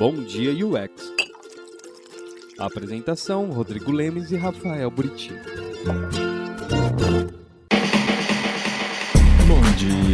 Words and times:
Bom 0.00 0.14
Dia 0.14 0.50
UX. 0.64 1.12
apresentação: 2.58 3.50
Rodrigo 3.50 3.92
Lemes 3.92 4.30
e 4.30 4.36
Rafael 4.36 4.90
Buriti. 4.90 5.30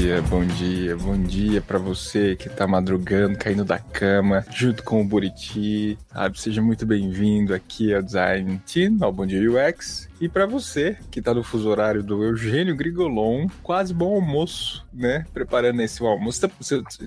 Dia, 0.06 0.22
bom 0.22 0.45
dia, 0.45 0.96
bom 0.96 1.21
dia 1.21 1.61
para 1.61 1.80
você 1.80 2.37
que 2.37 2.48
tá 2.48 2.64
madrugando, 2.64 3.37
caindo 3.37 3.65
da 3.65 3.80
cama, 3.80 4.47
junto 4.54 4.85
com 4.85 5.03
o 5.03 5.04
Buriti, 5.04 5.98
sabe? 6.12 6.40
Seja 6.40 6.62
muito 6.62 6.87
bem-vindo 6.87 7.53
aqui 7.53 7.92
ao 7.92 8.01
Design 8.01 8.62
Team, 8.72 8.98
ao 9.01 9.12
Bom 9.12 9.26
Dia 9.26 9.40
UX. 9.51 10.08
E 10.21 10.29
para 10.29 10.47
você 10.47 10.97
que 11.11 11.21
tá 11.21 11.34
no 11.34 11.42
fuso 11.42 11.69
horário 11.69 12.04
do 12.04 12.22
Eugênio 12.22 12.76
Grigolon, 12.76 13.48
quase 13.65 13.92
bom 13.92 14.15
almoço, 14.15 14.87
né? 14.94 15.26
Preparando 15.34 15.83
esse 15.83 16.01
almoço. 16.01 16.41
Tá, 16.41 16.51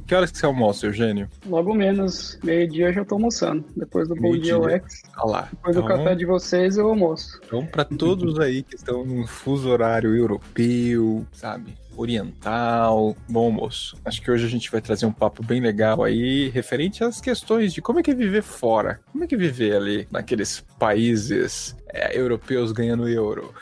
que 0.05 0.13
horas 0.13 0.29
que 0.29 0.37
você 0.37 0.45
almoça, 0.45 0.85
Eugênio? 0.85 1.29
Logo 1.47 1.73
menos, 1.73 2.37
meio-dia 2.43 2.87
eu 2.87 2.93
já 2.93 3.05
tô 3.05 3.15
almoçando. 3.15 3.63
Depois 3.77 4.09
do 4.09 4.15
Bom 4.15 4.37
Dia 4.37 4.59
UX. 4.59 5.03
Olha 5.19 5.31
lá. 5.31 5.47
Depois 5.49 5.73
do 5.73 5.83
Então- 5.83 5.97
café 5.97 6.15
de 6.15 6.25
vocês 6.25 6.75
eu 6.75 6.89
almoço. 6.89 7.39
Então, 7.45 7.65
para 7.65 7.85
todos 7.85 8.37
aí 8.39 8.61
que 8.61 8.75
estão 8.75 9.05
no 9.05 9.25
fuso 9.25 9.69
horário 9.69 10.13
europeu, 10.13 11.25
sabe? 11.31 11.73
Oriental, 11.99 13.15
bom 13.27 13.45
almoço. 13.45 13.97
Acho 14.05 14.21
que 14.21 14.31
hoje 14.31 14.45
a 14.45 14.49
gente 14.49 14.71
vai 14.71 14.79
trazer 14.79 15.05
um 15.05 15.11
papo 15.11 15.43
bem 15.43 15.59
legal 15.59 16.01
aí, 16.01 16.49
referente 16.49 17.03
às 17.03 17.19
questões 17.19 17.73
de 17.73 17.81
como 17.81 17.99
é 17.99 18.03
que 18.03 18.11
é 18.11 18.15
viver 18.15 18.41
fora. 18.41 19.01
Como 19.11 19.23
é 19.23 19.27
que 19.27 19.35
é 19.35 19.37
viver 19.37 19.75
ali 19.75 20.07
naqueles 20.09 20.65
países 20.79 21.75
é, 21.91 22.19
europeus 22.19 22.71
ganhando 22.71 23.07
euro 23.07 23.53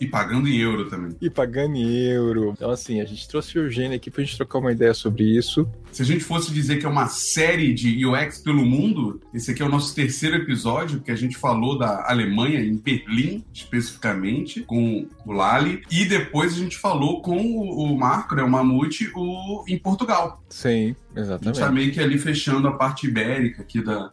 E 0.00 0.06
pagando 0.06 0.48
em 0.48 0.58
euro 0.58 0.88
também. 0.88 1.16
e 1.20 1.30
pagando 1.30 1.76
em 1.76 1.94
euro. 2.06 2.52
Então, 2.56 2.70
assim, 2.70 3.00
a 3.00 3.04
gente 3.04 3.26
trouxe 3.28 3.58
o 3.58 3.62
Eugênio 3.64 3.96
aqui 3.96 4.10
pra 4.10 4.22
gente 4.22 4.36
trocar 4.36 4.58
uma 4.58 4.72
ideia 4.72 4.92
sobre 4.94 5.24
isso. 5.24 5.68
Se 5.90 6.02
a 6.02 6.04
gente 6.04 6.24
fosse 6.24 6.52
dizer 6.52 6.78
que 6.78 6.86
é 6.86 6.88
uma 6.88 7.06
série 7.08 7.72
de 7.74 8.04
UX 8.06 8.38
pelo 8.38 8.64
mundo, 8.64 9.20
esse 9.34 9.50
aqui 9.50 9.62
é 9.62 9.66
o 9.66 9.68
nosso 9.68 9.94
terceiro 9.94 10.36
episódio, 10.36 11.00
que 11.00 11.10
a 11.10 11.14
gente 11.16 11.36
falou 11.36 11.78
da 11.78 12.08
Alemanha, 12.08 12.60
em 12.60 12.76
Berlim, 12.76 13.44
especificamente, 13.52 14.60
com 14.62 15.06
o 15.26 15.32
Lali. 15.32 15.82
E 15.90 16.04
depois 16.04 16.54
a 16.54 16.56
gente 16.56 16.76
falou 16.78 17.20
com 17.22 17.36
o 17.38 17.96
Marco, 17.98 18.34
né, 18.34 18.42
o 18.42 18.50
Mamute, 18.50 19.10
o, 19.14 19.64
em 19.68 19.78
Portugal. 19.78 20.42
Sim, 20.48 20.94
A 21.14 21.18
gente 21.18 21.26
exatamente. 21.26 21.58
tá 21.60 21.70
meio 21.70 21.92
que 21.92 22.00
ali 22.00 22.18
fechando 22.18 22.66
a 22.68 22.72
parte 22.72 23.06
ibérica 23.06 23.62
aqui 23.62 23.82
da. 23.82 24.10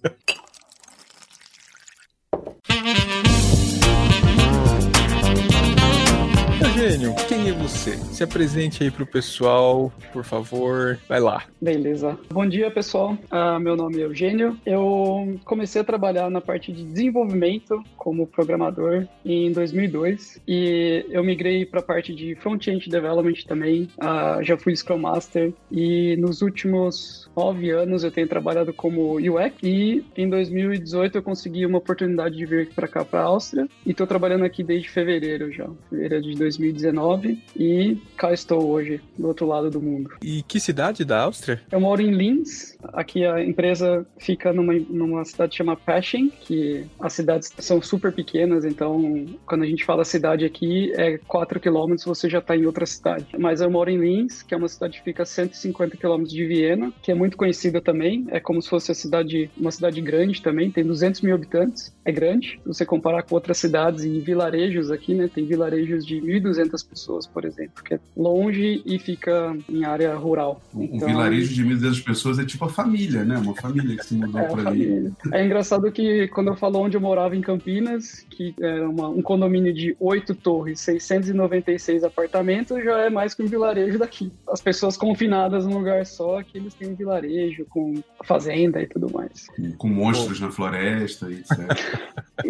Eugênio, 6.90 7.14
quem 7.28 7.48
é 7.48 7.52
você? 7.52 7.96
Se 8.12 8.24
apresente 8.24 8.82
aí 8.82 8.90
pro 8.90 9.06
pessoal, 9.06 9.92
por 10.12 10.24
favor. 10.24 10.98
Vai 11.08 11.20
lá. 11.20 11.44
Beleza. 11.60 12.18
Bom 12.32 12.44
dia, 12.44 12.68
pessoal. 12.68 13.16
Ah, 13.30 13.60
meu 13.60 13.76
nome 13.76 14.00
é 14.00 14.04
Eugênio. 14.04 14.58
Eu 14.66 15.38
comecei 15.44 15.80
a 15.80 15.84
trabalhar 15.84 16.28
na 16.28 16.40
parte 16.40 16.72
de 16.72 16.82
desenvolvimento 16.82 17.80
como 17.96 18.26
programador 18.26 19.06
em 19.24 19.52
2002 19.52 20.40
e 20.48 21.06
eu 21.10 21.22
migrei 21.22 21.64
para 21.64 21.78
a 21.78 21.82
parte 21.82 22.12
de 22.12 22.34
front-end 22.34 22.90
development 22.90 23.44
também. 23.46 23.88
Ah, 24.00 24.40
já 24.42 24.56
fui 24.56 24.74
Scrum 24.74 24.98
Master 24.98 25.52
e 25.70 26.16
nos 26.16 26.42
últimos 26.42 27.30
nove 27.36 27.70
anos 27.70 28.02
eu 28.02 28.10
tenho 28.10 28.26
trabalhado 28.26 28.72
como 28.72 29.14
UX 29.18 29.54
e 29.62 30.04
em 30.16 30.28
2018 30.28 31.18
eu 31.18 31.22
consegui 31.22 31.64
uma 31.64 31.78
oportunidade 31.78 32.36
de 32.36 32.44
vir 32.44 32.70
para 32.74 32.88
cá, 32.88 33.04
para 33.04 33.20
a 33.20 33.24
Áustria 33.26 33.68
e 33.86 33.92
estou 33.92 34.08
trabalhando 34.08 34.44
aqui 34.44 34.64
desde 34.64 34.90
fevereiro 34.90 35.52
já, 35.52 35.68
fevereiro 35.88 36.24
de 36.24 36.36
2019 36.80 37.38
e 37.56 37.98
cá 38.16 38.32
estou 38.32 38.66
hoje, 38.68 39.00
do 39.16 39.28
outro 39.28 39.46
lado 39.46 39.70
do 39.70 39.80
mundo. 39.80 40.10
E 40.22 40.42
que 40.42 40.58
cidade 40.58 41.04
da 41.04 41.22
Áustria? 41.22 41.60
Eu 41.70 41.80
moro 41.80 42.02
em 42.02 42.10
Linz. 42.10 42.76
Aqui 42.92 43.24
a 43.24 43.42
empresa 43.42 44.06
fica 44.18 44.52
numa, 44.52 44.74
numa 44.88 45.24
cidade 45.24 45.56
chamada 45.56 45.80
Pasching, 45.84 46.30
que 46.40 46.84
as 46.98 47.12
cidades 47.12 47.52
são 47.58 47.80
super 47.80 48.12
pequenas, 48.12 48.64
então 48.64 49.26
quando 49.46 49.62
a 49.62 49.66
gente 49.66 49.84
fala 49.84 50.04
cidade 50.04 50.44
aqui, 50.44 50.92
é 50.96 51.18
4 51.18 51.60
quilômetros 51.60 52.04
você 52.04 52.28
já 52.28 52.38
está 52.38 52.56
em 52.56 52.66
outra 52.66 52.86
cidade. 52.86 53.26
Mas 53.38 53.60
eu 53.60 53.70
moro 53.70 53.90
em 53.90 53.98
Linz, 53.98 54.42
que 54.42 54.54
é 54.54 54.56
uma 54.56 54.68
cidade 54.68 54.98
que 54.98 55.04
fica 55.04 55.22
a 55.22 55.26
150 55.26 55.96
quilômetros 55.96 56.32
de 56.32 56.46
Viena, 56.46 56.92
que 57.02 57.12
é 57.12 57.14
muito 57.14 57.36
conhecida 57.36 57.80
também. 57.80 58.26
É 58.30 58.40
como 58.40 58.60
se 58.60 58.68
fosse 58.68 58.90
a 58.90 58.94
cidade, 58.94 59.50
uma 59.56 59.70
cidade 59.70 60.00
grande 60.00 60.42
também, 60.42 60.70
tem 60.70 60.84
200 60.84 61.20
mil 61.20 61.34
habitantes. 61.34 61.94
É 62.04 62.12
grande, 62.12 62.60
se 62.62 62.68
você 62.68 62.86
comparar 62.86 63.22
com 63.22 63.34
outras 63.34 63.58
cidades 63.58 64.04
e 64.04 64.18
vilarejos 64.20 64.90
aqui, 64.90 65.14
né? 65.14 65.28
Tem 65.32 65.44
vilarejos 65.44 66.06
de 66.06 66.20
1.200 66.20 66.69
pessoas, 66.82 67.26
por 67.26 67.44
exemplo, 67.44 67.82
que 67.84 67.94
é 67.94 68.00
longe 68.16 68.82
e 68.86 68.98
fica 68.98 69.56
em 69.68 69.84
área 69.84 70.14
rural. 70.14 70.60
Um 70.74 70.84
Então- 70.84 71.08
vilarejo 71.08 71.52
de 71.54 71.64
1.200 71.64 72.00
pessoas 72.00 72.38
é 72.38 72.44
tipo 72.44 72.64
a 72.64 72.68
família, 72.68 73.24
né? 73.24 73.36
Uma 73.38 73.54
família 73.54 73.96
que 73.96 74.04
se 74.06 74.14
mudou 74.14 74.40
É, 74.40 74.46
a 74.46 74.48
pra 74.48 74.70
ali. 74.70 75.12
É 75.32 75.44
engraçado 75.44 75.90
que 75.92 76.28
quando 76.28 76.48
eu 76.48 76.56
falo 76.56 76.78
onde 76.78 76.96
eu 76.96 77.00
morava 77.00 77.34
em 77.36 77.40
Campinas, 77.40 78.24
que 78.30 78.54
era 78.60 78.88
uma- 78.88 79.08
um 79.08 79.22
condomínio 79.22 79.72
de 79.72 79.96
oito 80.00 80.34
torres, 80.34 80.80
696 80.80 82.04
apartamentos, 82.04 82.82
já 82.82 82.98
é 83.00 83.10
mais 83.10 83.34
que 83.34 83.42
um 83.42 83.46
vilarejo 83.46 83.98
daqui. 83.98 84.32
As 84.48 84.60
pessoas 84.60 84.96
confinadas 84.96 85.66
num 85.66 85.74
lugar 85.78 86.04
só, 86.06 86.42
que 86.42 86.58
eles 86.58 86.74
têm 86.74 86.88
um 86.90 86.94
vilarejo 86.94 87.64
com 87.68 87.94
fazenda 88.24 88.80
e 88.82 88.86
tudo 88.86 89.10
mais. 89.12 89.46
Com, 89.78 89.88
monstros 89.88 90.40
na 90.40 90.50
floresta 90.50 91.28
e 91.30 91.34
etc. 91.34 91.50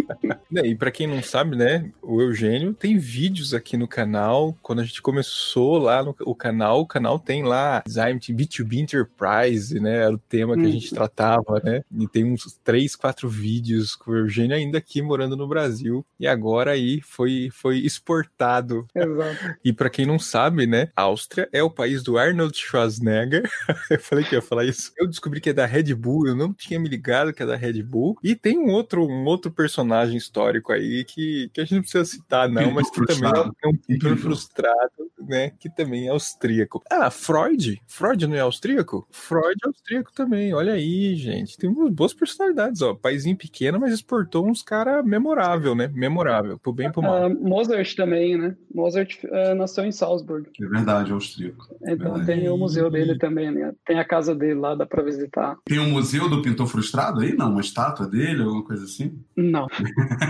E 0.65 0.75
pra 0.75 0.91
quem 0.91 1.07
não 1.07 1.23
sabe, 1.23 1.57
né, 1.57 1.91
o 2.03 2.21
Eugênio 2.21 2.75
tem 2.75 2.99
vídeos 2.99 3.55
aqui 3.55 3.77
no 3.77 3.87
canal. 3.87 4.57
Quando 4.63 4.81
a 4.81 4.85
gente 4.85 5.01
começou 5.01 5.79
lá 5.79 6.03
no 6.03 6.15
o 6.21 6.35
canal, 6.35 6.81
o 6.81 6.87
canal 6.87 7.19
tem 7.19 7.45
lá 7.45 7.83
Design 7.87 8.19
B2B 8.19 8.79
Enterprise, 8.79 9.79
né? 9.79 9.99
Era 9.99 10.15
o 10.15 10.19
tema 10.19 10.57
que 10.57 10.67
a 10.67 10.71
gente 10.71 10.95
tratava, 10.95 11.61
né? 11.63 11.83
E 11.97 12.07
tem 12.09 12.25
uns 12.25 12.59
três, 12.65 12.97
quatro 12.97 13.29
vídeos 13.29 13.95
com 13.95 14.11
o 14.11 14.17
Eugênio 14.17 14.57
ainda 14.57 14.79
aqui 14.79 15.01
morando 15.01 15.37
no 15.37 15.47
Brasil. 15.47 16.05
E 16.19 16.27
agora 16.27 16.73
aí 16.73 17.01
foi, 17.01 17.49
foi 17.53 17.79
exportado. 17.79 18.87
Exato. 18.95 19.61
E 19.63 19.73
pra 19.73 19.91
quem 19.91 20.07
não 20.07 20.19
sabe, 20.19 20.67
né, 20.67 20.89
Áustria 20.97 21.49
é 21.53 21.63
o 21.63 21.71
país 21.71 22.03
do 22.03 22.19
Arnold 22.19 22.57
Schwarzenegger. 22.57 23.49
eu 23.91 24.01
falei 24.01 24.25
que 24.25 24.35
ia 24.35 24.43
falar 24.43 24.65
isso. 24.65 24.91
Eu 24.97 25.07
descobri 25.07 25.41
que 25.41 25.51
é 25.51 25.53
da 25.53 25.67
Red 25.67 25.95
Bull, 25.95 26.27
eu 26.27 26.35
não 26.35 26.53
tinha 26.53 26.81
me 26.81 26.89
ligado 26.89 27.33
que 27.33 27.43
é 27.43 27.47
da 27.47 27.57
Red 27.57 27.83
Bull. 27.83 28.17
E 28.23 28.35
tem 28.35 28.59
um 28.59 28.71
outro, 28.71 29.07
um 29.07 29.25
outro 29.27 29.51
personagem 29.51 30.17
histórico 30.17 30.40
aí 30.73 31.05
que, 31.05 31.51
que 31.53 31.61
a 31.61 31.65
gente 31.65 31.75
não 31.75 31.83
precisa 31.83 32.05
citar, 32.05 32.49
não, 32.49 32.71
mas 32.71 32.91
que 32.91 33.05
também 33.05 33.31
é 33.63 33.69
um 33.69 33.77
pintor 33.77 34.11
Pintor. 34.11 34.17
frustrado, 34.17 35.11
né? 35.19 35.51
Que 35.59 35.69
também 35.69 36.07
é 36.07 36.11
austríaco. 36.11 36.83
Ah, 36.91 37.11
Freud. 37.11 37.81
Freud 37.87 38.27
não 38.27 38.37
é 38.37 38.41
austríaco? 38.41 39.07
Freud 39.11 39.57
é 39.65 39.69
austríaco 39.69 40.13
também. 40.13 40.55
Olha 40.55 40.75
aí, 40.75 41.15
gente. 41.17 41.57
Tem 41.57 41.69
umas 41.69 41.93
boas 41.93 42.15
personalidades, 42.15 42.83
ó. 42.83 42.95
Paizinho 42.95 43.37
pequeno, 43.37 43.79
mas 43.79 43.93
exportou 43.93 44.47
uns 44.47 44.63
cara 44.63 45.03
memorável, 45.03 45.75
né? 45.75 45.91
Memorável. 45.93 46.59
Pro 46.59 46.73
bem 46.73 46.89
e 46.89 46.93
pro 46.93 47.03
mal. 47.03 47.25
Ah, 47.25 47.29
Mozart 47.29 47.95
também, 47.95 48.37
né? 48.37 48.57
Mozart 48.75 49.25
ah, 49.31 49.55
nasceu 49.55 49.85
em 49.85 49.93
Salzburg. 49.93 50.49
É 50.61 50.67
verdade, 50.67 51.13
austríaco. 51.13 51.67
Então 51.83 52.15
Verdade. 52.15 52.27
tem 52.27 52.49
o 52.49 52.57
museu 52.57 52.91
dele 52.91 53.19
também, 53.19 53.51
né? 53.51 53.73
Tem 53.85 53.99
a 53.99 54.05
casa 54.05 54.35
dele 54.35 54.55
lá, 54.55 54.75
dá 54.75 54.87
pra 54.87 55.03
visitar. 55.03 55.57
Tem 55.65 55.79
um 55.79 55.91
museu 55.91 56.29
do 56.29 56.43
pintor 56.43 56.67
frustrado 56.67 57.21
aí? 57.21 57.35
Não, 57.35 57.51
uma 57.51 57.61
estátua 57.61 58.07
dele, 58.07 58.43
alguma 58.43 58.65
coisa 58.65 58.85
assim? 58.85 59.19
Não, 59.37 59.67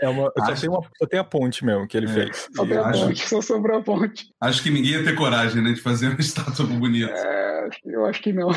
É, 0.00 0.06
é 0.06 0.08
uma, 0.08 0.32
só, 0.38 0.54
tem 0.54 0.68
uma, 0.68 0.80
só 0.98 1.06
tem 1.06 1.20
a 1.20 1.24
ponte 1.24 1.64
mesmo 1.64 1.86
que 1.86 1.96
ele 1.96 2.06
É. 2.06 2.08
fez. 2.08 2.48
só 2.54 2.66
tem 2.66 2.76
a 2.76 2.82
acho- 2.86 3.04
ponte, 3.06 3.28
só 3.28 3.40
sobrou 3.40 3.78
a 3.78 3.82
ponte. 3.82 4.30
Acho 4.40 4.62
que 4.62 4.70
ninguém 4.70 4.92
ia 4.92 5.04
ter 5.04 5.14
coragem, 5.14 5.62
né, 5.62 5.72
de 5.72 5.80
fazer 5.80 6.08
uma 6.08 6.18
estátua 6.20 6.66
bonita. 6.66 7.12
É, 7.12 7.68
eu 7.86 8.04
acho 8.06 8.22
que 8.22 8.32
não. 8.32 8.48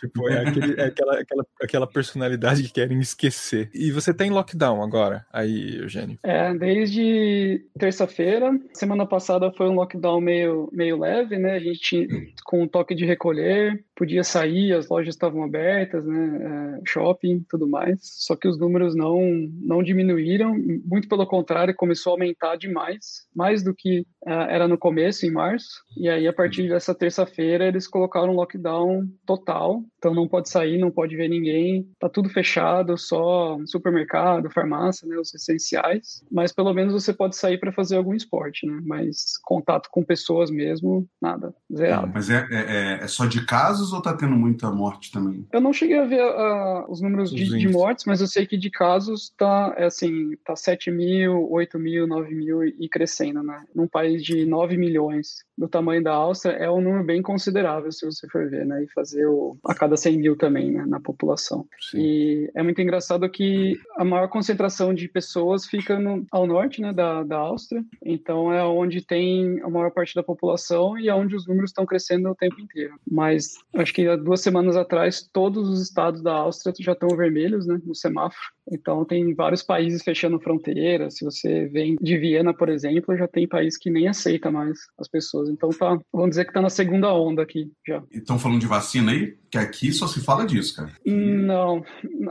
Tipo, 0.00 0.28
é, 0.28 0.46
aquele- 0.48 0.80
é 0.80 0.84
aquela, 0.86 1.20
aquela, 1.20 1.46
aquela 1.62 1.86
personalidade 1.86 2.62
que 2.62 2.72
querem 2.72 2.98
esquecer. 3.00 3.70
E 3.74 3.90
você 3.92 4.12
tá 4.14 4.24
em 4.26 4.30
lockdown 4.30 4.82
agora, 4.82 5.24
aí, 5.32 5.76
Eugênio. 5.78 6.18
É, 6.22 6.52
desde 6.54 7.64
terça-feira. 7.78 8.50
Semana 8.72 9.06
passada 9.06 9.52
foi 9.52 9.68
um 9.68 9.74
lockdown 9.74 10.20
meio, 10.20 10.68
meio 10.72 10.98
leve, 10.98 11.38
né? 11.38 11.54
A 11.54 11.58
gente 11.60 12.06
com 12.44 12.62
o 12.62 12.68
toque 12.68 12.94
de 12.94 13.04
recolher, 13.04 13.84
podia 13.94 14.24
sair, 14.24 14.72
as 14.72 14.88
lojas 14.88 15.14
estavam 15.14 15.42
abertas, 15.42 16.04
né? 16.04 16.78
É, 16.78 16.80
shopping, 16.86 17.44
tudo 17.48 17.66
mais. 17.66 17.98
Só 18.02 18.34
que 18.36 18.48
os 18.48 18.58
números 18.58 18.94
não, 18.94 19.20
não 19.60 19.82
diminuíram, 19.82 20.54
muito 20.84 21.08
pelo 21.08 21.26
contrário, 21.26 21.74
começou 21.74 22.12
a 22.12 22.14
aumentar 22.14 22.56
demais, 22.56 23.26
mais 23.34 23.62
do 23.62 23.74
que 23.74 24.06
ah, 24.26 24.46
era 24.48 24.68
no 24.68 24.78
começo, 24.78 25.26
em 25.26 25.30
março. 25.30 25.82
E 25.96 26.08
aí, 26.08 26.26
a 26.26 26.32
partir 26.32 26.68
dessa 26.68 26.94
terça-feira, 26.94 27.66
eles 27.66 27.86
colocaram 27.86 28.32
um 28.32 28.36
lockdown 28.36 29.06
total. 29.26 29.82
Então 29.98 30.14
não 30.14 30.28
pode 30.28 30.48
sair, 30.48 30.78
não 30.78 30.90
pode 30.90 31.16
ver 31.16 31.28
ninguém, 31.28 31.88
tá 31.98 32.08
tudo 32.08 32.28
fechado, 32.28 32.96
só 32.96 33.58
supermercado, 33.66 34.50
farmácia, 34.50 35.06
né, 35.08 35.16
os 35.18 35.34
essenciais. 35.34 36.22
Mas 36.30 36.52
pelo 36.52 36.72
menos 36.72 36.92
você 36.92 37.12
pode 37.12 37.36
sair 37.36 37.58
para 37.58 37.72
fazer 37.72 37.96
algum 37.96 38.14
esporte, 38.14 38.66
né? 38.66 38.80
Mas 38.84 39.36
contato 39.42 39.88
com 39.90 40.04
pessoas 40.04 40.50
mesmo, 40.50 41.08
nada, 41.20 41.54
zerado. 41.74 42.10
Mas 42.14 42.30
é, 42.30 42.46
é, 42.50 43.04
é 43.04 43.06
só 43.08 43.26
de 43.26 43.44
casos 43.44 43.92
ou 43.92 44.00
tá 44.00 44.16
tendo 44.16 44.36
muita 44.36 44.70
morte 44.70 45.10
também? 45.10 45.46
Eu 45.52 45.60
não 45.60 45.72
cheguei 45.72 45.98
a 45.98 46.04
ver 46.04 46.22
uh, 46.22 46.90
os 46.90 47.00
números 47.00 47.30
de, 47.30 47.44
de, 47.44 47.68
mortes, 47.68 48.04
mas 48.04 48.20
eu 48.20 48.26
sei 48.26 48.46
que 48.46 48.56
de 48.56 48.70
casos 48.70 49.32
tá, 49.36 49.74
é 49.76 49.86
assim, 49.86 50.36
tá 50.44 50.54
7 50.54 50.90
mil, 50.90 51.50
8 51.50 51.78
mil, 51.78 52.06
9 52.06 52.34
mil 52.34 52.64
e 52.64 52.88
crescendo, 52.88 53.42
né? 53.42 53.64
Num 53.74 53.88
país 53.88 54.22
de 54.22 54.46
9 54.46 54.76
milhões 54.76 55.38
do 55.56 55.68
tamanho 55.68 56.02
da 56.02 56.12
Áustria, 56.12 56.52
é 56.52 56.70
um 56.70 56.80
número 56.80 57.04
bem 57.04 57.20
considerável, 57.20 57.90
se 57.90 58.06
você 58.06 58.28
for 58.28 58.48
ver, 58.48 58.64
né? 58.64 58.84
E 58.84 58.92
fazer 58.92 59.26
o, 59.26 59.56
a 59.64 59.74
cada 59.88 59.96
100 59.96 60.18
mil 60.18 60.36
também, 60.36 60.70
né? 60.70 60.84
Na 60.86 61.00
população. 61.00 61.66
Sim. 61.80 61.98
E 61.98 62.50
é 62.54 62.62
muito 62.62 62.80
engraçado 62.80 63.28
que 63.30 63.78
a 63.96 64.04
maior 64.04 64.28
concentração 64.28 64.92
de 64.92 65.08
pessoas 65.08 65.66
fica 65.66 65.98
no, 65.98 66.26
ao 66.30 66.46
norte, 66.46 66.82
né? 66.82 66.92
Da, 66.92 67.22
da 67.22 67.38
Áustria. 67.38 67.82
Então 68.04 68.52
é 68.52 68.62
onde 68.62 69.00
tem 69.00 69.60
a 69.62 69.70
maior 69.70 69.90
parte 69.90 70.14
da 70.14 70.22
população 70.22 70.98
e 70.98 71.08
é 71.08 71.14
onde 71.14 71.34
os 71.34 71.46
números 71.46 71.70
estão 71.70 71.86
crescendo 71.86 72.28
o 72.28 72.34
tempo 72.34 72.60
inteiro. 72.60 72.94
Mas 73.10 73.54
acho 73.74 73.94
que 73.94 74.06
há 74.06 74.16
duas 74.16 74.42
semanas 74.42 74.76
atrás, 74.76 75.28
todos 75.32 75.68
os 75.68 75.80
estados 75.80 76.22
da 76.22 76.34
Áustria 76.34 76.74
já 76.78 76.92
estão 76.92 77.08
vermelhos, 77.16 77.66
né? 77.66 77.80
No 77.84 77.94
semáforo. 77.94 78.57
Então 78.70 79.04
tem 79.04 79.34
vários 79.34 79.62
países 79.62 80.02
fechando 80.02 80.40
fronteiras. 80.40 81.16
Se 81.16 81.24
você 81.24 81.66
vem 81.66 81.96
de 82.00 82.16
Viena, 82.16 82.54
por 82.54 82.68
exemplo, 82.68 83.16
já 83.16 83.26
tem 83.26 83.48
país 83.48 83.76
que 83.76 83.90
nem 83.90 84.08
aceita 84.08 84.50
mais 84.50 84.78
as 84.98 85.08
pessoas. 85.08 85.48
Então 85.48 85.70
tá, 85.70 85.98
vamos 86.12 86.30
dizer 86.30 86.44
que 86.44 86.52
tá 86.52 86.60
na 86.60 86.70
segunda 86.70 87.12
onda 87.12 87.42
aqui 87.42 87.70
já. 87.86 88.02
Estão 88.10 88.38
falando 88.38 88.60
de 88.60 88.66
vacina 88.66 89.12
aí? 89.12 89.36
Que 89.50 89.58
aqui 89.58 89.92
só 89.92 90.06
se 90.06 90.20
fala 90.20 90.44
disso, 90.44 90.76
cara. 90.76 90.92
Não, 91.06 91.82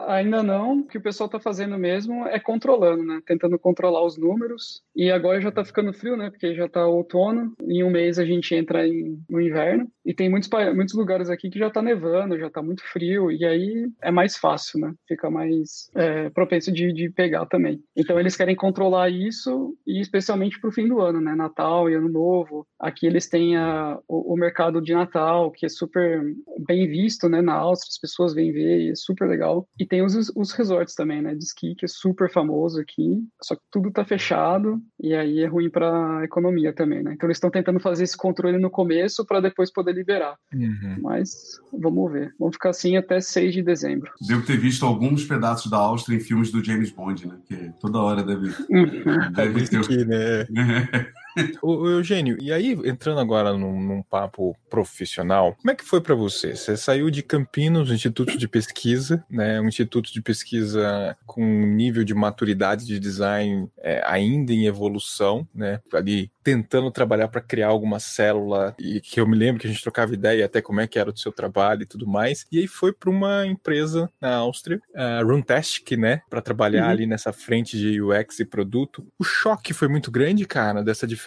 ainda 0.07 0.43
não. 0.43 0.79
O 0.79 0.87
que 0.87 0.97
o 0.97 1.01
pessoal 1.01 1.27
tá 1.27 1.39
fazendo 1.39 1.77
mesmo 1.77 2.27
é 2.27 2.39
controlando, 2.39 3.03
né? 3.03 3.21
Tentando 3.25 3.57
controlar 3.57 4.05
os 4.05 4.17
números. 4.17 4.83
E 4.95 5.09
agora 5.09 5.41
já 5.41 5.51
tá 5.51 5.65
ficando 5.65 5.93
frio, 5.93 6.15
né? 6.15 6.29
Porque 6.29 6.53
já 6.53 6.69
tá 6.69 6.85
outono. 6.85 7.53
Em 7.61 7.83
um 7.83 7.89
mês 7.89 8.19
a 8.19 8.25
gente 8.25 8.53
entra 8.53 8.87
em, 8.87 9.19
no 9.27 9.41
inverno. 9.41 9.89
E 10.05 10.13
tem 10.13 10.29
muitos, 10.29 10.49
muitos 10.75 10.93
lugares 10.93 11.29
aqui 11.29 11.49
que 11.49 11.57
já 11.57 11.69
tá 11.69 11.81
nevando, 11.81 12.37
já 12.37 12.49
tá 12.49 12.61
muito 12.61 12.83
frio. 12.83 13.31
E 13.31 13.43
aí 13.43 13.89
é 14.01 14.11
mais 14.11 14.37
fácil, 14.37 14.79
né? 14.79 14.93
Fica 15.07 15.29
mais 15.29 15.89
é, 15.95 16.26
propenso 16.29 16.71
de, 16.71 16.91
de 16.93 17.09
pegar 17.09 17.45
também. 17.45 17.81
Então 17.95 18.19
eles 18.19 18.35
querem 18.35 18.55
controlar 18.55 19.09
isso, 19.09 19.75
e 19.85 19.99
especialmente 19.99 20.59
pro 20.59 20.71
fim 20.71 20.87
do 20.87 20.99
ano, 21.01 21.21
né? 21.21 21.35
Natal 21.35 21.89
e 21.89 21.95
Ano 21.95 22.09
Novo. 22.09 22.65
Aqui 22.79 23.05
eles 23.05 23.27
têm 23.27 23.57
a, 23.57 23.97
o, 24.07 24.33
o 24.33 24.37
mercado 24.37 24.81
de 24.81 24.93
Natal, 24.93 25.51
que 25.51 25.65
é 25.65 25.69
super 25.69 26.23
bem 26.67 26.87
visto 26.87 27.29
né, 27.29 27.41
na 27.41 27.53
Áustria, 27.53 27.89
as 27.91 27.99
pessoas 27.99 28.33
vêm 28.33 28.51
ver 28.51 28.81
e 28.81 28.91
é 28.91 28.95
super 28.95 29.27
legal. 29.27 29.67
E 29.79 29.85
tem 29.85 30.03
os, 30.03 30.31
os 30.35 30.51
resorts 30.51 30.95
também, 30.95 31.21
né, 31.21 31.33
de 31.33 31.43
esqui, 31.43 31.75
que 31.75 31.85
é 31.85 31.87
super 31.87 32.31
famoso 32.31 32.79
aqui, 32.79 33.23
só 33.41 33.55
que 33.55 33.61
tudo 33.71 33.91
tá 33.91 34.03
fechado 34.03 34.79
e 34.99 35.13
aí 35.13 35.39
é 35.41 35.47
ruim 35.47 35.69
para 35.69 36.23
economia 36.23 36.73
também, 36.73 37.03
né? 37.03 37.13
Então 37.13 37.27
eles 37.27 37.37
estão 37.37 37.49
tentando 37.49 37.79
fazer 37.79 38.03
esse 38.03 38.17
controle 38.17 38.57
no 38.57 38.69
começo 38.69 39.25
para 39.25 39.39
depois 39.39 39.71
poder 39.71 39.93
liberar. 39.93 40.35
Uhum. 40.53 40.97
Mas 41.01 41.59
vamos 41.71 42.11
ver. 42.11 42.33
Vamos 42.39 42.55
ficar 42.55 42.69
assim 42.69 42.97
até 42.97 43.19
6 43.19 43.53
de 43.53 43.61
dezembro. 43.61 44.11
Devo 44.27 44.45
ter 44.45 44.57
visto 44.57 44.85
alguns 44.85 45.25
pedaços 45.25 45.69
da 45.69 45.77
Áustria 45.77 46.16
filmes 46.19 46.51
do 46.51 46.63
James 46.63 46.91
Bond, 46.91 47.27
né? 47.27 47.35
Que 47.47 47.71
toda 47.79 47.99
hora 47.99 48.23
deve, 48.23 48.47
uhum. 48.69 49.31
deve 49.33 49.63
é 49.63 49.67
ter... 49.67 49.79
Aqui, 49.79 50.05
né? 50.05 50.47
o 51.61 51.87
Eugênio, 51.87 52.37
e 52.41 52.51
aí, 52.51 52.71
entrando 52.85 53.19
agora 53.19 53.53
num, 53.53 53.81
num 53.81 54.01
papo 54.01 54.55
profissional, 54.69 55.55
como 55.55 55.71
é 55.71 55.75
que 55.75 55.85
foi 55.85 56.01
para 56.01 56.15
você? 56.15 56.55
Você 56.55 56.75
saiu 56.75 57.09
de 57.09 57.23
Campinas, 57.23 57.89
um 57.89 57.93
instituto 57.93 58.37
de 58.37 58.47
pesquisa, 58.47 59.23
né? 59.29 59.59
Um 59.61 59.67
instituto 59.67 60.11
de 60.11 60.21
pesquisa 60.21 61.15
com 61.25 61.43
nível 61.43 62.03
de 62.03 62.13
maturidade 62.13 62.85
de 62.85 62.99
design 62.99 63.69
é, 63.79 64.01
ainda 64.05 64.51
em 64.51 64.65
evolução, 64.65 65.47
né? 65.53 65.79
Ali 65.93 66.31
tentando 66.43 66.89
trabalhar 66.89 67.27
para 67.27 67.41
criar 67.41 67.67
alguma 67.67 67.99
célula 67.99 68.73
e 68.79 69.01
que 69.01 69.19
eu 69.19 69.27
me 69.27 69.35
lembro 69.35 69.59
que 69.59 69.67
a 69.67 69.69
gente 69.69 69.83
trocava 69.83 70.13
ideia 70.13 70.45
até 70.45 70.61
como 70.61 70.79
é 70.79 70.87
que 70.87 70.97
era 70.97 71.09
o 71.09 71.17
seu 71.17 71.31
trabalho 71.31 71.83
e 71.83 71.85
tudo 71.85 72.07
mais. 72.07 72.45
E 72.51 72.59
aí 72.59 72.67
foi 72.67 72.93
para 72.93 73.09
uma 73.09 73.45
empresa 73.45 74.09
na 74.21 74.35
Áustria, 74.35 74.79
a 74.95 75.21
Runtastic, 75.21 75.97
né, 75.97 76.21
para 76.29 76.41
trabalhar 76.41 76.85
uhum. 76.85 76.91
ali 76.91 77.05
nessa 77.05 77.33
frente 77.33 77.77
de 77.77 78.01
UX 78.01 78.39
e 78.39 78.45
produto. 78.45 79.05
O 79.19 79.23
choque 79.23 79.73
foi 79.73 79.87
muito 79.87 80.09
grande, 80.09 80.45
cara, 80.45 80.81
dessa 80.81 81.05
diferença 81.05 81.26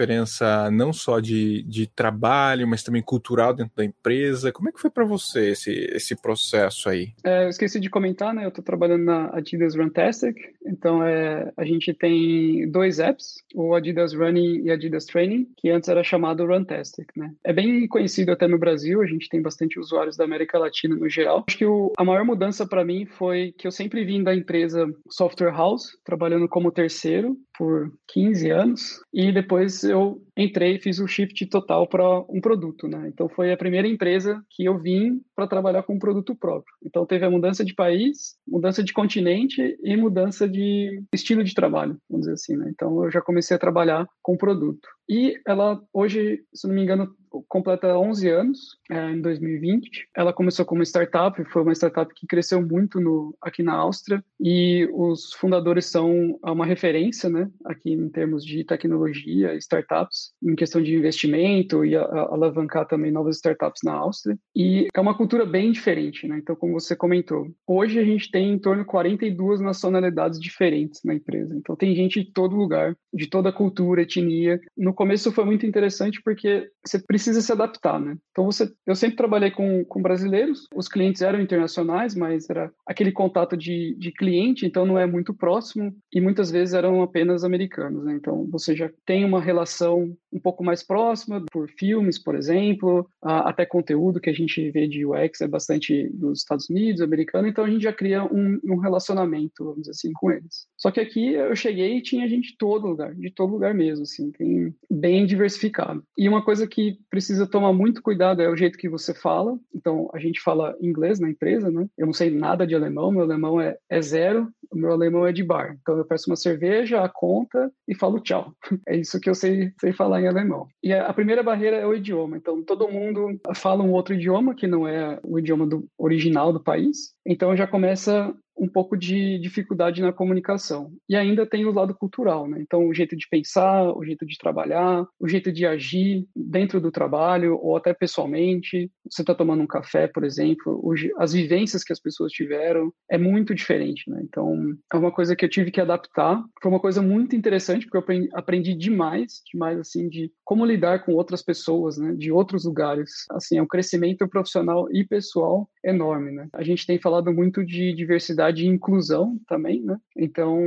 não 0.72 0.92
só 0.92 1.20
de, 1.20 1.62
de 1.62 1.86
trabalho, 1.86 2.66
mas 2.66 2.82
também 2.82 3.02
cultural 3.02 3.54
dentro 3.54 3.72
da 3.76 3.84
empresa. 3.84 4.52
Como 4.52 4.68
é 4.68 4.72
que 4.72 4.80
foi 4.80 4.90
para 4.90 5.04
você 5.04 5.50
esse, 5.50 5.70
esse 5.92 6.20
processo 6.20 6.88
aí? 6.88 7.12
É, 7.24 7.44
eu 7.44 7.48
esqueci 7.48 7.80
de 7.80 7.90
comentar, 7.90 8.34
né? 8.34 8.44
Eu 8.44 8.48
estou 8.48 8.64
trabalhando 8.64 9.04
na 9.04 9.30
Adidas 9.36 9.74
Runtastic, 9.74 10.36
então 10.66 11.02
é, 11.02 11.52
a 11.56 11.64
gente 11.64 11.92
tem 11.94 12.70
dois 12.70 12.98
apps, 12.98 13.36
o 13.54 13.74
Adidas 13.74 14.14
Running 14.14 14.64
e 14.64 14.70
Adidas 14.70 15.04
Training, 15.04 15.48
que 15.56 15.70
antes 15.70 15.88
era 15.88 16.02
chamado 16.02 16.46
Runtastic, 16.46 17.08
né? 17.16 17.32
É 17.44 17.52
bem 17.52 17.86
conhecido 17.88 18.32
até 18.32 18.46
no 18.46 18.58
Brasil, 18.58 19.00
a 19.02 19.06
gente 19.06 19.28
tem 19.28 19.40
bastante 19.42 19.78
usuários 19.78 20.16
da 20.16 20.24
América 20.24 20.58
Latina 20.58 20.94
no 20.94 21.08
geral. 21.08 21.44
Acho 21.48 21.58
que 21.58 21.66
o, 21.66 21.92
a 21.96 22.04
maior 22.04 22.24
mudança 22.24 22.66
para 22.66 22.84
mim 22.84 23.06
foi 23.06 23.54
que 23.56 23.66
eu 23.66 23.72
sempre 23.72 24.04
vim 24.04 24.22
da 24.22 24.34
empresa 24.34 24.86
Software 25.08 25.52
House, 25.52 25.98
trabalhando 26.04 26.48
como 26.48 26.72
terceiro 26.72 27.36
por 27.60 27.92
15 28.08 28.50
anos, 28.50 29.02
e 29.12 29.30
depois 29.30 29.84
eu 29.84 30.18
entrei 30.40 30.76
e 30.76 30.78
fiz 30.80 30.98
o 30.98 31.06
shift 31.06 31.46
total 31.46 31.86
para 31.86 32.20
um 32.28 32.40
produto, 32.40 32.88
né? 32.88 33.08
Então 33.08 33.28
foi 33.28 33.52
a 33.52 33.56
primeira 33.56 33.88
empresa 33.88 34.42
que 34.50 34.64
eu 34.64 34.78
vim 34.78 35.20
para 35.34 35.46
trabalhar 35.46 35.82
com 35.82 35.94
um 35.94 35.98
produto 35.98 36.34
próprio. 36.34 36.74
Então 36.84 37.06
teve 37.06 37.24
a 37.24 37.30
mudança 37.30 37.64
de 37.64 37.74
país, 37.74 38.36
mudança 38.46 38.82
de 38.82 38.92
continente 38.92 39.78
e 39.82 39.96
mudança 39.96 40.48
de 40.48 41.02
estilo 41.12 41.44
de 41.44 41.54
trabalho, 41.54 41.96
vamos 42.08 42.26
dizer 42.26 42.34
assim, 42.34 42.56
né? 42.56 42.70
Então 42.70 43.04
eu 43.04 43.10
já 43.10 43.20
comecei 43.20 43.56
a 43.56 43.60
trabalhar 43.60 44.06
com 44.22 44.36
produto. 44.36 44.88
E 45.08 45.40
ela 45.46 45.82
hoje, 45.92 46.44
se 46.54 46.68
não 46.68 46.74
me 46.74 46.82
engano, 46.82 47.12
completa 47.48 47.96
11 47.96 48.28
anos, 48.28 48.58
é, 48.90 49.10
em 49.10 49.20
2020. 49.20 50.08
Ela 50.16 50.32
começou 50.32 50.64
como 50.64 50.82
startup, 50.82 51.42
foi 51.44 51.62
uma 51.62 51.72
startup 51.72 52.12
que 52.14 52.26
cresceu 52.26 52.60
muito 52.60 53.00
no, 53.00 53.36
aqui 53.40 53.62
na 53.62 53.74
Áustria, 53.74 54.22
e 54.40 54.88
os 54.92 55.32
fundadores 55.34 55.86
são 55.86 56.38
uma 56.42 56.66
referência, 56.66 57.28
né, 57.28 57.50
aqui 57.64 57.92
em 57.92 58.08
termos 58.08 58.44
de 58.44 58.64
tecnologia, 58.64 59.54
startups, 59.56 60.29
em 60.42 60.54
questão 60.54 60.82
de 60.82 60.94
investimento 60.94 61.84
e 61.84 61.96
a, 61.96 62.02
a, 62.02 62.20
alavancar 62.34 62.86
também 62.86 63.10
novas 63.10 63.36
startups 63.36 63.80
na 63.84 63.92
Áustria. 63.92 64.38
E 64.54 64.86
é 64.94 65.00
uma 65.00 65.16
cultura 65.16 65.44
bem 65.44 65.72
diferente, 65.72 66.26
né, 66.26 66.38
então 66.38 66.56
como 66.56 66.78
você 66.78 66.96
comentou, 66.96 67.48
hoje 67.66 67.98
a 67.98 68.04
gente 68.04 68.30
tem 68.30 68.52
em 68.52 68.58
torno 68.58 68.82
de 68.82 68.88
42 68.88 69.60
nacionalidades 69.60 70.40
diferentes 70.40 71.00
na 71.04 71.14
empresa, 71.14 71.54
então 71.56 71.76
tem 71.76 71.94
gente 71.94 72.22
de 72.22 72.32
todo 72.32 72.56
lugar, 72.56 72.96
de 73.12 73.26
toda 73.26 73.52
cultura, 73.52 74.02
etnia. 74.02 74.60
No 74.76 74.94
começo 74.94 75.32
foi 75.32 75.44
muito 75.44 75.66
interessante 75.66 76.20
porque 76.22 76.68
você 76.84 76.98
precisa 76.98 77.40
se 77.40 77.52
adaptar, 77.52 78.00
né? 78.00 78.16
Então 78.30 78.44
você, 78.44 78.70
eu 78.86 78.94
sempre 78.94 79.16
trabalhei 79.16 79.50
com, 79.50 79.84
com 79.84 80.02
brasileiros, 80.02 80.66
os 80.74 80.88
clientes 80.88 81.22
eram 81.22 81.40
internacionais, 81.40 82.14
mas 82.14 82.48
era 82.48 82.70
aquele 82.86 83.12
contato 83.12 83.56
de, 83.56 83.94
de 83.98 84.12
cliente, 84.12 84.66
então 84.66 84.86
não 84.86 84.98
é 84.98 85.06
muito 85.06 85.34
próximo 85.34 85.94
e 86.12 86.20
muitas 86.20 86.50
vezes 86.50 86.74
eram 86.74 87.02
apenas 87.02 87.44
americanos, 87.44 88.04
né? 88.04 88.14
Então 88.14 88.46
você 88.50 88.74
já 88.74 88.90
tem 89.04 89.24
uma 89.24 89.40
relação 89.40 90.09
um 90.32 90.38
pouco 90.38 90.62
mais 90.62 90.82
próxima 90.82 91.44
por 91.50 91.68
filmes, 91.70 92.18
por 92.18 92.34
exemplo, 92.34 93.08
até 93.22 93.64
conteúdo 93.64 94.20
que 94.20 94.30
a 94.30 94.34
gente 94.34 94.70
vê 94.70 94.86
de 94.86 95.04
UX 95.04 95.40
é 95.40 95.48
bastante 95.48 96.08
dos 96.12 96.40
Estados 96.40 96.68
Unidos, 96.68 97.00
americano, 97.00 97.48
então 97.48 97.64
a 97.64 97.70
gente 97.70 97.82
já 97.82 97.92
cria 97.92 98.24
um, 98.24 98.60
um 98.64 98.76
relacionamento, 98.76 99.64
vamos 99.64 99.80
dizer 99.80 99.92
assim, 99.92 100.12
com 100.12 100.30
eles. 100.30 100.66
Só 100.76 100.90
que 100.90 101.00
aqui 101.00 101.34
eu 101.34 101.54
cheguei 101.56 101.96
e 101.96 102.02
tinha 102.02 102.28
gente 102.28 102.50
de 102.50 102.56
todo 102.56 102.86
lugar, 102.86 103.14
de 103.14 103.30
todo 103.30 103.52
lugar 103.52 103.74
mesmo, 103.74 104.02
assim, 104.02 104.30
tem 104.32 104.74
bem 104.90 105.26
diversificado. 105.26 106.02
E 106.16 106.28
uma 106.28 106.44
coisa 106.44 106.66
que 106.66 106.98
precisa 107.08 107.46
tomar 107.46 107.72
muito 107.72 108.02
cuidado 108.02 108.42
é 108.42 108.48
o 108.48 108.56
jeito 108.56 108.78
que 108.78 108.88
você 108.88 109.14
fala. 109.14 109.58
Então, 109.74 110.10
a 110.12 110.18
gente 110.18 110.40
fala 110.40 110.76
inglês 110.80 111.20
na 111.20 111.30
empresa, 111.30 111.70
né? 111.70 111.86
Eu 111.96 112.06
não 112.06 112.12
sei 112.12 112.30
nada 112.30 112.66
de 112.66 112.74
alemão, 112.74 113.12
meu 113.12 113.22
alemão 113.22 113.60
é, 113.60 113.76
é 113.88 114.02
zero, 114.02 114.48
o 114.70 114.76
meu 114.76 114.92
alemão 114.92 115.26
é 115.26 115.32
de 115.32 115.42
bar. 115.42 115.76
Então, 115.80 115.96
eu 115.96 116.04
peço 116.04 116.30
uma 116.30 116.36
cerveja, 116.36 117.02
a 117.02 117.08
conta 117.08 117.70
e 117.86 117.94
falo 117.94 118.20
tchau. 118.20 118.54
É 118.88 118.96
isso 118.96 119.20
que 119.20 119.28
eu 119.28 119.34
sei, 119.34 119.72
sei 119.78 119.92
falar 120.00 120.22
em 120.22 120.26
alemão. 120.26 120.66
E 120.82 120.94
a, 120.94 121.12
primeira 121.12 121.42
barreira 121.42 121.76
é 121.76 121.86
o 121.86 121.94
idioma. 121.94 122.38
Então, 122.38 122.62
todo 122.62 122.88
mundo 122.88 123.38
fala 123.54 123.84
um 123.84 123.92
outro 123.92 124.14
idioma 124.14 124.54
que 124.54 124.66
não 124.66 124.88
é 124.88 125.20
o 125.22 125.38
idioma 125.38 125.66
do, 125.66 125.86
original 125.98 126.54
do 126.54 126.60
país. 126.60 127.12
Então, 127.26 127.54
já 127.54 127.66
começa 127.66 128.34
um 128.60 128.68
pouco 128.68 128.96
de 128.96 129.38
dificuldade 129.38 130.02
na 130.02 130.12
comunicação. 130.12 130.92
E 131.08 131.16
ainda 131.16 131.46
tem 131.46 131.64
o 131.64 131.72
lado 131.72 131.94
cultural, 131.94 132.46
né? 132.46 132.58
Então, 132.60 132.86
o 132.86 132.92
jeito 132.94 133.16
de 133.16 133.26
pensar, 133.28 133.90
o 133.96 134.04
jeito 134.04 134.26
de 134.26 134.36
trabalhar, 134.36 135.06
o 135.18 135.26
jeito 135.26 135.50
de 135.50 135.64
agir 135.64 136.26
dentro 136.36 136.80
do 136.80 136.92
trabalho 136.92 137.58
ou 137.60 137.76
até 137.76 137.94
pessoalmente. 137.94 138.90
você 139.10 139.22
está 139.22 139.34
tomando 139.34 139.62
um 139.62 139.66
café, 139.66 140.06
por 140.06 140.24
exemplo, 140.24 140.80
as 141.18 141.32
vivências 141.32 141.82
que 141.82 141.92
as 141.92 142.00
pessoas 142.00 142.30
tiveram 142.32 142.92
é 143.10 143.16
muito 143.16 143.54
diferente, 143.54 144.08
né? 144.10 144.20
Então, 144.22 144.76
é 144.92 144.96
uma 144.96 145.10
coisa 145.10 145.34
que 145.34 145.44
eu 145.44 145.48
tive 145.48 145.70
que 145.70 145.80
adaptar. 145.80 146.42
Foi 146.62 146.70
uma 146.70 146.80
coisa 146.80 147.00
muito 147.00 147.34
interessante, 147.34 147.86
porque 147.86 148.12
eu 148.12 148.28
aprendi 148.34 148.74
demais, 148.74 149.40
demais, 149.50 149.78
assim, 149.78 150.08
de 150.08 150.30
como 150.44 150.66
lidar 150.66 151.04
com 151.04 151.14
outras 151.14 151.42
pessoas, 151.42 151.96
né? 151.96 152.14
De 152.14 152.30
outros 152.30 152.66
lugares. 152.66 153.10
Assim, 153.30 153.56
é 153.56 153.62
um 153.62 153.66
crescimento 153.66 154.28
profissional 154.28 154.86
e 154.92 155.02
pessoal 155.04 155.68
enorme, 155.82 156.30
né? 156.30 156.48
A 156.52 156.62
gente 156.62 156.86
tem 156.86 156.98
falado 156.98 157.32
muito 157.32 157.64
de 157.64 157.94
diversidade 157.94 158.49
e 158.58 158.66
inclusão 158.66 159.38
também, 159.46 159.82
né? 159.82 159.96
Então, 160.16 160.58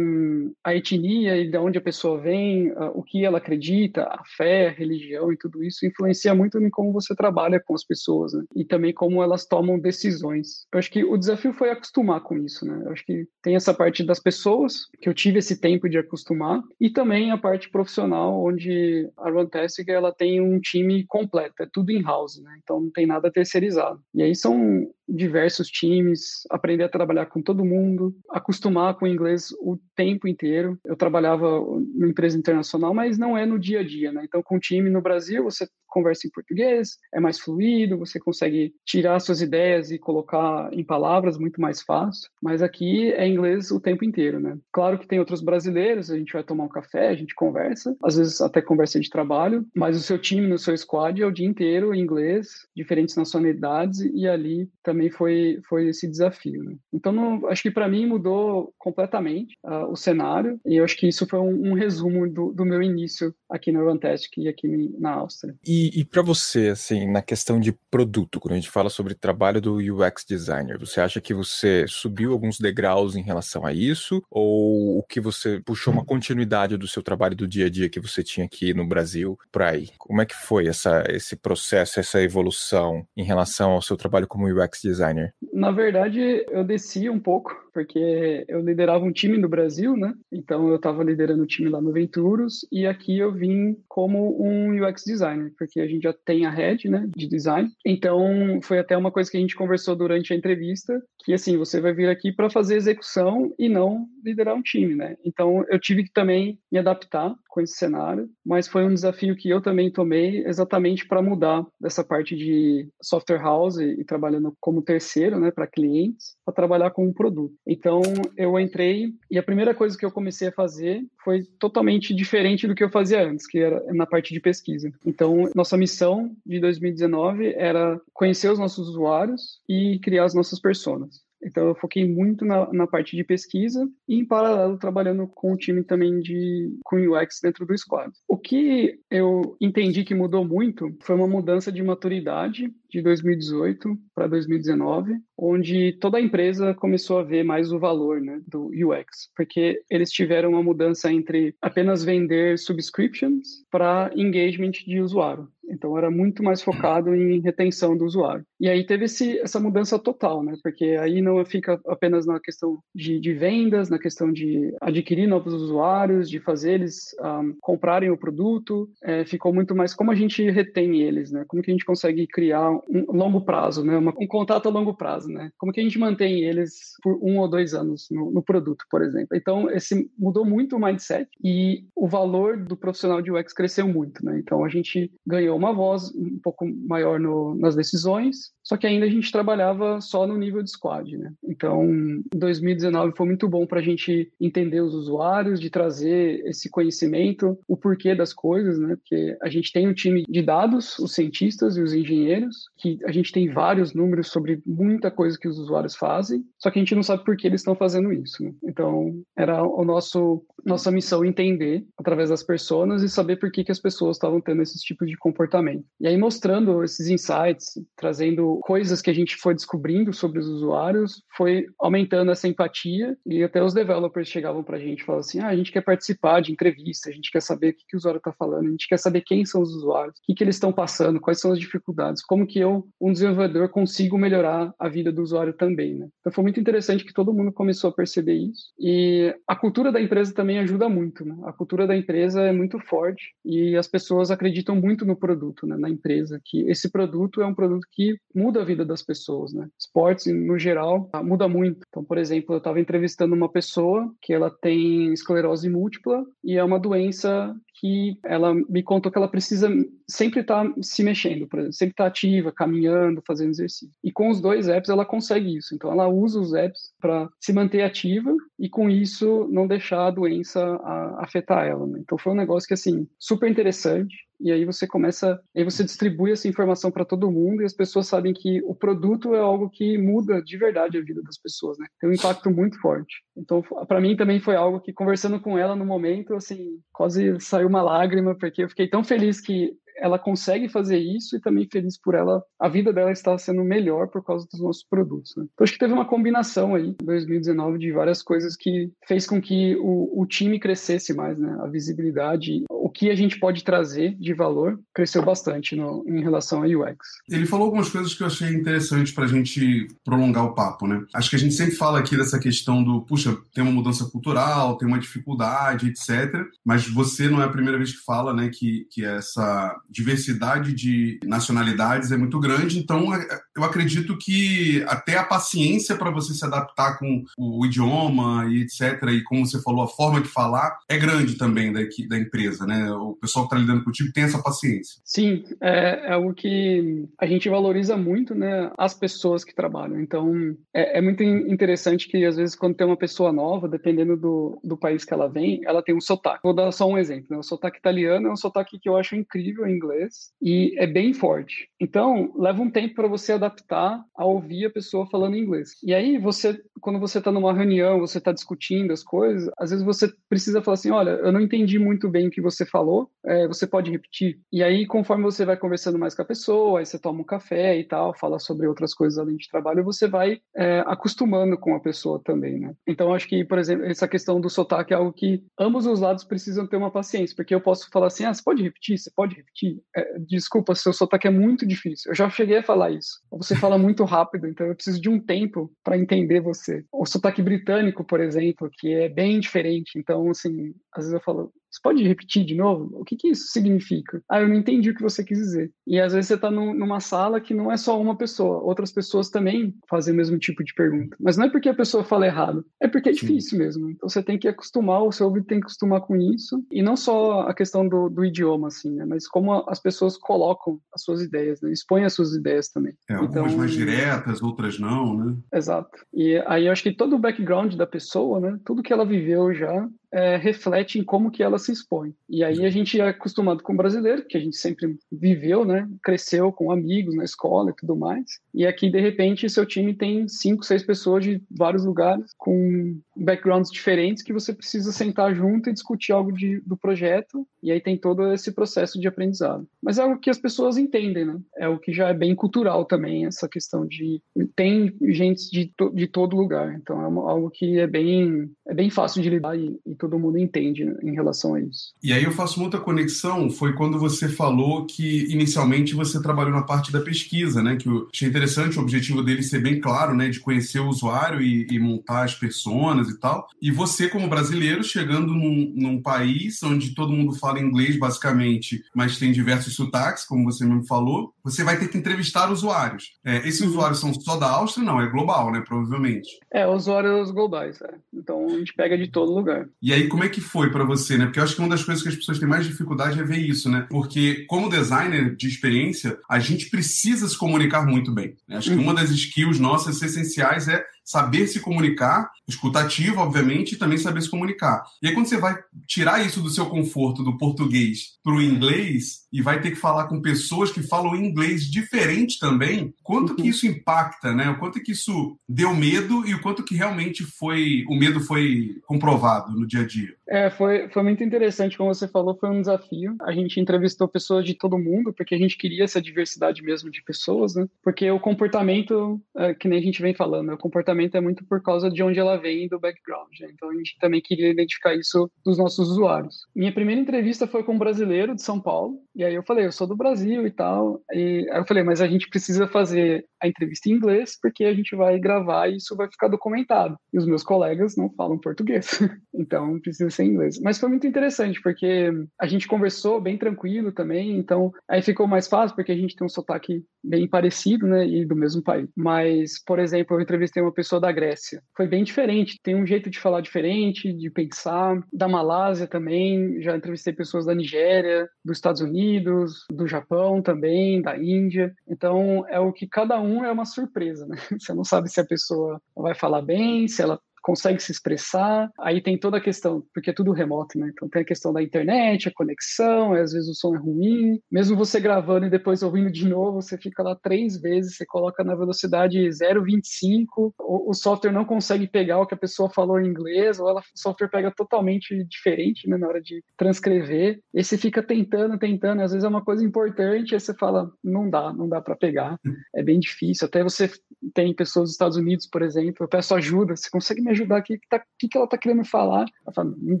a 0.64 0.74
etnia 0.74 1.36
e 1.36 1.50
de 1.50 1.56
onde 1.58 1.78
a 1.78 1.82
pessoa 1.82 2.18
vem, 2.18 2.72
o 2.94 3.02
que 3.02 3.24
ela 3.24 3.38
acredita, 3.38 4.04
a 4.04 4.22
fé, 4.36 4.68
a 4.68 4.72
religião 4.72 5.32
e 5.32 5.36
tudo 5.36 5.62
isso 5.62 5.86
influencia 5.86 6.34
muito 6.34 6.58
em 6.58 6.70
como 6.70 6.92
você 6.92 7.14
trabalha 7.14 7.60
com 7.64 7.74
as 7.74 7.84
pessoas, 7.84 8.32
né? 8.32 8.44
E 8.54 8.64
também 8.64 8.92
como 8.92 9.22
elas 9.22 9.46
tomam 9.46 9.78
decisões. 9.78 10.66
Eu 10.72 10.78
acho 10.78 10.90
que 10.90 11.04
o 11.04 11.16
desafio 11.16 11.52
foi 11.52 11.70
acostumar 11.70 12.20
com 12.22 12.36
isso, 12.38 12.66
né? 12.66 12.82
Eu 12.84 12.92
acho 12.92 13.04
que 13.04 13.26
tem 13.42 13.56
essa 13.56 13.72
parte 13.72 14.04
das 14.04 14.20
pessoas, 14.20 14.86
que 15.00 15.08
eu 15.08 15.14
tive 15.14 15.38
esse 15.38 15.60
tempo 15.60 15.88
de 15.88 15.98
acostumar, 15.98 16.62
e 16.80 16.90
também 16.90 17.30
a 17.30 17.38
parte 17.38 17.70
profissional, 17.70 18.44
onde 18.44 19.08
a 19.18 19.30
Runtastic, 19.30 19.88
ela 19.88 20.12
tem 20.12 20.40
um 20.40 20.60
time 20.60 21.04
completo, 21.06 21.62
é 21.62 21.68
tudo 21.72 21.92
in-house, 21.92 22.40
né? 22.42 22.58
Então 22.62 22.80
não 22.80 22.90
tem 22.90 23.06
nada 23.06 23.30
terceirizado. 23.30 24.00
E 24.14 24.22
aí 24.22 24.34
são 24.34 24.88
diversos 25.10 25.68
times, 25.68 26.46
aprender 26.50 26.84
a 26.84 26.88
trabalhar 26.88 27.26
com 27.26 27.42
todo 27.42 27.64
mundo, 27.64 28.14
acostumar 28.30 28.94
com 28.94 29.04
o 29.04 29.08
inglês 29.08 29.50
o 29.60 29.78
tempo 29.96 30.28
inteiro. 30.28 30.78
Eu 30.84 30.96
trabalhava 30.96 31.60
numa 31.60 32.08
empresa 32.08 32.38
internacional, 32.38 32.94
mas 32.94 33.18
não 33.18 33.36
é 33.36 33.44
no 33.44 33.58
dia 33.58 33.80
a 33.80 33.84
dia, 33.84 34.12
né? 34.12 34.22
Então, 34.24 34.42
com 34.42 34.56
o 34.56 34.60
time 34.60 34.88
no 34.88 35.02
Brasil, 35.02 35.44
você 35.44 35.68
conversa 35.90 36.26
em 36.26 36.30
português, 36.30 36.96
é 37.12 37.20
mais 37.20 37.38
fluido, 37.38 37.98
você 37.98 38.18
consegue 38.18 38.72
tirar 38.84 39.20
suas 39.20 39.42
ideias 39.42 39.90
e 39.90 39.98
colocar 39.98 40.70
em 40.72 40.84
palavras 40.84 41.36
muito 41.36 41.60
mais 41.60 41.82
fácil. 41.82 42.30
Mas 42.42 42.62
aqui 42.62 43.12
é 43.12 43.26
inglês 43.26 43.70
o 43.70 43.80
tempo 43.80 44.04
inteiro, 44.04 44.40
né? 44.40 44.56
Claro 44.72 44.98
que 44.98 45.06
tem 45.06 45.18
outros 45.18 45.42
brasileiros, 45.42 46.10
a 46.10 46.16
gente 46.16 46.32
vai 46.32 46.42
tomar 46.42 46.64
um 46.64 46.68
café, 46.68 47.08
a 47.08 47.14
gente 47.14 47.34
conversa, 47.34 47.96
às 48.02 48.16
vezes 48.16 48.40
até 48.40 48.62
conversa 48.62 48.98
de 49.00 49.10
trabalho, 49.10 49.66
mas 49.74 49.96
o 49.96 50.00
seu 50.00 50.18
time 50.18 50.46
no 50.46 50.58
seu 50.58 50.76
squad 50.76 51.20
é 51.20 51.26
o 51.26 51.32
dia 51.32 51.46
inteiro 51.46 51.94
em 51.94 52.00
inglês, 52.00 52.66
diferentes 52.74 53.16
nacionalidades, 53.16 54.00
e 54.00 54.26
ali 54.26 54.68
também 54.82 55.10
foi, 55.10 55.60
foi 55.68 55.88
esse 55.88 56.08
desafio. 56.08 56.62
Né? 56.62 56.76
Então, 56.92 57.12
não, 57.12 57.46
acho 57.48 57.62
que 57.62 57.70
para 57.70 57.88
mim 57.88 58.06
mudou 58.06 58.72
completamente 58.78 59.56
uh, 59.64 59.90
o 59.90 59.96
cenário, 59.96 60.60
e 60.66 60.76
eu 60.76 60.84
acho 60.84 60.96
que 60.96 61.08
isso 61.08 61.26
foi 61.26 61.38
um, 61.38 61.70
um 61.70 61.74
resumo 61.74 62.28
do, 62.28 62.52
do, 62.52 62.64
meu 62.64 62.82
início 62.82 63.34
aqui 63.48 63.72
na 63.72 63.80
Runtastic 63.80 64.38
e 64.38 64.48
aqui 64.48 64.94
na 64.98 65.12
Áustria. 65.12 65.54
E, 65.66 65.79
e 65.88 66.04
para 66.04 66.22
você, 66.22 66.68
assim, 66.68 67.10
na 67.10 67.22
questão 67.22 67.58
de 67.58 67.72
produto, 67.90 68.38
quando 68.38 68.52
a 68.52 68.56
gente 68.56 68.70
fala 68.70 68.88
sobre 68.88 69.14
trabalho 69.14 69.60
do 69.60 69.76
UX 69.76 70.24
designer, 70.24 70.78
você 70.78 71.00
acha 71.00 71.20
que 71.20 71.34
você 71.34 71.84
subiu 71.88 72.32
alguns 72.32 72.58
degraus 72.58 73.16
em 73.16 73.22
relação 73.22 73.66
a 73.66 73.72
isso, 73.72 74.22
ou 74.30 74.98
o 74.98 75.02
que 75.02 75.20
você 75.20 75.60
puxou 75.64 75.92
uma 75.92 76.04
continuidade 76.04 76.76
do 76.76 76.86
seu 76.86 77.02
trabalho 77.02 77.36
do 77.36 77.48
dia 77.48 77.66
a 77.66 77.70
dia 77.70 77.88
que 77.88 78.00
você 78.00 78.22
tinha 78.22 78.46
aqui 78.46 78.72
no 78.72 78.86
Brasil 78.86 79.38
para 79.50 79.70
aí? 79.70 79.90
Como 79.98 80.20
é 80.20 80.26
que 80.26 80.36
foi 80.36 80.66
essa, 80.66 81.04
esse 81.08 81.36
processo, 81.36 81.98
essa 81.98 82.22
evolução 82.22 83.06
em 83.16 83.24
relação 83.24 83.72
ao 83.72 83.82
seu 83.82 83.96
trabalho 83.96 84.26
como 84.26 84.46
UX 84.46 84.80
designer? 84.82 85.00
designer? 85.00 85.34
Na 85.52 85.70
verdade, 85.70 86.44
eu 86.50 86.64
desci 86.64 87.08
um 87.08 87.18
pouco, 87.18 87.56
porque 87.72 88.44
eu 88.48 88.60
liderava 88.60 89.04
um 89.04 89.12
time 89.12 89.38
no 89.38 89.48
Brasil, 89.48 89.96
né? 89.96 90.14
Então 90.32 90.68
eu 90.68 90.76
estava 90.76 91.02
liderando 91.04 91.42
o 91.42 91.46
time 91.46 91.68
lá 91.68 91.80
no 91.80 91.92
Venturos 91.92 92.66
e 92.70 92.86
aqui 92.86 93.18
eu 93.18 93.32
vim 93.32 93.76
como 93.88 94.42
um 94.42 94.84
UX 94.84 95.04
designer, 95.04 95.52
porque 95.58 95.80
a 95.80 95.86
gente 95.86 96.02
já 96.02 96.12
tem 96.12 96.46
a 96.46 96.50
head, 96.50 96.88
né, 96.88 97.08
de 97.16 97.28
design. 97.28 97.70
Então 97.84 98.60
foi 98.62 98.78
até 98.78 98.96
uma 98.96 99.10
coisa 99.10 99.30
que 99.30 99.36
a 99.36 99.40
gente 99.40 99.56
conversou 99.56 99.96
durante 99.96 100.32
a 100.32 100.36
entrevista, 100.36 101.00
que 101.24 101.32
assim, 101.32 101.56
você 101.56 101.80
vai 101.80 101.92
vir 101.92 102.08
aqui 102.08 102.32
para 102.32 102.50
fazer 102.50 102.76
execução 102.76 103.52
e 103.58 103.68
não 103.68 104.06
liderar 104.24 104.54
um 104.54 104.62
time, 104.62 104.94
né? 104.94 105.16
Então 105.24 105.64
eu 105.68 105.78
tive 105.78 106.04
que 106.04 106.12
também 106.12 106.58
me 106.70 106.78
adaptar 106.78 107.34
com 107.48 107.60
esse 107.60 107.74
cenário, 107.74 108.28
mas 108.44 108.68
foi 108.68 108.84
um 108.84 108.94
desafio 108.94 109.36
que 109.36 109.48
eu 109.48 109.60
também 109.60 109.90
tomei 109.90 110.44
exatamente 110.46 111.06
para 111.06 111.22
mudar 111.22 111.66
dessa 111.80 112.04
parte 112.04 112.36
de 112.36 112.88
software 113.02 113.42
house 113.42 113.76
e, 113.78 114.00
e 114.00 114.04
trabalhando 114.04 114.54
como 114.60 114.82
terceiro, 114.82 115.38
né, 115.38 115.50
para 115.50 115.66
clientes, 115.66 116.36
para 116.50 116.56
trabalhar 116.56 116.90
com 116.90 117.06
um 117.06 117.12
produto. 117.12 117.54
Então 117.66 118.02
eu 118.36 118.58
entrei 118.58 119.12
e 119.30 119.38
a 119.38 119.42
primeira 119.42 119.74
coisa 119.74 119.96
que 119.96 120.04
eu 120.04 120.10
comecei 120.10 120.48
a 120.48 120.52
fazer 120.52 121.02
foi 121.22 121.44
totalmente 121.58 122.14
diferente 122.14 122.66
do 122.66 122.74
que 122.74 122.82
eu 122.82 122.90
fazia 122.90 123.26
antes, 123.26 123.46
que 123.46 123.58
era 123.58 123.82
na 123.92 124.06
parte 124.06 124.34
de 124.34 124.40
pesquisa. 124.40 124.92
Então 125.06 125.48
nossa 125.54 125.76
missão 125.76 126.34
de 126.44 126.60
2019 126.60 127.54
era 127.56 128.00
conhecer 128.12 128.50
os 128.50 128.58
nossos 128.58 128.88
usuários 128.88 129.60
e 129.68 129.98
criar 130.00 130.24
as 130.24 130.34
nossas 130.34 130.60
personas. 130.60 131.22
Então 131.42 131.68
eu 131.68 131.74
foquei 131.74 132.06
muito 132.06 132.44
na, 132.44 132.72
na 132.72 132.86
parte 132.86 133.16
de 133.16 133.24
pesquisa 133.24 133.88
e 134.08 134.16
em 134.16 134.24
paralelo 134.24 134.78
trabalhando 134.78 135.26
com 135.26 135.52
o 135.52 135.56
time 135.56 135.82
também 135.82 136.20
de 136.20 136.78
com 136.84 136.96
UX 136.96 137.40
dentro 137.42 137.66
do 137.66 137.76
squad. 137.76 138.12
O 138.28 138.36
que 138.36 138.98
eu 139.10 139.56
entendi 139.60 140.04
que 140.04 140.14
mudou 140.14 140.44
muito 140.44 140.96
foi 141.02 141.16
uma 141.16 141.28
mudança 141.28 141.72
de 141.72 141.82
maturidade 141.82 142.70
de 142.88 143.00
2018 143.02 143.96
para 144.14 144.26
2019, 144.26 145.14
onde 145.38 145.92
toda 146.00 146.18
a 146.18 146.20
empresa 146.20 146.74
começou 146.74 147.18
a 147.18 147.22
ver 147.22 147.44
mais 147.44 147.72
o 147.72 147.78
valor 147.78 148.20
né, 148.20 148.40
do 148.46 148.66
UX, 148.66 149.30
porque 149.36 149.82
eles 149.88 150.10
tiveram 150.10 150.50
uma 150.50 150.62
mudança 150.62 151.12
entre 151.12 151.54
apenas 151.62 152.04
vender 152.04 152.58
subscriptions 152.58 153.64
para 153.70 154.10
engagement 154.14 154.72
de 154.72 155.00
usuário. 155.00 155.48
Então 155.70 155.96
era 155.96 156.10
muito 156.10 156.42
mais 156.42 156.62
focado 156.62 157.14
em 157.14 157.40
retenção 157.40 157.96
do 157.96 158.04
usuário. 158.04 158.44
E 158.60 158.68
aí 158.68 158.84
teve 158.84 159.04
esse, 159.04 159.38
essa 159.40 159.60
mudança 159.60 159.98
total, 159.98 160.42
né? 160.42 160.54
Porque 160.62 160.84
aí 161.00 161.22
não 161.22 161.44
fica 161.44 161.80
apenas 161.86 162.26
na 162.26 162.40
questão 162.40 162.78
de, 162.94 163.20
de 163.20 163.32
vendas, 163.32 163.88
na 163.88 163.98
questão 163.98 164.32
de 164.32 164.74
adquirir 164.80 165.26
novos 165.26 165.54
usuários, 165.54 166.28
de 166.28 166.40
fazer 166.40 166.72
eles 166.72 167.14
um, 167.20 167.54
comprarem 167.60 168.10
o 168.10 168.16
produto, 168.16 168.88
é, 169.02 169.24
ficou 169.24 169.52
muito 169.52 169.74
mais 169.74 169.94
como 169.94 170.10
a 170.10 170.14
gente 170.14 170.48
retém 170.50 171.00
eles, 171.00 171.30
né? 171.30 171.44
Como 171.46 171.62
que 171.62 171.70
a 171.70 171.74
gente 171.74 171.84
consegue 171.84 172.26
criar 172.26 172.70
um 172.70 173.04
longo 173.12 173.40
prazo, 173.42 173.84
né? 173.84 173.96
Uma, 173.96 174.12
um 174.18 174.26
contato 174.26 174.66
a 174.66 174.70
longo 174.72 174.94
prazo, 174.94 175.28
né? 175.28 175.50
Como 175.58 175.72
que 175.72 175.80
a 175.80 175.82
gente 175.82 175.98
mantém 175.98 176.42
eles 176.42 176.94
por 177.02 177.18
um 177.22 177.38
ou 177.38 177.48
dois 177.48 177.74
anos 177.74 178.08
no, 178.10 178.30
no 178.30 178.42
produto, 178.42 178.84
por 178.90 179.02
exemplo. 179.02 179.36
Então 179.36 179.70
esse 179.70 180.10
mudou 180.18 180.44
muito 180.44 180.76
o 180.76 180.80
mindset 180.80 181.28
e 181.42 181.84
o 181.94 182.08
valor 182.08 182.56
do 182.56 182.76
profissional 182.76 183.22
de 183.22 183.30
UX 183.30 183.52
cresceu 183.52 183.86
muito, 183.86 184.24
né? 184.24 184.38
Então 184.38 184.64
a 184.64 184.68
gente 184.68 185.10
ganhou 185.26 185.58
uma 185.60 185.74
voz 185.74 186.10
um 186.14 186.38
pouco 186.42 186.66
maior 186.66 187.20
no, 187.20 187.54
nas 187.54 187.76
decisões, 187.76 188.52
só 188.70 188.76
que 188.76 188.86
ainda 188.86 189.04
a 189.04 189.08
gente 189.08 189.32
trabalhava 189.32 190.00
só 190.00 190.24
no 190.28 190.38
nível 190.38 190.62
de 190.62 190.70
squad, 190.70 191.18
né? 191.18 191.32
Então, 191.42 192.22
2019 192.32 193.16
foi 193.16 193.26
muito 193.26 193.48
bom 193.48 193.66
para 193.66 193.80
a 193.80 193.82
gente 193.82 194.32
entender 194.40 194.80
os 194.80 194.94
usuários, 194.94 195.58
de 195.58 195.68
trazer 195.68 196.40
esse 196.46 196.70
conhecimento, 196.70 197.58
o 197.66 197.76
porquê 197.76 198.14
das 198.14 198.32
coisas, 198.32 198.78
né? 198.78 198.94
Porque 198.94 199.36
a 199.42 199.50
gente 199.50 199.72
tem 199.72 199.88
um 199.88 199.92
time 199.92 200.22
de 200.22 200.40
dados, 200.40 200.96
os 201.00 201.14
cientistas 201.14 201.76
e 201.76 201.82
os 201.82 201.92
engenheiros, 201.92 202.68
que 202.78 203.00
a 203.04 203.10
gente 203.10 203.32
tem 203.32 203.50
vários 203.50 203.92
números 203.92 204.28
sobre 204.28 204.62
muita 204.64 205.10
coisa 205.10 205.36
que 205.36 205.48
os 205.48 205.58
usuários 205.58 205.96
fazem, 205.96 206.44
só 206.56 206.70
que 206.70 206.78
a 206.78 206.82
gente 206.82 206.94
não 206.94 207.02
sabe 207.02 207.24
por 207.24 207.36
que 207.36 207.48
eles 207.48 207.62
estão 207.62 207.74
fazendo 207.74 208.12
isso. 208.12 208.40
Né? 208.40 208.54
Então, 208.62 209.20
era 209.36 209.64
o 209.64 209.84
nosso 209.84 210.44
nossa 210.64 210.90
missão 210.90 211.24
entender 211.24 211.84
através 211.98 212.30
das 212.30 212.42
pessoas 212.42 213.02
e 213.02 213.08
saber 213.08 213.36
por 213.36 213.50
que, 213.50 213.64
que 213.64 213.72
as 213.72 213.80
pessoas 213.80 214.16
estavam 214.16 214.40
tendo 214.40 214.62
esses 214.62 214.82
tipos 214.82 215.08
de 215.08 215.16
comportamento. 215.16 215.84
E 215.98 216.06
aí 216.06 216.16
mostrando 216.16 216.84
esses 216.84 217.08
insights, 217.08 217.78
trazendo 217.96 218.59
coisas 218.60 219.00
que 219.00 219.10
a 219.10 219.14
gente 219.14 219.36
foi 219.36 219.54
descobrindo 219.54 220.12
sobre 220.12 220.38
os 220.38 220.46
usuários, 220.46 221.22
foi 221.36 221.66
aumentando 221.78 222.30
essa 222.30 222.48
empatia 222.48 223.16
e 223.26 223.42
até 223.42 223.62
os 223.62 223.74
developers 223.74 224.28
chegavam 224.28 224.62
para 224.62 224.76
a 224.76 224.80
gente 224.80 225.00
e 225.00 225.04
falavam 225.04 225.20
assim, 225.20 225.40
ah, 225.40 225.48
a 225.48 225.56
gente 225.56 225.72
quer 225.72 225.80
participar 225.80 226.40
de 226.40 226.52
entrevista, 226.52 227.08
a 227.08 227.12
gente 227.12 227.30
quer 227.30 227.42
saber 227.42 227.70
o 227.70 227.74
que, 227.74 227.84
que 227.88 227.96
o 227.96 227.98
usuário 227.98 228.18
está 228.18 228.32
falando, 228.32 228.68
a 228.68 228.70
gente 228.70 228.88
quer 228.88 228.98
saber 228.98 229.22
quem 229.22 229.44
são 229.44 229.62
os 229.62 229.74
usuários, 229.74 230.16
o 230.18 230.22
que, 230.22 230.34
que 230.34 230.44
eles 230.44 230.56
estão 230.56 230.72
passando, 230.72 231.20
quais 231.20 231.40
são 231.40 231.52
as 231.52 231.58
dificuldades, 231.58 232.22
como 232.24 232.46
que 232.46 232.58
eu, 232.58 232.86
um 233.00 233.12
desenvolvedor, 233.12 233.68
consigo 233.68 234.18
melhorar 234.18 234.72
a 234.78 234.88
vida 234.88 235.10
do 235.10 235.22
usuário 235.22 235.52
também, 235.52 235.94
né? 235.94 236.08
Então 236.20 236.32
foi 236.32 236.42
muito 236.42 236.60
interessante 236.60 237.04
que 237.04 237.12
todo 237.12 237.32
mundo 237.32 237.52
começou 237.52 237.90
a 237.90 237.92
perceber 237.92 238.34
isso 238.34 238.72
e 238.78 239.34
a 239.46 239.56
cultura 239.56 239.92
da 239.92 240.00
empresa 240.00 240.34
também 240.34 240.58
ajuda 240.58 240.88
muito, 240.88 241.24
né? 241.24 241.36
A 241.44 241.52
cultura 241.52 241.86
da 241.86 241.96
empresa 241.96 242.42
é 242.42 242.52
muito 242.52 242.78
forte 242.78 243.34
e 243.44 243.76
as 243.76 243.86
pessoas 243.86 244.30
acreditam 244.30 244.76
muito 244.76 245.04
no 245.04 245.16
produto, 245.16 245.66
né? 245.66 245.76
Na 245.76 245.88
empresa, 245.88 246.40
que 246.44 246.62
esse 246.70 246.90
produto 246.90 247.40
é 247.40 247.46
um 247.46 247.54
produto 247.54 247.86
que 247.90 248.16
muda 248.34 248.49
muda 248.50 248.62
a 248.62 248.64
vida 248.64 248.84
das 248.84 249.00
pessoas, 249.00 249.52
né? 249.52 249.68
Esportes, 249.78 250.26
no 250.26 250.58
geral, 250.58 251.08
muda 251.22 251.48
muito. 251.48 251.86
Então, 251.88 252.04
por 252.04 252.18
exemplo, 252.18 252.54
eu 252.54 252.58
estava 252.58 252.80
entrevistando 252.80 253.34
uma 253.34 253.48
pessoa 253.48 254.12
que 254.20 254.32
ela 254.32 254.50
tem 254.50 255.12
esclerose 255.12 255.68
múltipla 255.68 256.24
e 256.42 256.56
é 256.56 256.64
uma 256.64 256.80
doença 256.80 257.54
que 257.80 258.18
ela 258.24 258.52
me 258.52 258.82
contou 258.82 259.10
que 259.10 259.16
ela 259.16 259.30
precisa 259.30 259.68
sempre 260.06 260.40
estar 260.40 260.64
tá 260.64 260.74
se 260.82 261.02
mexendo, 261.02 261.46
por 261.46 261.60
exemplo, 261.60 261.72
sempre 261.72 261.92
estar 261.92 262.04
tá 262.04 262.08
ativa, 262.08 262.52
caminhando, 262.52 263.22
fazendo 263.24 263.50
exercício. 263.50 263.94
E 264.02 264.10
com 264.10 264.28
os 264.28 264.40
dois 264.40 264.68
apps 264.68 264.90
ela 264.90 265.06
consegue 265.06 265.56
isso. 265.56 265.74
Então 265.74 265.92
ela 265.92 266.08
usa 266.08 266.40
os 266.40 266.52
apps 266.52 266.92
para 267.00 267.28
se 267.40 267.52
manter 267.52 267.82
ativa 267.82 268.34
e 268.58 268.68
com 268.68 268.90
isso 268.90 269.48
não 269.50 269.66
deixar 269.66 270.08
a 270.08 270.10
doença 270.10 270.60
a, 270.60 271.24
afetar 271.24 271.66
ela. 271.66 271.86
Né? 271.86 272.00
Então 272.02 272.18
foi 272.18 272.32
um 272.32 272.36
negócio 272.36 272.66
que 272.66 272.74
assim 272.74 273.06
super 273.18 273.48
interessante 273.48 274.28
e 274.40 274.50
aí 274.50 274.64
você 274.64 274.86
começa, 274.86 275.40
aí 275.54 275.62
você 275.64 275.84
distribui 275.84 276.32
essa 276.32 276.48
informação 276.48 276.90
para 276.90 277.04
todo 277.04 277.30
mundo 277.30 277.62
e 277.62 277.64
as 277.64 277.74
pessoas 277.74 278.06
sabem 278.06 278.32
que 278.32 278.62
o 278.64 278.74
produto 278.74 279.34
é 279.34 279.38
algo 279.38 279.68
que 279.68 279.98
muda 279.98 280.42
de 280.42 280.56
verdade 280.56 280.98
a 280.98 281.02
vida 281.02 281.22
das 281.22 281.38
pessoas, 281.38 281.78
né? 281.78 281.86
Tem 282.00 282.08
um 282.08 282.12
impacto 282.12 282.50
muito 282.50 282.80
forte. 282.80 283.22
Então, 283.36 283.62
para 283.86 284.00
mim 284.00 284.16
também 284.16 284.40
foi 284.40 284.56
algo 284.56 284.80
que 284.80 284.92
conversando 284.92 285.40
com 285.40 285.58
ela 285.58 285.76
no 285.76 285.84
momento, 285.84 286.34
assim, 286.34 286.78
quase 286.92 287.38
saiu 287.40 287.68
uma 287.68 287.82
lágrima 287.82 288.34
porque 288.36 288.64
eu 288.64 288.68
fiquei 288.68 288.88
tão 288.88 289.04
feliz 289.04 289.40
que 289.40 289.72
ela 290.00 290.18
consegue 290.18 290.68
fazer 290.68 290.98
isso 290.98 291.36
e 291.36 291.40
também 291.40 291.68
feliz 291.70 291.98
por 291.98 292.14
ela, 292.14 292.42
a 292.58 292.68
vida 292.68 292.92
dela 292.92 293.12
está 293.12 293.36
sendo 293.38 293.62
melhor 293.62 294.08
por 294.08 294.24
causa 294.24 294.46
dos 294.50 294.60
nossos 294.60 294.84
produtos. 294.84 295.34
Né? 295.36 295.44
Então 295.52 295.64
acho 295.64 295.72
que 295.72 295.78
teve 295.78 295.92
uma 295.92 296.04
combinação 296.04 296.74
aí, 296.74 296.96
em 297.00 297.04
2019, 297.04 297.78
de 297.78 297.92
várias 297.92 298.22
coisas 298.22 298.56
que 298.56 298.90
fez 299.06 299.26
com 299.26 299.40
que 299.40 299.76
o, 299.76 300.22
o 300.22 300.26
time 300.26 300.58
crescesse 300.58 301.12
mais, 301.14 301.38
né? 301.38 301.56
A 301.60 301.66
visibilidade, 301.66 302.64
o 302.68 302.88
que 302.88 303.10
a 303.10 303.14
gente 303.14 303.38
pode 303.38 303.62
trazer 303.64 304.16
de 304.18 304.34
valor 304.34 304.80
cresceu 304.94 305.22
bastante 305.22 305.76
no, 305.76 306.04
em 306.08 306.20
relação 306.20 306.62
a 306.62 306.66
UX. 306.66 306.98
Ele 307.30 307.46
falou 307.46 307.66
algumas 307.66 307.88
coisas 307.88 308.14
que 308.14 308.22
eu 308.22 308.26
achei 308.26 308.48
interessante 308.48 309.12
para 309.14 309.24
a 309.24 309.28
gente 309.28 309.86
prolongar 310.04 310.44
o 310.44 310.54
papo, 310.54 310.86
né? 310.86 311.02
Acho 311.14 311.30
que 311.30 311.36
a 311.36 311.38
gente 311.38 311.54
sempre 311.54 311.74
fala 311.74 311.98
aqui 311.98 312.16
dessa 312.16 312.38
questão 312.38 312.82
do, 312.82 313.02
puxa, 313.02 313.36
tem 313.52 313.62
uma 313.62 313.72
mudança 313.72 314.04
cultural, 314.06 314.76
tem 314.76 314.88
uma 314.88 314.98
dificuldade, 314.98 315.88
etc. 315.88 316.44
Mas 316.64 316.88
você 316.88 317.28
não 317.28 317.42
é 317.42 317.44
a 317.44 317.50
primeira 317.50 317.78
vez 317.78 317.92
que 317.92 318.04
fala, 318.04 318.34
né, 318.34 318.50
que, 318.52 318.86
que 318.90 319.04
essa 319.04 319.76
diversidade 319.90 320.72
de 320.72 321.18
nacionalidades 321.24 322.12
é 322.12 322.16
muito 322.16 322.38
grande, 322.38 322.78
então 322.78 323.14
é, 323.14 323.26
eu 323.56 323.64
acredito 323.64 324.16
que 324.16 324.82
até 324.86 325.18
a 325.18 325.24
paciência 325.24 325.96
para 325.96 326.10
você 326.10 326.32
se 326.32 326.44
adaptar 326.44 326.98
com 326.98 327.24
o 327.36 327.64
idioma 327.66 328.46
e 328.48 328.62
etc, 328.62 329.02
e 329.10 329.22
como 329.24 329.46
você 329.46 329.60
falou, 329.62 329.84
a 329.84 329.88
forma 329.88 330.20
de 330.20 330.28
falar 330.28 330.78
é 330.88 330.96
grande 330.96 331.36
também 331.36 331.72
da, 331.72 331.80
da 332.08 332.18
empresa, 332.18 332.66
né? 332.66 332.90
O 332.92 333.14
pessoal 333.14 333.46
que 333.46 333.54
está 333.54 333.60
lidando 333.60 333.84
contigo 333.84 334.12
tem 334.12 334.24
essa 334.24 334.42
paciência. 334.42 335.00
Sim, 335.04 335.44
é, 335.60 336.08
é 336.08 336.12
algo 336.12 336.32
que 336.34 337.08
a 337.18 337.26
gente 337.26 337.48
valoriza 337.48 337.96
muito, 337.96 338.34
né? 338.34 338.70
As 338.78 338.94
pessoas 338.94 339.44
que 339.44 339.54
trabalham. 339.54 340.00
Então, 340.00 340.56
é, 340.74 340.98
é 340.98 341.00
muito 341.00 341.22
interessante 341.22 342.08
que 342.08 342.24
às 342.24 342.36
vezes 342.36 342.54
quando 342.54 342.76
tem 342.76 342.86
uma 342.86 342.96
pessoa 342.96 343.32
nova, 343.32 343.68
dependendo 343.68 344.16
do, 344.16 344.60
do 344.62 344.76
país 344.76 345.04
que 345.04 345.14
ela 345.14 345.28
vem, 345.28 345.60
ela 345.64 345.82
tem 345.82 345.94
um 345.94 346.00
sotaque. 346.00 346.40
Vou 346.42 346.54
dar 346.54 346.70
só 346.72 346.88
um 346.88 346.98
exemplo, 346.98 347.26
né? 347.30 347.38
O 347.38 347.42
sotaque 347.42 347.78
italiano 347.78 348.28
é 348.28 348.32
um 348.32 348.36
sotaque 348.36 348.78
que 348.78 348.88
eu 348.88 348.96
acho 348.96 349.16
incrível 349.16 349.66
inglês 349.80 350.30
e 350.40 350.74
é 350.78 350.86
bem 350.86 351.12
forte. 351.14 351.68
Então, 351.80 352.32
leva 352.36 352.60
um 352.60 352.70
tempo 352.70 352.94
para 352.94 353.08
você 353.08 353.32
adaptar 353.32 354.04
a 354.14 354.24
ouvir 354.24 354.66
a 354.66 354.70
pessoa 354.70 355.08
falando 355.08 355.36
inglês. 355.36 355.70
E 355.82 355.94
aí, 355.94 356.18
você, 356.18 356.60
quando 356.80 356.98
você 356.98 357.18
está 357.18 357.32
numa 357.32 357.52
reunião, 357.52 358.00
você 358.00 358.18
está 358.18 358.32
discutindo 358.32 358.92
as 358.92 359.02
coisas, 359.02 359.50
às 359.58 359.70
vezes 359.70 359.84
você 359.84 360.12
precisa 360.28 360.62
falar 360.62 360.74
assim: 360.74 360.90
olha, 360.90 361.10
eu 361.10 361.32
não 361.32 361.40
entendi 361.40 361.78
muito 361.78 362.08
bem 362.08 362.28
o 362.28 362.30
que 362.30 362.40
você 362.40 362.66
falou, 362.66 363.10
é, 363.24 363.48
você 363.48 363.66
pode 363.66 363.90
repetir. 363.90 364.38
E 364.52 364.62
aí, 364.62 364.86
conforme 364.86 365.24
você 365.24 365.44
vai 365.44 365.56
conversando 365.56 365.98
mais 365.98 366.14
com 366.14 366.22
a 366.22 366.26
pessoa, 366.26 366.80
aí 366.80 366.86
você 366.86 366.98
toma 366.98 367.20
um 367.20 367.24
café 367.24 367.78
e 367.78 367.84
tal, 367.84 368.14
fala 368.14 368.38
sobre 368.38 368.66
outras 368.66 368.92
coisas 368.92 369.18
além 369.18 369.36
de 369.36 369.48
trabalho, 369.48 369.84
você 369.84 370.06
vai 370.06 370.40
é, 370.54 370.80
acostumando 370.86 371.56
com 371.58 371.74
a 371.74 371.80
pessoa 371.80 372.20
também, 372.22 372.58
né? 372.58 372.74
Então, 372.86 373.14
acho 373.14 373.28
que, 373.28 373.44
por 373.44 373.58
exemplo, 373.58 373.86
essa 373.86 374.08
questão 374.08 374.40
do 374.40 374.50
sotaque 374.50 374.92
é 374.92 374.96
algo 374.96 375.12
que 375.12 375.42
ambos 375.58 375.86
os 375.86 376.00
lados 376.00 376.24
precisam 376.24 376.66
ter 376.66 376.76
uma 376.76 376.90
paciência, 376.90 377.34
porque 377.34 377.54
eu 377.54 377.60
posso 377.60 377.88
falar 377.90 378.08
assim: 378.08 378.24
ah, 378.24 378.34
você 378.34 378.42
pode 378.42 378.62
repetir, 378.62 378.98
você 378.98 379.10
pode 379.14 379.36
repetir 379.36 379.69
é, 379.94 380.18
desculpa, 380.18 380.74
seu 380.74 380.92
sotaque 380.92 381.26
é 381.26 381.30
muito 381.30 381.66
difícil. 381.66 382.10
Eu 382.10 382.14
já 382.14 382.28
cheguei 382.30 382.58
a 382.58 382.62
falar 382.62 382.90
isso. 382.90 383.20
Você 383.30 383.54
fala 383.54 383.78
muito 383.78 384.04
rápido, 384.04 384.46
então 384.46 384.66
eu 384.66 384.74
preciso 384.74 385.00
de 385.00 385.08
um 385.08 385.20
tempo 385.20 385.70
para 385.84 385.98
entender 385.98 386.40
você. 386.40 386.84
O 386.92 387.06
sotaque 387.06 387.42
britânico, 387.42 388.04
por 388.04 388.20
exemplo, 388.20 388.70
que 388.72 388.92
é 388.92 389.08
bem 389.08 389.40
diferente. 389.40 389.98
Então, 389.98 390.30
assim, 390.30 390.74
às 390.92 391.04
vezes 391.04 391.12
eu 391.12 391.20
falo, 391.20 391.52
você 391.70 391.80
pode 391.82 392.02
repetir 392.02 392.44
de 392.44 392.54
novo? 392.54 392.90
O 392.94 393.04
que, 393.04 393.16
que 393.16 393.28
isso 393.28 393.48
significa? 393.48 394.22
Ah, 394.28 394.40
eu 394.40 394.48
não 394.48 394.56
entendi 394.56 394.90
o 394.90 394.94
que 394.94 395.02
você 395.02 395.22
quis 395.22 395.38
dizer. 395.38 395.72
E 395.86 396.00
às 396.00 396.12
vezes 396.12 396.28
você 396.28 396.34
está 396.34 396.50
numa 396.50 397.00
sala 397.00 397.40
que 397.40 397.54
não 397.54 397.70
é 397.70 397.76
só 397.76 398.00
uma 398.00 398.16
pessoa, 398.16 398.58
outras 398.58 398.92
pessoas 398.92 399.30
também 399.30 399.74
fazem 399.88 400.12
o 400.12 400.16
mesmo 400.16 400.38
tipo 400.38 400.64
de 400.64 400.74
pergunta. 400.74 401.16
Mas 401.20 401.36
não 401.36 401.46
é 401.46 401.50
porque 401.50 401.68
a 401.68 401.74
pessoa 401.74 402.02
fala 402.02 402.26
errado, 402.26 402.64
é 402.80 402.88
porque 402.88 403.10
é 403.10 403.12
difícil 403.12 403.56
Sim. 403.56 403.58
mesmo. 403.58 403.90
Então 403.90 404.08
você 404.08 404.22
tem 404.22 404.38
que 404.38 404.48
acostumar, 404.48 405.02
o 405.02 405.12
seu 405.12 405.26
ouvido 405.26 405.46
tem 405.46 405.60
que 405.60 405.66
acostumar 405.66 406.00
com 406.00 406.16
isso. 406.16 406.64
E 406.72 406.82
não 406.82 406.96
só 406.96 407.42
a 407.42 407.54
questão 407.54 407.88
do, 407.88 408.08
do 408.08 408.24
idioma, 408.24 408.68
assim, 408.68 408.90
né? 408.90 409.04
Mas 409.04 409.28
como 409.28 409.64
as 409.68 409.80
pessoas 409.80 410.16
colocam 410.16 410.80
as 410.92 411.02
suas 411.02 411.22
ideias, 411.22 411.60
né? 411.60 411.70
Expõem 411.72 412.04
as 412.04 412.14
suas 412.14 412.34
ideias 412.34 412.68
também. 412.68 412.94
É, 413.08 413.14
algumas 413.14 413.52
então, 413.52 413.58
mais 413.58 413.72
diretas, 413.72 414.42
outras 414.42 414.78
não, 414.78 415.16
né? 415.16 415.36
Exato. 415.54 415.90
E 416.12 416.42
aí 416.46 416.66
eu 416.66 416.72
acho 416.72 416.82
que 416.82 416.94
todo 416.94 417.14
o 417.14 417.18
background 417.18 417.74
da 417.74 417.86
pessoa, 417.86 418.40
né? 418.40 418.58
Tudo 418.64 418.82
que 418.82 418.92
ela 418.92 419.04
viveu 419.04 419.54
já 419.54 419.88
é, 420.12 420.36
reflete 420.36 420.98
em 420.98 421.04
como 421.04 421.30
que 421.30 421.42
ela 421.42 421.58
se 421.58 421.72
expõe. 421.72 422.14
E 422.28 422.42
aí 422.42 422.64
a 422.64 422.70
gente 422.70 423.00
é 423.00 423.08
acostumado 423.08 423.62
com 423.62 423.72
o 423.72 423.76
brasileiro, 423.76 424.24
que 424.24 424.36
a 424.36 424.40
gente 424.40 424.56
sempre 424.56 424.98
viveu, 425.10 425.64
né? 425.64 425.88
Cresceu 426.02 426.52
com 426.52 426.72
amigos 426.72 427.14
na 427.14 427.24
escola 427.24 427.70
e 427.70 427.74
tudo 427.74 427.96
mais. 427.96 428.40
E 428.54 428.66
aqui, 428.66 428.90
de 428.90 429.00
repente, 429.00 429.48
seu 429.48 429.64
time 429.66 429.94
tem 429.94 430.28
cinco, 430.28 430.64
seis 430.64 430.82
pessoas 430.82 431.24
de 431.24 431.42
vários 431.50 431.84
lugares, 431.84 432.32
com 432.36 432.98
backgrounds 433.16 433.70
diferentes, 433.70 434.22
que 434.22 434.32
você 434.32 434.52
precisa 434.52 434.92
sentar 434.92 435.34
junto 435.34 435.68
e 435.68 435.72
discutir 435.72 436.12
algo 436.12 436.32
de, 436.32 436.60
do 436.60 436.76
projeto. 436.76 437.46
E 437.62 437.70
aí 437.70 437.80
tem 437.80 437.96
todo 437.96 438.32
esse 438.32 438.52
processo 438.52 439.00
de 439.00 439.06
aprendizado. 439.06 439.66
Mas 439.82 439.98
é 439.98 440.02
algo 440.02 440.18
que 440.18 440.30
as 440.30 440.38
pessoas 440.38 440.78
entendem, 440.78 441.26
né? 441.26 441.38
É 441.56 441.68
o 441.68 441.78
que 441.78 441.92
já 441.92 442.08
é 442.08 442.14
bem 442.14 442.34
cultural 442.34 442.84
também, 442.84 443.26
essa 443.26 443.48
questão 443.48 443.86
de... 443.86 444.20
Tem 444.56 444.94
gente 445.08 445.50
de, 445.50 445.72
de 445.94 446.06
todo 446.06 446.36
lugar. 446.36 446.74
Então 446.74 447.00
é 447.00 447.04
algo 447.04 447.50
que 447.50 447.78
é 447.78 447.86
bem, 447.86 448.50
é 448.66 448.74
bem 448.74 448.90
fácil 448.90 449.22
de 449.22 449.30
lidar 449.30 449.58
e, 449.58 449.78
e 449.86 449.94
todo 449.94 450.18
mundo 450.18 450.38
entende 450.38 450.84
em 451.02 451.14
relação 451.14 451.54
a 451.54 451.60
isso. 451.60 451.92
E 452.02 452.12
aí 452.12 452.24
eu 452.24 452.32
faço 452.32 452.60
muita 452.60 452.78
conexão, 452.78 453.50
foi 453.50 453.74
quando 453.74 453.98
você 453.98 454.28
falou 454.28 454.86
que 454.86 455.30
inicialmente 455.32 455.94
você 455.94 456.20
trabalhou 456.22 456.52
na 456.52 456.62
parte 456.62 456.92
da 456.92 457.00
pesquisa, 457.00 457.62
né? 457.62 457.76
Que 457.76 457.88
achei 458.12 458.30
interessante 458.40 458.78
o 458.78 458.82
objetivo 458.82 459.22
dele 459.22 459.42
ser 459.42 459.60
bem 459.60 459.78
claro, 459.78 460.14
né? 460.14 460.28
De 460.28 460.40
conhecer 460.40 460.80
o 460.80 460.88
usuário 460.88 461.42
e, 461.42 461.66
e 461.70 461.78
montar 461.78 462.24
as 462.24 462.34
pessoas 462.34 463.08
e 463.08 463.20
tal. 463.20 463.46
E 463.60 463.70
você, 463.70 464.08
como 464.08 464.28
brasileiro, 464.28 464.82
chegando 464.82 465.34
num, 465.34 465.72
num, 465.76 466.00
país 466.00 466.62
onde 466.62 466.94
todo 466.94 467.12
mundo 467.12 467.34
fala 467.34 467.60
inglês, 467.60 467.98
basicamente, 467.98 468.82
mas 468.94 469.18
tem 469.18 469.30
diversos 469.30 469.74
sotaques, 469.74 470.24
como 470.24 470.44
você 470.44 470.64
mesmo 470.64 470.86
falou, 470.86 471.34
você 471.44 471.62
vai 471.62 471.78
ter 471.78 471.88
que 471.88 471.98
entrevistar 471.98 472.50
usuários. 472.50 473.12
É, 473.22 473.46
esses 473.46 473.60
uhum. 473.60 473.68
usuários 473.68 474.00
são 474.00 474.14
só 474.14 474.36
da 474.36 474.48
Áustria? 474.48 474.86
Não, 474.86 474.98
é 474.98 475.06
global, 475.10 475.52
né? 475.52 475.62
Provavelmente. 475.66 476.38
É, 476.50 476.66
usuários 476.66 477.30
globais, 477.30 477.78
é. 477.82 477.94
Então 478.14 478.46
a 478.46 478.58
gente 478.58 478.72
pega 478.72 478.96
de 478.96 479.08
todo 479.08 479.34
lugar. 479.34 479.68
E 479.82 479.90
e 479.90 479.92
aí, 479.92 480.06
como 480.06 480.22
é 480.22 480.28
que 480.28 480.40
foi 480.40 480.70
para 480.70 480.84
você, 480.84 481.18
né? 481.18 481.24
Porque 481.24 481.40
eu 481.40 481.42
acho 481.42 481.56
que 481.56 481.60
uma 481.60 481.68
das 481.68 481.82
coisas 481.82 482.00
que 482.00 482.08
as 482.08 482.14
pessoas 482.14 482.38
têm 482.38 482.46
mais 482.46 482.64
dificuldade 482.64 483.18
é 483.18 483.24
ver 483.24 483.38
isso, 483.38 483.68
né? 483.68 483.88
Porque, 483.90 484.44
como 484.48 484.70
designer 484.70 485.34
de 485.34 485.48
experiência, 485.48 486.16
a 486.28 486.38
gente 486.38 486.70
precisa 486.70 487.26
se 487.26 487.36
comunicar 487.36 487.84
muito 487.84 488.12
bem. 488.14 488.29
Acho 488.48 488.70
que 488.70 488.76
uhum. 488.76 488.82
uma 488.82 488.94
das 488.94 489.10
skills 489.10 489.58
nossas 489.58 490.00
essenciais 490.02 490.68
é 490.68 490.82
saber 491.10 491.48
se 491.48 491.58
comunicar, 491.58 492.30
escutativo, 492.46 493.20
obviamente, 493.20 493.72
e 493.72 493.76
também 493.76 493.98
saber 493.98 494.22
se 494.22 494.30
comunicar. 494.30 494.84
E 495.02 495.08
aí, 495.08 495.14
quando 495.14 495.26
você 495.26 495.36
vai 495.36 495.58
tirar 495.88 496.24
isso 496.24 496.40
do 496.40 496.48
seu 496.48 496.66
conforto 496.66 497.24
do 497.24 497.36
português 497.36 498.18
para 498.22 498.32
o 498.32 498.40
inglês 498.40 499.26
e 499.32 499.42
vai 499.42 499.60
ter 499.60 499.70
que 499.70 499.76
falar 499.76 500.06
com 500.06 500.22
pessoas 500.22 500.70
que 500.70 500.82
falam 500.82 501.16
inglês 501.16 501.68
diferente 501.68 502.38
também, 502.38 502.94
quanto 503.02 503.34
que 503.34 503.42
uhum. 503.42 503.48
isso 503.48 503.66
impacta, 503.66 504.32
né? 504.32 504.50
O 504.50 504.58
quanto 504.58 504.80
que 504.80 504.92
isso 504.92 505.36
deu 505.48 505.74
medo 505.74 506.24
e 506.26 506.34
o 506.34 506.40
quanto 506.40 506.62
que 506.62 506.76
realmente 506.76 507.24
foi 507.24 507.84
o 507.88 507.96
medo 507.96 508.20
foi 508.20 508.76
comprovado 508.86 509.52
no 509.52 509.66
dia 509.66 509.80
a 509.80 509.86
dia? 509.86 510.14
É, 510.28 510.48
foi, 510.48 510.88
foi 510.90 511.02
muito 511.02 511.24
interessante, 511.24 511.76
como 511.76 511.92
você 511.92 512.06
falou, 512.06 512.36
foi 512.38 512.50
um 512.50 512.60
desafio. 512.60 513.16
A 513.22 513.32
gente 513.32 513.58
entrevistou 513.58 514.06
pessoas 514.06 514.44
de 514.44 514.54
todo 514.54 514.78
mundo, 514.78 515.12
porque 515.12 515.34
a 515.34 515.38
gente 515.38 515.58
queria 515.58 515.82
essa 515.82 516.00
diversidade 516.00 516.62
mesmo 516.62 516.88
de 516.88 517.02
pessoas, 517.02 517.56
né? 517.56 517.66
Porque 517.82 518.08
o 518.10 518.20
comportamento, 518.20 519.20
é, 519.36 519.54
que 519.54 519.66
nem 519.66 519.80
a 519.80 519.82
gente 519.82 520.00
vem 520.00 520.14
falando, 520.14 520.48
né? 520.48 520.54
o 520.54 520.58
comportamento 520.58 520.99
é 521.16 521.20
muito 521.20 521.44
por 521.46 521.62
causa 521.62 521.90
de 521.90 522.02
onde 522.02 522.18
ela 522.18 522.36
vem 522.36 522.68
do 522.68 522.78
background. 522.78 523.30
Né? 523.40 523.48
Então 523.52 523.70
a 523.70 523.74
gente 523.74 523.96
também 523.98 524.20
queria 524.20 524.50
identificar 524.50 524.94
isso 524.94 525.30
dos 525.44 525.58
nossos 525.58 525.90
usuários. 525.90 526.46
Minha 526.54 526.72
primeira 526.72 527.00
entrevista 527.00 527.46
foi 527.46 527.62
com 527.62 527.74
um 527.74 527.78
brasileiro 527.78 528.34
de 528.34 528.42
São 528.42 528.60
Paulo, 528.60 528.98
e 529.14 529.24
aí 529.24 529.34
eu 529.34 529.42
falei, 529.42 529.66
eu 529.66 529.72
sou 529.72 529.86
do 529.86 529.96
Brasil 529.96 530.46
e 530.46 530.50
tal. 530.50 531.02
E 531.12 531.48
aí 531.50 531.58
eu 531.58 531.66
falei, 531.66 531.82
mas 531.82 532.00
a 532.00 532.06
gente 532.06 532.28
precisa 532.28 532.66
fazer 532.66 533.24
a 533.40 533.48
entrevista 533.48 533.88
em 533.88 533.92
inglês, 533.92 534.38
porque 534.40 534.64
a 534.64 534.74
gente 534.74 534.94
vai 534.94 535.18
gravar 535.18 535.68
e 535.68 535.76
isso 535.76 535.96
vai 535.96 536.08
ficar 536.10 536.28
documentado. 536.28 536.96
E 537.12 537.18
os 537.18 537.26
meus 537.26 537.42
colegas 537.42 537.96
não 537.96 538.10
falam 538.10 538.38
português, 538.38 538.98
então 539.34 539.78
precisa 539.80 540.10
ser 540.10 540.24
em 540.24 540.28
inglês. 540.28 540.60
Mas 540.60 540.78
foi 540.78 540.88
muito 540.88 541.06
interessante, 541.06 541.60
porque 541.62 542.10
a 542.40 542.46
gente 542.46 542.66
conversou 542.66 543.20
bem 543.20 543.38
tranquilo 543.38 543.92
também, 543.92 544.36
então 544.36 544.72
aí 544.88 545.02
ficou 545.02 545.26
mais 545.26 545.46
fácil, 545.46 545.74
porque 545.74 545.92
a 545.92 545.96
gente 545.96 546.16
tem 546.16 546.24
um 546.24 546.28
sotaque 546.28 546.84
bem 547.02 547.28
parecido, 547.28 547.86
né, 547.86 548.06
e 548.06 548.24
do 548.24 548.36
mesmo 548.36 548.62
país. 548.62 548.88
Mas, 548.96 549.62
por 549.64 549.78
exemplo, 549.78 550.16
eu 550.16 550.20
entrevistei 550.20 550.62
uma 550.62 550.72
pessoa 550.72 550.89
da 550.98 551.12
Grécia. 551.12 551.62
Foi 551.76 551.86
bem 551.86 552.02
diferente, 552.02 552.58
tem 552.62 552.74
um 552.74 552.86
jeito 552.86 553.10
de 553.10 553.20
falar 553.20 553.40
diferente, 553.40 554.12
de 554.12 554.30
pensar. 554.30 555.00
Da 555.12 555.28
Malásia 555.28 555.86
também, 555.86 556.60
já 556.62 556.76
entrevistei 556.76 557.12
pessoas 557.12 557.46
da 557.46 557.54
Nigéria, 557.54 558.28
dos 558.44 558.56
Estados 558.56 558.80
Unidos, 558.80 559.66
do 559.70 559.86
Japão 559.86 560.42
também, 560.42 561.02
da 561.02 561.16
Índia. 561.16 561.74
Então, 561.86 562.44
é 562.48 562.58
o 562.58 562.72
que 562.72 562.86
cada 562.86 563.20
um 563.20 563.44
é 563.44 563.52
uma 563.52 563.64
surpresa, 563.64 564.26
né? 564.26 564.36
Você 564.58 564.72
não 564.72 564.84
sabe 564.84 565.08
se 565.08 565.20
a 565.20 565.26
pessoa 565.26 565.80
vai 565.94 566.14
falar 566.14 566.42
bem, 566.42 566.88
se 566.88 567.02
ela 567.02 567.20
consegue 567.40 567.82
se 567.82 567.92
expressar. 567.92 568.70
Aí 568.78 569.02
tem 569.02 569.18
toda 569.18 569.38
a 569.38 569.40
questão, 569.40 569.82
porque 569.92 570.10
é 570.10 570.12
tudo 570.12 570.32
remoto, 570.32 570.78
né? 570.78 570.90
Então 570.92 571.08
tem 571.08 571.22
a 571.22 571.24
questão 571.24 571.52
da 571.52 571.62
internet, 571.62 572.28
a 572.28 572.34
conexão, 572.34 573.12
às 573.14 573.32
vezes 573.32 573.48
o 573.48 573.54
som 573.54 573.74
é 573.74 573.78
ruim. 573.78 574.40
Mesmo 574.50 574.76
você 574.76 575.00
gravando 575.00 575.46
e 575.46 575.50
depois 575.50 575.82
ouvindo 575.82 576.10
de 576.10 576.28
novo, 576.28 576.60
você 576.60 576.76
fica 576.76 577.02
lá 577.02 577.14
três 577.14 577.60
vezes, 577.60 577.96
você 577.96 578.06
coloca 578.06 578.44
na 578.44 578.54
velocidade 578.54 579.18
0,25, 579.18 580.52
o, 580.58 580.90
o 580.90 580.94
software 580.94 581.32
não 581.32 581.44
consegue 581.44 581.86
pegar 581.86 582.20
o 582.20 582.26
que 582.26 582.34
a 582.34 582.38
pessoa 582.38 582.70
falou 582.70 583.00
em 583.00 583.08
inglês, 583.08 583.58
ou 583.58 583.68
ela, 583.68 583.80
o 583.80 583.98
software 583.98 584.28
pega 584.28 584.50
totalmente 584.50 585.24
diferente 585.24 585.88
né, 585.88 585.96
na 585.96 586.06
hora 586.06 586.20
de 586.20 586.42
transcrever. 586.56 587.40
E 587.54 587.64
você 587.64 587.76
fica 587.76 588.02
tentando, 588.02 588.58
tentando, 588.58 589.02
às 589.02 589.12
vezes 589.12 589.24
é 589.24 589.28
uma 589.28 589.44
coisa 589.44 589.64
importante, 589.64 590.34
aí 590.34 590.40
você 590.40 590.54
fala, 590.54 590.90
não 591.02 591.28
dá, 591.28 591.52
não 591.52 591.68
dá 591.68 591.80
para 591.80 591.96
pegar, 591.96 592.38
é 592.74 592.82
bem 592.82 592.98
difícil. 592.98 593.46
Até 593.46 593.62
você 593.62 593.90
tem 594.34 594.54
pessoas 594.54 594.84
dos 594.84 594.92
Estados 594.92 595.16
Unidos, 595.16 595.46
por 595.46 595.62
exemplo, 595.62 596.04
eu 596.04 596.08
peço 596.08 596.34
ajuda, 596.34 596.76
você 596.76 596.90
consegue 596.90 597.22
me 597.22 597.29
ajudar 597.30 597.58
aqui? 597.58 597.74
O 597.74 597.80
que, 597.80 597.88
tá, 597.88 598.02
que, 598.18 598.28
que 598.28 598.36
ela 598.36 598.44
está 598.44 598.58
querendo 598.58 598.84
falar? 598.84 599.26
Ela 599.44 599.54
fala, 599.54 599.74
muito 599.76 600.00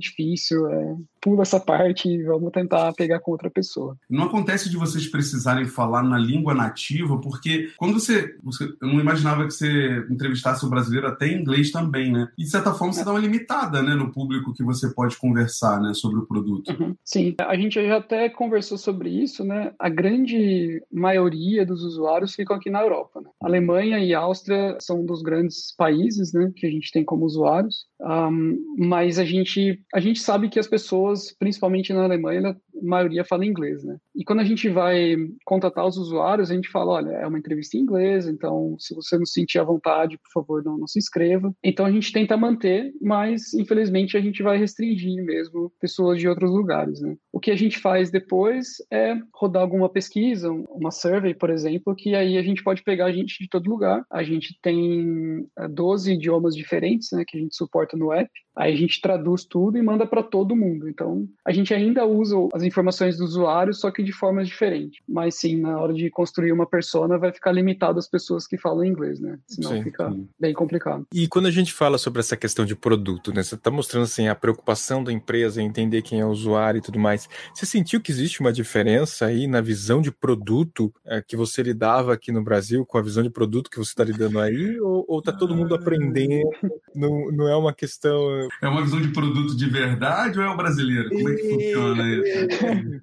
difícil, 0.00 0.66
é, 0.68 0.96
pula 1.20 1.42
essa 1.42 1.60
parte 1.60 2.08
e 2.08 2.22
vamos 2.22 2.50
tentar 2.52 2.92
pegar 2.94 3.20
com 3.20 3.30
outra 3.30 3.50
pessoa. 3.50 3.96
Não 4.08 4.24
acontece 4.24 4.70
de 4.70 4.76
vocês 4.76 5.06
precisarem 5.06 5.66
falar 5.66 6.02
na 6.02 6.18
língua 6.18 6.54
nativa, 6.54 7.20
porque 7.20 7.70
quando 7.76 8.00
você, 8.00 8.34
você 8.42 8.64
eu 8.64 8.88
não 8.88 9.00
imaginava 9.00 9.46
que 9.46 9.52
você 9.52 10.06
entrevistasse 10.10 10.64
o 10.64 10.70
brasileiro 10.70 11.06
até 11.06 11.26
em 11.26 11.40
inglês 11.40 11.70
também, 11.70 12.10
né? 12.10 12.28
E 12.38 12.44
de 12.44 12.50
certa 12.50 12.72
forma 12.72 12.92
você 12.92 13.04
dá 13.04 13.10
uma 13.10 13.20
limitada, 13.20 13.82
né, 13.82 13.94
no 13.94 14.10
público 14.12 14.52
que 14.54 14.62
você 14.62 14.90
pode 14.90 15.16
conversar, 15.16 15.80
né, 15.80 15.92
sobre 15.94 16.18
o 16.18 16.26
produto. 16.26 16.70
Uhum. 16.70 16.94
Sim, 17.04 17.34
a 17.40 17.56
gente 17.56 17.74
já 17.74 17.98
até 17.98 18.28
conversou 18.28 18.78
sobre 18.78 19.10
isso, 19.10 19.44
né? 19.44 19.72
A 19.78 19.88
grande 19.88 20.82
maioria 20.90 21.64
dos 21.66 21.82
usuários 21.84 22.34
ficam 22.34 22.56
aqui 22.56 22.70
na 22.70 22.80
Europa. 22.80 23.20
Né? 23.20 23.30
Alemanha 23.40 23.98
e 23.98 24.14
Áustria 24.14 24.76
são 24.80 25.00
um 25.00 25.06
dos 25.06 25.22
grandes 25.22 25.74
países, 25.76 26.32
né, 26.32 26.52
que 26.54 26.66
a 26.66 26.70
gente 26.70 26.90
tem 26.90 27.04
como 27.04 27.19
usuários. 27.24 27.86
Um, 28.00 28.76
mas 28.78 29.18
a 29.18 29.24
gente 29.24 29.82
a 29.94 30.00
gente 30.00 30.20
sabe 30.20 30.48
que 30.48 30.58
as 30.58 30.66
pessoas, 30.66 31.32
principalmente 31.38 31.92
na 31.92 32.04
Alemanha, 32.04 32.56
maioria 32.82 33.24
fala 33.24 33.44
inglês, 33.44 33.84
né? 33.84 33.96
E 34.14 34.24
quando 34.24 34.40
a 34.40 34.44
gente 34.44 34.68
vai 34.68 35.16
contatar 35.44 35.86
os 35.86 35.96
usuários, 35.96 36.50
a 36.50 36.54
gente 36.54 36.68
fala, 36.68 36.92
olha, 36.92 37.10
é 37.10 37.26
uma 37.26 37.38
entrevista 37.38 37.76
em 37.76 37.80
inglês, 37.80 38.26
então 38.26 38.76
se 38.78 38.94
você 38.94 39.16
não 39.18 39.26
se 39.26 39.34
sentir 39.34 39.58
à 39.58 39.64
vontade, 39.64 40.18
por 40.18 40.32
favor, 40.32 40.64
não, 40.64 40.78
não 40.78 40.86
se 40.86 40.98
inscreva. 40.98 41.54
Então 41.62 41.86
a 41.86 41.90
gente 41.90 42.12
tenta 42.12 42.36
manter, 42.36 42.92
mas 43.00 43.54
infelizmente 43.54 44.16
a 44.16 44.20
gente 44.20 44.42
vai 44.42 44.58
restringir 44.58 45.24
mesmo 45.24 45.72
pessoas 45.80 46.18
de 46.18 46.28
outros 46.28 46.50
lugares, 46.50 47.00
né? 47.00 47.16
O 47.32 47.40
que 47.40 47.50
a 47.50 47.56
gente 47.56 47.78
faz 47.78 48.10
depois 48.10 48.76
é 48.92 49.16
rodar 49.34 49.62
alguma 49.62 49.88
pesquisa, 49.88 50.50
uma 50.50 50.90
survey, 50.90 51.34
por 51.34 51.50
exemplo, 51.50 51.94
que 51.94 52.14
aí 52.14 52.36
a 52.36 52.42
gente 52.42 52.62
pode 52.62 52.82
pegar 52.82 53.12
gente 53.12 53.38
de 53.38 53.48
todo 53.48 53.70
lugar. 53.70 54.04
A 54.10 54.22
gente 54.22 54.58
tem 54.62 55.46
12 55.70 56.10
eh, 56.10 56.14
idiomas 56.14 56.54
diferentes, 56.54 57.08
né, 57.12 57.24
que 57.26 57.36
a 57.36 57.40
gente 57.40 57.54
suporta 57.54 57.96
no 57.96 58.12
app. 58.12 58.30
Aí 58.60 58.74
a 58.74 58.76
gente 58.76 59.00
traduz 59.00 59.42
tudo 59.42 59.78
e 59.78 59.82
manda 59.82 60.06
para 60.06 60.22
todo 60.22 60.54
mundo. 60.54 60.86
Então, 60.86 61.26
a 61.42 61.50
gente 61.50 61.72
ainda 61.72 62.04
usa 62.04 62.36
as 62.52 62.62
informações 62.62 63.16
do 63.16 63.24
usuário, 63.24 63.72
só 63.72 63.90
que 63.90 64.02
de 64.02 64.12
formas 64.12 64.46
diferentes. 64.46 65.00
Mas 65.08 65.36
sim, 65.36 65.56
na 65.56 65.80
hora 65.80 65.94
de 65.94 66.10
construir 66.10 66.52
uma 66.52 66.66
persona, 66.66 67.16
vai 67.16 67.32
ficar 67.32 67.52
limitado 67.52 67.98
às 67.98 68.06
pessoas 68.06 68.46
que 68.46 68.58
falam 68.58 68.84
inglês, 68.84 69.18
né? 69.18 69.38
Senão 69.46 69.70
sim, 69.70 69.82
fica 69.82 70.10
sim. 70.10 70.28
bem 70.38 70.52
complicado. 70.52 71.06
E 71.14 71.26
quando 71.26 71.46
a 71.46 71.50
gente 71.50 71.72
fala 71.72 71.96
sobre 71.96 72.20
essa 72.20 72.36
questão 72.36 72.66
de 72.66 72.76
produto, 72.76 73.32
né? 73.32 73.42
Você 73.42 73.54
está 73.54 73.70
mostrando 73.70 74.04
assim 74.04 74.28
a 74.28 74.34
preocupação 74.34 75.02
da 75.02 75.10
empresa 75.10 75.62
em 75.62 75.64
entender 75.64 76.02
quem 76.02 76.20
é 76.20 76.26
o 76.26 76.28
usuário 76.28 76.80
e 76.80 76.82
tudo 76.82 76.98
mais. 76.98 77.30
Você 77.54 77.64
sentiu 77.64 77.98
que 77.98 78.12
existe 78.12 78.40
uma 78.40 78.52
diferença 78.52 79.24
aí 79.24 79.46
na 79.46 79.62
visão 79.62 80.02
de 80.02 80.12
produto 80.12 80.92
é, 81.06 81.22
que 81.22 81.34
você 81.34 81.62
lidava 81.62 82.12
aqui 82.12 82.30
no 82.30 82.44
Brasil 82.44 82.84
com 82.84 82.98
a 82.98 83.02
visão 83.02 83.22
de 83.22 83.30
produto 83.30 83.70
que 83.70 83.78
você 83.78 83.92
está 83.92 84.04
lidando 84.04 84.38
aí? 84.38 84.78
Ou, 84.80 85.06
ou 85.08 85.22
tá 85.22 85.32
todo 85.32 85.56
mundo 85.56 85.74
aprendendo? 85.74 86.50
Não, 86.94 87.32
não 87.32 87.48
é 87.48 87.56
uma 87.56 87.72
questão 87.72 88.49
é 88.62 88.68
uma 88.68 88.82
visão 88.82 89.00
de 89.00 89.08
produto 89.08 89.56
de 89.56 89.66
verdade 89.68 90.38
ou 90.38 90.44
é 90.44 90.48
o 90.48 90.56
brasileiro? 90.56 91.08
Como 91.08 91.28
é 91.28 91.34
que 91.34 91.48
funciona 91.48 92.08
isso? 92.08 92.48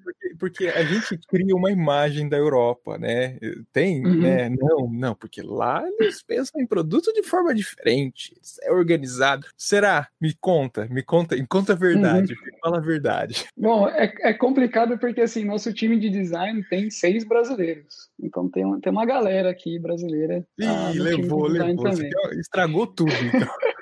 Porque, 0.03 0.35
porque 0.39 0.67
a 0.67 0.83
gente 0.83 1.17
cria 1.27 1.55
uma 1.55 1.71
imagem 1.71 2.29
da 2.29 2.37
Europa, 2.37 2.97
né? 2.97 3.37
Tem, 3.71 4.05
uhum. 4.05 4.21
né? 4.21 4.49
Não, 4.49 4.89
não, 4.89 5.15
porque 5.15 5.41
lá 5.41 5.83
eles 5.99 6.21
pensam 6.21 6.61
em 6.61 6.67
produto 6.67 7.11
de 7.13 7.23
forma 7.23 7.53
diferente, 7.53 8.35
é 8.61 8.71
organizado. 8.71 9.47
Será? 9.57 10.07
Me 10.19 10.33
conta, 10.39 10.87
me 10.89 11.03
conta, 11.03 11.35
me 11.35 11.47
conta 11.47 11.73
a 11.73 11.75
verdade, 11.75 12.33
uhum. 12.33 12.59
fala 12.61 12.77
a 12.77 12.81
verdade. 12.81 13.45
Bom, 13.57 13.87
é, 13.89 14.13
é 14.21 14.33
complicado 14.33 14.97
porque 14.97 15.21
assim, 15.21 15.43
nosso 15.43 15.73
time 15.73 15.99
de 15.99 16.09
design 16.09 16.63
tem 16.69 16.89
seis 16.89 17.23
brasileiros. 17.23 18.09
Então 18.19 18.49
tem 18.49 18.65
uma, 18.65 18.79
tem 18.79 18.91
uma 18.91 19.05
galera 19.05 19.49
aqui 19.49 19.79
brasileira. 19.79 20.45
Ih, 20.57 20.65
ah, 20.65 20.91
levou, 20.93 21.47
levou. 21.47 21.87
Estragou 22.33 22.87
tudo, 22.87 23.11
então. 23.11 23.47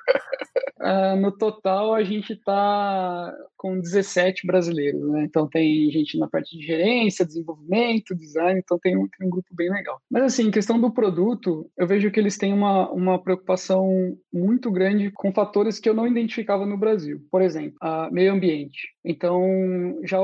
Uh, 0.86 1.16
no 1.20 1.32
total, 1.32 1.96
a 1.96 2.04
gente 2.04 2.34
está 2.34 3.34
com 3.58 3.80
17 3.80 4.46
brasileiros, 4.46 5.02
né? 5.10 5.24
Então 5.24 5.50
tem 5.50 5.90
gente 5.90 6.16
na 6.20 6.28
parte 6.28 6.56
de 6.56 6.64
gerência, 6.64 7.26
desenvolvimento, 7.26 8.16
design, 8.16 8.60
então 8.60 8.78
tem 8.78 8.96
um, 8.96 9.08
tem 9.08 9.26
um 9.26 9.32
grupo 9.32 9.48
bem 9.52 9.72
legal. 9.72 10.00
Mas 10.08 10.24
assim, 10.24 10.44
em 10.44 10.52
questão 10.52 10.80
do 10.80 10.94
produto, 10.94 11.68
eu 11.76 11.88
vejo 11.88 12.12
que 12.12 12.20
eles 12.20 12.38
têm 12.38 12.54
uma, 12.54 12.88
uma 12.92 13.18
preocupação 13.20 14.16
muito 14.32 14.70
grande 14.70 15.10
com 15.10 15.34
fatores 15.34 15.80
que 15.80 15.90
eu 15.90 15.96
não 15.96 16.06
identificava 16.06 16.68
no 16.68 16.78
Brasil. 16.78 17.20
Por 17.32 17.42
exemplo, 17.42 17.76
a 17.82 18.12
meio 18.12 18.32
ambiente. 18.32 18.95
Então, 19.06 20.00
já, 20.04 20.18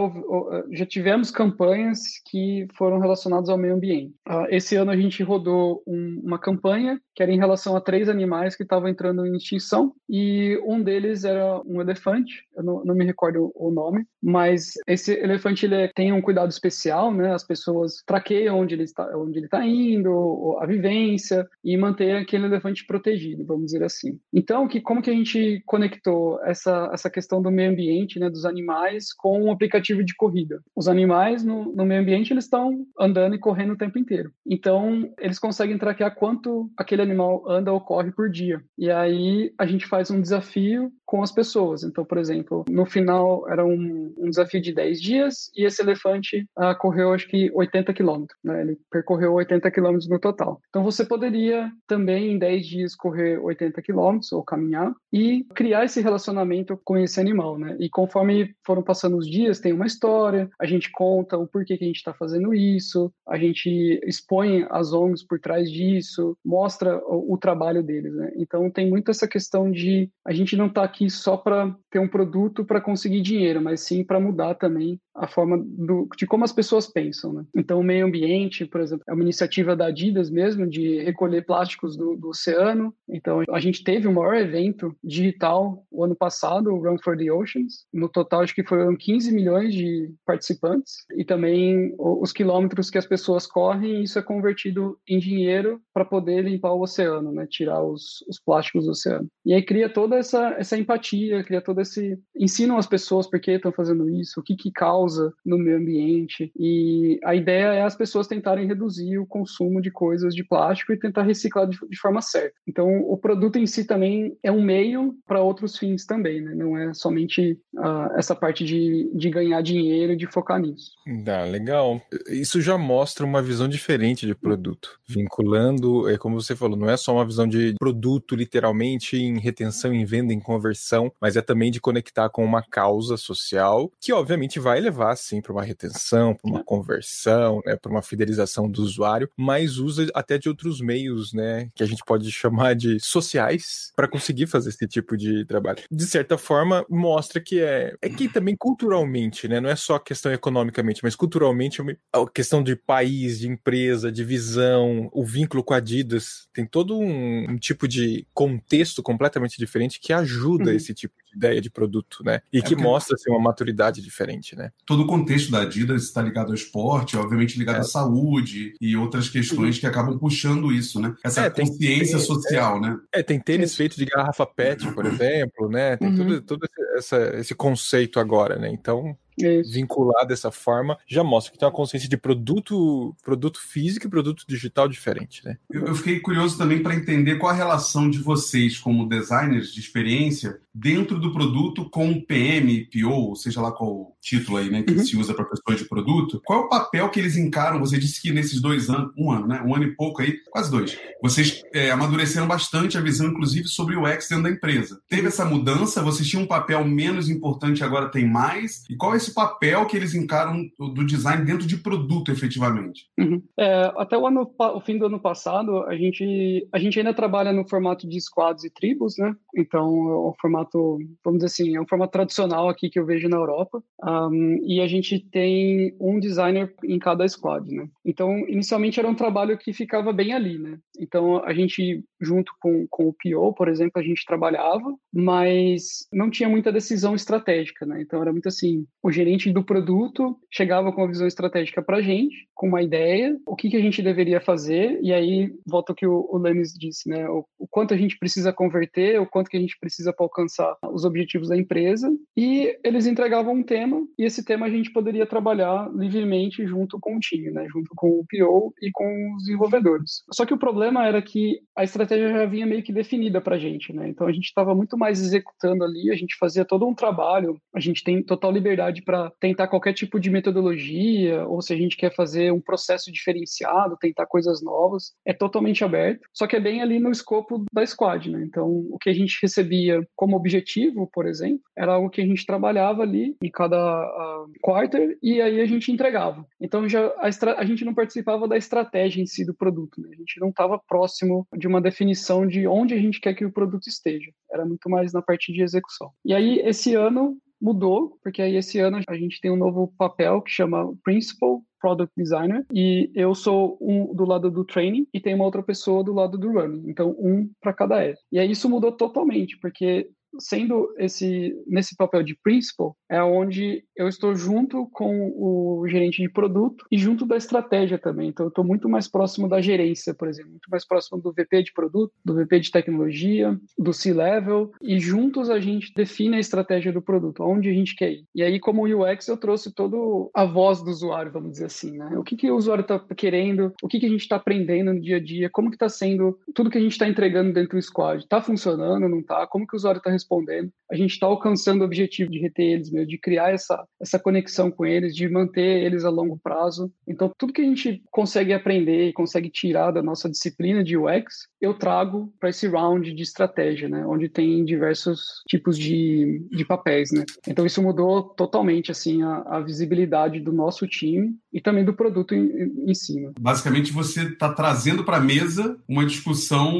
já 0.71 0.85
tivemos 0.85 1.29
campanhas 1.29 2.01
que 2.25 2.67
foram 2.73 2.99
relacionadas 2.99 3.49
ao 3.49 3.57
meio 3.57 3.75
ambiente. 3.75 4.13
Uh, 4.27 4.47
esse 4.49 4.75
ano 4.75 4.91
a 4.91 4.97
gente 4.97 5.21
rodou 5.21 5.83
um, 5.85 6.21
uma 6.23 6.39
campanha 6.39 6.99
que 7.13 7.21
era 7.21 7.31
em 7.31 7.37
relação 7.37 7.75
a 7.75 7.81
três 7.81 8.09
animais 8.09 8.55
que 8.55 8.63
estavam 8.63 8.89
entrando 8.89 9.25
em 9.25 9.35
extinção 9.35 9.93
e 10.09 10.59
um 10.65 10.81
deles 10.81 11.23
era 11.23 11.61
um 11.65 11.81
elefante, 11.81 12.45
eu 12.55 12.63
não, 12.63 12.83
não 12.83 12.95
me 12.95 13.05
recordo 13.05 13.51
o 13.53 13.69
nome, 13.69 14.05
mas 14.21 14.73
esse 14.87 15.13
elefante 15.13 15.65
ele 15.65 15.75
é, 15.75 15.87
tem 15.93 16.11
um 16.11 16.21
cuidado 16.21 16.49
especial, 16.49 17.13
né? 17.13 17.33
As 17.33 17.43
pessoas 17.43 18.01
traqueiam 18.05 18.59
onde 18.59 18.75
ele 18.75 18.83
está, 18.83 19.05
onde 19.17 19.37
ele 19.37 19.45
está 19.45 19.65
indo, 19.65 20.57
a 20.59 20.65
vivência 20.65 21.47
e 21.63 21.75
manter 21.77 22.15
aquele 22.15 22.45
elefante 22.45 22.85
protegido, 22.85 23.45
vamos 23.45 23.65
dizer 23.65 23.83
assim. 23.83 24.19
Então, 24.33 24.67
que 24.67 24.81
como 24.81 25.01
que 25.01 25.09
a 25.09 25.13
gente 25.13 25.61
conectou 25.65 26.41
essa 26.43 26.89
essa 26.93 27.09
questão 27.09 27.41
do 27.41 27.51
meio 27.51 27.71
ambiente, 27.71 28.19
né, 28.19 28.29
dos 28.29 28.45
animais 28.71 29.13
com 29.13 29.43
um 29.43 29.51
aplicativo 29.51 30.03
de 30.03 30.15
corrida? 30.15 30.61
Os 30.75 30.87
animais 30.87 31.43
no, 31.43 31.73
no 31.73 31.85
meio 31.85 32.01
ambiente 32.01 32.31
eles 32.31 32.45
estão 32.45 32.85
andando 32.99 33.35
e 33.35 33.39
correndo 33.39 33.73
o 33.73 33.77
tempo 33.77 33.97
inteiro. 33.99 34.31
Então, 34.45 35.11
eles 35.19 35.39
conseguem 35.39 35.77
traquear 35.77 36.15
quanto 36.15 36.69
aquele 36.77 37.01
animal 37.01 37.43
anda 37.49 37.71
ou 37.71 37.81
corre 37.81 38.11
por 38.11 38.29
dia. 38.29 38.61
E 38.77 38.89
aí 38.89 39.53
a 39.57 39.65
gente 39.65 39.85
faz 39.87 40.09
um 40.09 40.21
desafio 40.21 40.91
com 41.11 41.21
as 41.21 41.31
pessoas. 41.31 41.83
Então, 41.83 42.05
por 42.05 42.17
exemplo, 42.17 42.63
no 42.69 42.85
final 42.85 43.45
era 43.49 43.65
um, 43.65 44.13
um 44.17 44.29
desafio 44.29 44.61
de 44.61 44.73
10 44.73 45.01
dias 45.01 45.51
e 45.53 45.65
esse 45.65 45.81
elefante 45.81 46.47
uh, 46.57 46.73
correu 46.79 47.11
acho 47.11 47.27
que 47.27 47.51
80 47.53 47.93
quilômetros, 47.93 48.39
né? 48.41 48.61
Ele 48.61 48.77
percorreu 48.89 49.33
80 49.33 49.69
quilômetros 49.71 50.07
no 50.07 50.17
total. 50.17 50.61
Então 50.69 50.85
você 50.85 51.03
poderia 51.03 51.69
também 51.85 52.31
em 52.31 52.39
10 52.39 52.65
dias 52.65 52.95
correr 52.95 53.37
80 53.39 53.81
quilômetros 53.81 54.31
ou 54.31 54.41
caminhar 54.41 54.93
e 55.11 55.45
criar 55.53 55.83
esse 55.83 55.99
relacionamento 55.99 56.79
com 56.85 56.97
esse 56.97 57.19
animal, 57.19 57.59
né? 57.59 57.75
E 57.77 57.89
conforme 57.89 58.55
foram 58.65 58.83
passando 58.83 59.17
os 59.17 59.27
dias, 59.29 59.59
tem 59.59 59.73
uma 59.73 59.85
história, 59.85 60.49
a 60.59 60.65
gente 60.65 60.91
conta 60.91 61.37
o 61.37 61.47
porquê 61.47 61.77
que 61.77 61.83
a 61.83 61.87
gente 61.87 61.97
está 61.97 62.13
fazendo 62.13 62.53
isso, 62.53 63.11
a 63.27 63.37
gente 63.37 63.99
expõe 64.05 64.65
as 64.69 64.93
ONGs 64.93 65.25
por 65.25 65.39
trás 65.39 65.71
disso, 65.71 66.37
mostra 66.43 66.97
o, 67.05 67.33
o 67.33 67.37
trabalho 67.37 67.83
deles, 67.83 68.13
né? 68.13 68.31
Então 68.35 68.69
tem 68.69 68.89
muito 68.89 69.11
essa 69.11 69.27
questão 69.27 69.71
de 69.71 70.09
a 70.25 70.33
gente 70.33 70.55
não 70.55 70.67
está 70.67 70.83
aqui 70.83 71.09
só 71.09 71.37
para 71.37 71.75
ter 71.89 71.99
um 71.99 72.07
produto 72.07 72.63
para 72.65 72.81
conseguir 72.81 73.21
dinheiro, 73.21 73.61
mas 73.61 73.81
sim 73.81 74.03
para 74.03 74.19
mudar 74.19 74.55
também 74.55 74.99
a 75.15 75.27
forma 75.27 75.57
do, 75.57 76.07
de 76.17 76.25
como 76.25 76.43
as 76.43 76.53
pessoas 76.53 76.87
pensam. 76.87 77.33
Né? 77.33 77.45
Então, 77.55 77.79
o 77.79 77.83
meio 77.83 78.05
ambiente, 78.05 78.65
por 78.65 78.81
exemplo, 78.81 79.03
é 79.07 79.13
uma 79.13 79.23
iniciativa 79.23 79.75
da 79.75 79.87
Adidas 79.87 80.29
mesmo 80.29 80.67
de 80.67 81.01
recolher 81.03 81.45
plásticos 81.45 81.97
do, 81.97 82.15
do 82.15 82.29
oceano. 82.29 82.93
Então, 83.09 83.43
a 83.49 83.59
gente 83.59 83.83
teve 83.83 84.07
o 84.07 84.13
maior 84.13 84.35
evento 84.35 84.95
digital 85.03 85.85
o 85.91 86.03
ano 86.03 86.15
passado, 86.15 86.71
o 86.71 86.81
Run 86.81 86.97
for 87.03 87.17
the 87.17 87.31
Oceans. 87.31 87.85
No 87.93 88.07
total, 88.07 88.41
acho 88.41 88.55
que 88.55 88.63
foram 88.63 88.95
15 88.95 89.33
milhões 89.33 89.73
de 89.73 90.13
participantes. 90.25 91.05
E 91.17 91.25
também 91.25 91.93
os 91.97 92.31
quilômetros 92.31 92.89
que 92.89 92.97
as 92.97 93.05
pessoas 93.05 93.45
correm, 93.45 94.03
isso 94.03 94.17
é 94.17 94.21
convertido 94.21 94.97
em 95.07 95.19
dinheiro 95.19 95.81
para 95.93 96.05
poder 96.05 96.43
limpar 96.43 96.71
o 96.71 96.81
oceano, 96.81 97.31
né? 97.31 97.45
tirar 97.49 97.83
os, 97.83 98.23
os 98.29 98.39
plásticos 98.39 98.85
do 98.85 98.91
oceano. 98.91 99.27
E 99.45 99.53
aí 99.53 99.61
cria 99.61 99.89
toda 99.89 100.15
essa, 100.15 100.55
essa 100.57 100.77
empatia, 100.77 101.43
cria 101.43 101.61
todo 101.61 101.81
esse... 101.81 102.17
Ensinam 102.35 102.77
as 102.77 102.87
pessoas 102.87 103.29
por 103.29 103.39
que 103.39 103.51
estão 103.51 103.71
fazendo 103.71 104.09
isso, 104.09 104.39
o 104.39 104.43
que 104.43 104.55
que 104.55 104.71
causa 104.71 105.00
causa 105.01 105.33
no 105.45 105.57
meio 105.57 105.77
ambiente. 105.77 106.51
E 106.57 107.19
a 107.23 107.35
ideia 107.35 107.73
é 107.73 107.81
as 107.81 107.95
pessoas 107.95 108.27
tentarem 108.27 108.67
reduzir 108.67 109.17
o 109.17 109.25
consumo 109.25 109.81
de 109.81 109.91
coisas 109.91 110.33
de 110.35 110.43
plástico 110.43 110.93
e 110.93 110.99
tentar 110.99 111.23
reciclar 111.23 111.67
de, 111.67 111.77
de 111.89 111.97
forma 111.97 112.21
certa. 112.21 112.55
Então, 112.67 113.01
o 113.01 113.17
produto 113.17 113.57
em 113.57 113.65
si 113.65 113.85
também 113.85 114.37
é 114.43 114.51
um 114.51 114.61
meio 114.61 115.15
para 115.25 115.41
outros 115.41 115.77
fins 115.77 116.05
também, 116.05 116.41
né? 116.41 116.53
Não 116.53 116.77
é 116.77 116.93
somente 116.93 117.59
uh, 117.75 118.17
essa 118.17 118.35
parte 118.35 118.63
de, 118.63 119.09
de 119.13 119.29
ganhar 119.29 119.61
dinheiro 119.61 120.13
e 120.13 120.17
de 120.17 120.27
focar 120.27 120.59
nisso. 120.59 120.91
Ah, 121.27 121.43
legal. 121.45 122.01
Isso 122.27 122.61
já 122.61 122.77
mostra 122.77 123.25
uma 123.25 123.41
visão 123.41 123.67
diferente 123.67 124.25
de 124.25 124.35
produto, 124.35 124.99
vinculando, 125.07 126.09
é 126.09 126.17
como 126.17 126.39
você 126.39 126.55
falou, 126.55 126.77
não 126.77 126.89
é 126.89 126.97
só 126.97 127.13
uma 127.13 127.25
visão 127.25 127.47
de 127.47 127.75
produto 127.79 128.35
literalmente 128.35 129.17
em 129.17 129.39
retenção, 129.39 129.93
em 129.93 130.05
venda, 130.05 130.33
em 130.33 130.39
conversão, 130.39 131.11
mas 131.19 131.35
é 131.35 131.41
também 131.41 131.71
de 131.71 131.79
conectar 131.79 132.29
com 132.29 132.43
uma 132.43 132.61
causa 132.61 133.17
social 133.17 133.91
que 133.99 134.13
obviamente 134.13 134.59
vai 134.59 134.79
levar 134.79 134.90
sim 135.15 135.41
para 135.41 135.51
uma 135.51 135.63
retenção, 135.63 136.35
para 136.35 136.49
uma 136.49 136.63
conversão, 136.63 137.61
né, 137.65 137.75
para 137.75 137.91
uma 137.91 138.01
fidelização 138.01 138.69
do 138.69 138.81
usuário, 138.81 139.29
mas 139.37 139.77
usa 139.77 140.07
até 140.13 140.37
de 140.37 140.49
outros 140.49 140.81
meios, 140.81 141.33
né, 141.33 141.69
que 141.75 141.83
a 141.83 141.85
gente 141.85 142.03
pode 142.05 142.29
chamar 142.31 142.75
de 142.75 142.99
sociais 142.99 143.91
para 143.95 144.07
conseguir 144.07 144.47
fazer 144.47 144.69
esse 144.69 144.87
tipo 144.87 145.17
de 145.17 145.45
trabalho. 145.45 145.83
De 145.91 146.05
certa 146.05 146.37
forma, 146.37 146.85
mostra 146.89 147.41
que 147.41 147.59
é 147.59 147.95
é 148.01 148.09
que 148.09 148.27
também 148.27 148.55
culturalmente, 148.55 149.47
né, 149.47 149.59
não 149.59 149.69
é 149.69 149.75
só 149.75 149.99
questão 149.99 150.31
economicamente, 150.31 151.01
mas 151.03 151.15
culturalmente 151.15 151.81
é 151.81 151.97
a 152.13 152.29
questão 152.29 152.63
de 152.63 152.75
país, 152.75 153.39
de 153.39 153.47
empresa, 153.47 154.11
de 154.11 154.23
visão, 154.23 155.09
o 155.13 155.23
vínculo 155.25 155.63
com 155.63 155.73
a 155.73 155.77
Adidas, 155.77 156.47
tem 156.53 156.65
todo 156.65 156.97
um, 156.97 157.49
um 157.49 157.57
tipo 157.57 157.87
de 157.87 158.25
contexto 158.33 159.01
completamente 159.01 159.57
diferente 159.57 159.99
que 159.99 160.13
ajuda 160.13 160.69
uhum. 160.69 160.75
esse 160.75 160.93
tipo 160.93 161.15
de 161.17 161.20
ideia 161.35 161.61
de 161.61 161.69
produto, 161.69 162.23
né? 162.23 162.41
E 162.51 162.59
é 162.59 162.61
que 162.61 162.75
mostra 162.75 163.15
assim, 163.15 163.29
uma 163.29 163.39
maturidade 163.39 164.01
diferente, 164.01 164.55
né? 164.55 164.71
Todo 164.85 165.03
o 165.03 165.07
contexto 165.07 165.51
da 165.51 165.61
Adidas 165.61 166.03
está 166.03 166.21
ligado 166.21 166.49
ao 166.49 166.55
esporte, 166.55 167.17
obviamente 167.17 167.57
ligado 167.57 167.77
é. 167.77 167.79
à 167.79 167.83
saúde 167.83 168.73
e 168.79 168.95
outras 168.95 169.29
questões 169.29 169.79
que 169.79 169.87
acabam 169.87 170.17
puxando 170.17 170.71
isso, 170.71 170.99
né? 170.99 171.15
Essa 171.23 171.45
é, 171.45 171.49
consciência 171.49 172.17
tem, 172.17 172.25
social, 172.25 172.77
é, 172.77 172.79
né? 172.79 172.99
É, 173.13 173.23
tem 173.23 173.39
tênis 173.39 173.75
feito 173.75 173.97
de 173.97 174.05
garrafa 174.05 174.45
PET, 174.45 174.91
por 174.93 175.05
exemplo, 175.05 175.69
né? 175.69 175.97
Tem 175.97 176.09
uhum. 176.09 176.17
todo, 176.17 176.41
todo 176.41 176.65
esse, 176.65 176.97
essa, 176.97 177.37
esse 177.37 177.55
conceito 177.55 178.19
agora, 178.19 178.57
né? 178.57 178.69
Então, 178.71 179.15
isso. 179.37 179.71
vincular 179.71 180.25
dessa 180.25 180.51
forma, 180.51 180.97
já 181.07 181.23
mostra 181.23 181.51
que 181.51 181.57
tem 181.57 181.67
uma 181.67 181.73
consciência 181.73 182.09
de 182.09 182.17
produto, 182.17 183.15
produto 183.23 183.59
físico 183.59 184.07
e 184.07 184.09
produto 184.09 184.43
digital 184.47 184.87
diferente, 184.87 185.43
né? 185.45 185.57
Eu, 185.69 185.87
eu 185.87 185.95
fiquei 185.95 186.19
curioso 186.19 186.57
também 186.57 186.81
para 186.81 186.95
entender 186.95 187.37
qual 187.37 187.51
a 187.51 187.55
relação 187.55 188.09
de 188.09 188.19
vocês 188.19 188.77
como 188.77 189.07
designers 189.07 189.73
de 189.73 189.79
experiência 189.79 190.59
dentro 190.73 191.19
do 191.19 191.33
produto 191.33 191.89
com 191.89 192.21
PM, 192.21 192.85
PO, 192.85 193.35
seja 193.35 193.61
lá 193.61 193.71
qual 193.71 193.89
o 193.89 194.15
título 194.21 194.57
aí, 194.57 194.69
né, 194.69 194.83
que 194.83 194.93
uhum. 194.93 195.03
se 195.03 195.17
usa 195.17 195.33
para 195.33 195.45
questões 195.45 195.79
de 195.79 195.85
produto. 195.85 196.41
Qual 196.45 196.61
é 196.61 196.65
o 196.65 196.69
papel 196.69 197.09
que 197.09 197.19
eles 197.19 197.35
encaram? 197.35 197.79
Você 197.79 197.97
disse 197.97 198.21
que 198.21 198.31
nesses 198.31 198.61
dois 198.61 198.89
anos, 198.89 199.11
um 199.17 199.31
ano, 199.31 199.47
né, 199.47 199.61
um 199.65 199.75
ano 199.75 199.85
e 199.85 199.95
pouco 199.95 200.21
aí, 200.21 200.37
quase 200.49 200.71
dois, 200.71 200.97
vocês 201.21 201.61
é, 201.73 201.91
amadureceram 201.91 202.47
bastante 202.47 202.97
a 202.97 203.01
visão, 203.01 203.27
inclusive, 203.27 203.67
sobre 203.67 203.95
o 203.95 204.03
UX 204.03 204.29
dentro 204.29 204.43
da 204.43 204.49
empresa. 204.49 205.01
Teve 205.09 205.27
essa 205.27 205.43
mudança? 205.43 206.01
Vocês 206.01 206.27
tinham 206.27 206.43
um 206.43 206.47
papel 206.47 206.85
menos 206.85 207.29
importante, 207.29 207.83
agora 207.83 208.09
tem 208.09 208.25
mais? 208.25 208.83
E 208.89 208.95
qual 208.95 209.13
é 209.13 209.19
esse 209.21 209.33
papel 209.33 209.85
que 209.85 209.97
eles 209.97 210.13
encaram 210.13 210.63
do 210.79 211.05
design 211.05 211.45
dentro 211.45 211.67
de 211.67 211.77
produto, 211.77 212.31
efetivamente? 212.31 213.05
Uhum. 213.19 213.41
É, 213.59 213.91
até 213.97 214.17
o, 214.17 214.25
ano, 214.25 214.49
o 214.57 214.81
fim 214.81 214.97
do 214.97 215.05
ano 215.05 215.19
passado, 215.19 215.83
a 215.83 215.95
gente, 215.95 216.67
a 216.71 216.79
gente 216.79 216.97
ainda 216.99 217.13
trabalha 217.13 217.51
no 217.51 217.67
formato 217.67 218.07
de 218.07 218.19
squads 218.19 218.63
e 218.63 218.69
tribos, 218.69 219.17
né? 219.17 219.35
Então, 219.55 219.89
o 219.89 220.35
formato 220.39 220.61
formato, 220.61 220.99
vamos 221.23 221.39
dizer 221.39 221.47
assim, 221.47 221.75
é 221.75 221.81
um 221.81 221.87
formato 221.87 222.11
tradicional 222.11 222.69
aqui 222.69 222.89
que 222.89 222.99
eu 222.99 223.05
vejo 223.05 223.27
na 223.27 223.37
Europa. 223.37 223.83
Um, 224.03 224.59
e 224.65 224.81
a 224.81 224.87
gente 224.87 225.19
tem 225.19 225.95
um 225.99 226.19
designer 226.19 226.73
em 226.83 226.99
cada 226.99 227.27
squad, 227.27 227.69
né? 227.73 227.87
Então, 228.05 228.37
inicialmente 228.47 228.99
era 228.99 229.09
um 229.09 229.15
trabalho 229.15 229.57
que 229.57 229.73
ficava 229.73 230.11
bem 230.13 230.33
ali, 230.33 230.57
né? 230.57 230.77
Então, 231.01 231.43
a 231.43 231.53
gente, 231.53 232.03
junto 232.19 232.53
com, 232.59 232.85
com 232.89 233.07
o 233.07 233.13
PO, 233.13 233.53
por 233.53 233.67
exemplo, 233.67 233.99
a 233.99 234.03
gente 234.03 234.25
trabalhava, 234.25 234.95
mas 235.11 236.07
não 236.13 236.29
tinha 236.29 236.47
muita 236.47 236.71
decisão 236.71 237.15
estratégica, 237.15 237.85
né? 237.85 238.01
Então, 238.01 238.21
era 238.21 238.31
muito 238.31 238.47
assim, 238.47 238.85
o 239.03 239.11
gerente 239.11 239.51
do 239.51 239.63
produto 239.63 240.37
chegava 240.51 240.91
com 240.91 241.01
uma 241.01 241.07
visão 241.07 241.27
estratégica 241.27 241.81
para 241.81 241.97
a 241.97 242.01
gente, 242.01 242.47
com 242.53 242.67
uma 242.67 242.81
ideia, 242.81 243.37
o 243.45 243.55
que, 243.55 243.69
que 243.69 243.77
a 243.77 243.81
gente 243.81 244.01
deveria 244.01 244.39
fazer, 244.39 244.99
e 245.01 245.11
aí, 245.11 245.51
volta 245.65 245.91
o 245.91 245.95
que 245.95 246.05
o, 246.05 246.27
o 246.29 246.37
Lenis 246.37 246.73
disse, 246.73 247.09
né? 247.09 247.27
O, 247.27 247.45
o 247.57 247.67
quanto 247.67 247.93
a 247.93 247.97
gente 247.97 248.17
precisa 248.19 248.53
converter, 248.53 249.19
o 249.19 249.25
quanto 249.25 249.49
que 249.49 249.57
a 249.57 249.59
gente 249.59 249.77
precisa 249.79 250.13
para 250.13 250.25
alcançar 250.25 250.77
os 250.91 251.03
objetivos 251.05 251.49
da 251.49 251.57
empresa 251.57 252.11
e 252.35 252.77
eles 252.83 253.05
entregavam 253.07 253.53
um 253.53 253.63
tema 253.63 254.05
e 254.17 254.25
esse 254.25 254.43
tema 254.43 254.65
a 254.65 254.69
gente 254.69 254.91
poderia 254.91 255.25
trabalhar 255.25 255.89
livremente 255.93 256.65
junto 256.65 256.99
com 256.99 257.17
o 257.17 257.19
time, 257.19 257.49
né, 257.51 257.65
junto 257.71 257.89
com 257.95 258.09
o 258.09 258.25
PO 258.29 258.73
e 258.81 258.91
com 258.91 259.35
os 259.35 259.43
desenvolvedores. 259.43 260.23
Só 260.33 260.45
que 260.45 260.53
o 260.53 260.59
problema 260.59 260.90
era 260.99 261.21
que 261.21 261.59
a 261.75 261.83
estratégia 261.83 262.29
já 262.29 262.45
vinha 262.45 262.65
meio 262.65 262.83
que 262.83 262.91
definida 262.91 263.39
para 263.39 263.55
a 263.55 263.59
gente, 263.59 263.93
né? 263.93 264.09
Então 264.09 264.27
a 264.27 264.31
gente 264.31 264.45
estava 264.45 264.75
muito 264.75 264.97
mais 264.97 265.21
executando 265.21 265.83
ali, 265.83 266.11
a 266.11 266.15
gente 266.15 266.35
fazia 266.37 266.65
todo 266.65 266.87
um 266.87 266.93
trabalho, 266.93 267.57
a 267.73 267.79
gente 267.79 268.03
tem 268.03 268.21
total 268.21 268.51
liberdade 268.51 269.01
para 269.01 269.31
tentar 269.39 269.67
qualquer 269.67 269.93
tipo 269.93 270.19
de 270.19 270.29
metodologia 270.29 271.45
ou 271.47 271.61
se 271.61 271.73
a 271.73 271.77
gente 271.77 271.95
quer 271.95 272.13
fazer 272.13 272.51
um 272.51 272.59
processo 272.59 273.11
diferenciado, 273.11 273.97
tentar 273.99 274.25
coisas 274.25 274.61
novas, 274.61 275.13
é 275.25 275.33
totalmente 275.33 275.83
aberto. 275.83 276.27
Só 276.33 276.45
que 276.45 276.55
é 276.55 276.59
bem 276.59 276.81
ali 276.81 276.99
no 276.99 277.11
escopo 277.11 277.63
da 277.73 277.85
squad, 277.85 278.29
né? 278.29 278.43
Então 278.43 278.67
o 278.67 278.97
que 278.99 279.09
a 279.09 279.13
gente 279.13 279.39
recebia 279.41 280.01
como 280.15 280.35
objetivo, 280.35 281.09
por 281.11 281.25
exemplo, 281.25 281.61
era 281.77 281.93
algo 281.93 282.09
que 282.09 282.21
a 282.21 282.25
gente 282.25 282.45
trabalhava 282.45 283.03
ali 283.03 283.35
em 283.41 283.49
cada 283.49 283.77
uh, 283.77 284.51
quarter 284.61 285.17
e 285.21 285.41
aí 285.41 285.61
a 285.61 285.65
gente 285.65 285.91
entregava. 285.91 286.45
Então 286.59 286.87
já 286.87 287.07
a, 287.17 287.29
a, 287.57 287.65
gente 287.65 287.85
não 287.85 287.93
participava 287.93 288.47
da 288.47 288.57
estratégia 288.57 289.21
em 289.21 289.25
si 289.25 289.45
do 289.45 289.53
produto, 289.53 290.01
né? 290.01 290.09
a 290.11 290.15
gente 290.15 290.39
não 290.39 290.49
estava 290.49 290.70
próximo 290.79 291.47
de 291.57 291.67
uma 291.67 291.81
definição 291.81 292.45
de 292.45 292.67
onde 292.67 292.93
a 292.93 292.97
gente 292.97 293.19
quer 293.19 293.33
que 293.33 293.45
o 293.45 293.51
produto 293.51 293.87
esteja. 293.87 294.31
Era 294.51 294.65
muito 294.65 294.89
mais 294.89 295.13
na 295.13 295.21
parte 295.21 295.51
de 295.51 295.61
execução. 295.61 296.11
E 296.25 296.33
aí 296.33 296.59
esse 296.59 296.95
ano 296.95 297.37
mudou, 297.61 298.17
porque 298.23 298.41
aí 298.41 298.55
esse 298.55 298.79
ano 298.79 298.99
a 299.07 299.15
gente 299.15 299.39
tem 299.39 299.51
um 299.51 299.55
novo 299.55 299.93
papel 299.97 300.41
que 300.41 300.49
chama 300.49 300.93
Principal 301.03 301.61
Product 301.79 302.13
Designer 302.17 302.65
e 302.73 303.11
eu 303.13 303.35
sou 303.35 303.77
um 303.79 304.13
do 304.13 304.25
lado 304.25 304.49
do 304.49 304.65
training 304.65 305.07
e 305.13 305.19
tem 305.19 305.35
uma 305.35 305.45
outra 305.45 305.61
pessoa 305.61 306.03
do 306.03 306.13
lado 306.13 306.37
do 306.37 306.51
running, 306.51 306.83
então 306.87 307.15
um 307.19 307.49
para 307.61 307.73
cada 307.73 307.97
área. 307.97 308.17
E 308.31 308.39
aí 308.39 308.51
isso 308.51 308.69
mudou 308.69 308.91
totalmente, 308.91 309.57
porque 309.59 310.09
sendo 310.39 310.93
esse 310.97 311.55
nesse 311.67 311.95
papel 311.95 312.23
de 312.23 312.35
principal 312.35 312.95
é 313.09 313.21
onde 313.21 313.83
eu 313.95 314.07
estou 314.07 314.35
junto 314.35 314.87
com 314.91 315.31
o 315.35 315.85
gerente 315.87 316.21
de 316.21 316.29
produto 316.29 316.85
e 316.91 316.97
junto 316.97 317.25
da 317.25 317.37
estratégia 317.37 317.97
também. 317.97 318.29
Então 318.29 318.45
eu 318.45 318.49
estou 318.49 318.63
muito 318.63 318.87
mais 318.87 319.07
próximo 319.07 319.47
da 319.47 319.61
gerência, 319.61 320.13
por 320.13 320.27
exemplo, 320.27 320.51
muito 320.51 320.69
mais 320.69 320.85
próximo 320.85 321.21
do 321.21 321.31
VP 321.31 321.63
de 321.63 321.73
produto, 321.73 322.13
do 322.23 322.35
VP 322.35 322.59
de 322.59 322.71
tecnologia, 322.71 323.59
do 323.77 323.93
C-level 323.93 324.71
e 324.81 324.99
juntos 324.99 325.49
a 325.49 325.59
gente 325.59 325.93
define 325.93 326.37
a 326.37 326.39
estratégia 326.39 326.91
do 326.91 327.01
produto, 327.01 327.43
aonde 327.43 327.69
a 327.69 327.73
gente 327.73 327.95
quer 327.95 328.11
ir. 328.11 328.25
E 328.33 328.43
aí 328.43 328.59
como 328.59 328.85
UX 328.85 329.27
eu 329.27 329.37
trouxe 329.37 329.73
todo 329.73 330.31
a 330.33 330.45
voz 330.45 330.81
do 330.81 330.89
usuário, 330.89 331.31
vamos 331.31 331.51
dizer 331.51 331.65
assim, 331.65 331.97
né? 331.97 332.17
O 332.17 332.23
que 332.23 332.35
que 332.35 332.49
o 332.49 332.55
usuário 332.55 332.81
está 332.81 332.99
querendo, 333.15 333.73
o 333.81 333.87
que 333.87 333.99
que 333.99 334.05
a 334.05 334.09
gente 334.09 334.21
está 334.21 334.37
aprendendo 334.37 334.93
no 334.93 335.01
dia 335.01 335.17
a 335.17 335.23
dia, 335.23 335.49
como 335.49 335.69
que 335.69 335.75
está 335.75 335.89
sendo 335.89 336.39
tudo 336.53 336.69
que 336.69 336.77
a 336.77 336.81
gente 336.81 336.93
está 336.93 337.07
entregando 337.07 337.53
dentro 337.53 337.77
do 337.77 337.81
squad, 337.81 338.23
está 338.23 338.41
funcionando, 338.41 339.07
não 339.07 339.19
está? 339.19 339.45
Como 339.47 339.67
que 339.67 339.75
o 339.75 339.77
usuário 339.77 339.99
está 339.99 340.11
respondendo, 340.21 340.71
a 340.91 340.95
gente 340.95 341.11
está 341.11 341.25
alcançando 341.25 341.81
o 341.81 341.85
objetivo 341.85 342.29
de 342.29 342.39
reter 342.39 342.65
eles 342.65 342.91
mesmo, 342.91 343.07
de 343.07 343.17
criar 343.17 343.53
essa, 343.53 343.83
essa 343.99 344.19
conexão 344.19 344.69
com 344.69 344.85
eles, 344.85 345.15
de 345.15 345.27
manter 345.27 345.83
eles 345.83 346.05
a 346.05 346.09
longo 346.09 346.39
prazo. 346.41 346.91
Então, 347.07 347.31
tudo 347.37 347.53
que 347.53 347.61
a 347.61 347.65
gente 347.65 348.03
consegue 348.11 348.53
aprender 348.53 349.07
e 349.07 349.13
consegue 349.13 349.49
tirar 349.49 349.91
da 349.91 350.01
nossa 350.01 350.29
disciplina 350.29 350.83
de 350.83 350.97
UX, 350.97 351.47
eu 351.59 351.73
trago 351.73 352.33
para 352.39 352.49
esse 352.49 352.67
round 352.67 353.13
de 353.13 353.23
estratégia, 353.23 353.87
né? 353.87 354.05
Onde 354.05 354.29
tem 354.29 354.63
diversos 354.63 355.41
tipos 355.47 355.77
de, 355.77 356.45
de 356.51 356.65
papéis, 356.65 357.11
né? 357.11 357.25
Então, 357.47 357.65
isso 357.65 357.81
mudou 357.81 358.23
totalmente, 358.23 358.91
assim, 358.91 359.23
a, 359.23 359.43
a 359.47 359.59
visibilidade 359.61 360.39
do 360.39 360.51
nosso 360.51 360.87
time 360.87 361.35
e 361.53 361.59
também 361.59 361.83
do 361.83 361.93
produto 361.93 362.33
em, 362.33 362.89
em 362.89 362.93
cima. 362.93 363.31
Basicamente, 363.39 363.91
você 363.91 364.23
está 364.23 364.53
trazendo 364.53 365.03
para 365.03 365.17
a 365.17 365.21
mesa 365.21 365.77
uma 365.87 366.05
discussão 366.05 366.73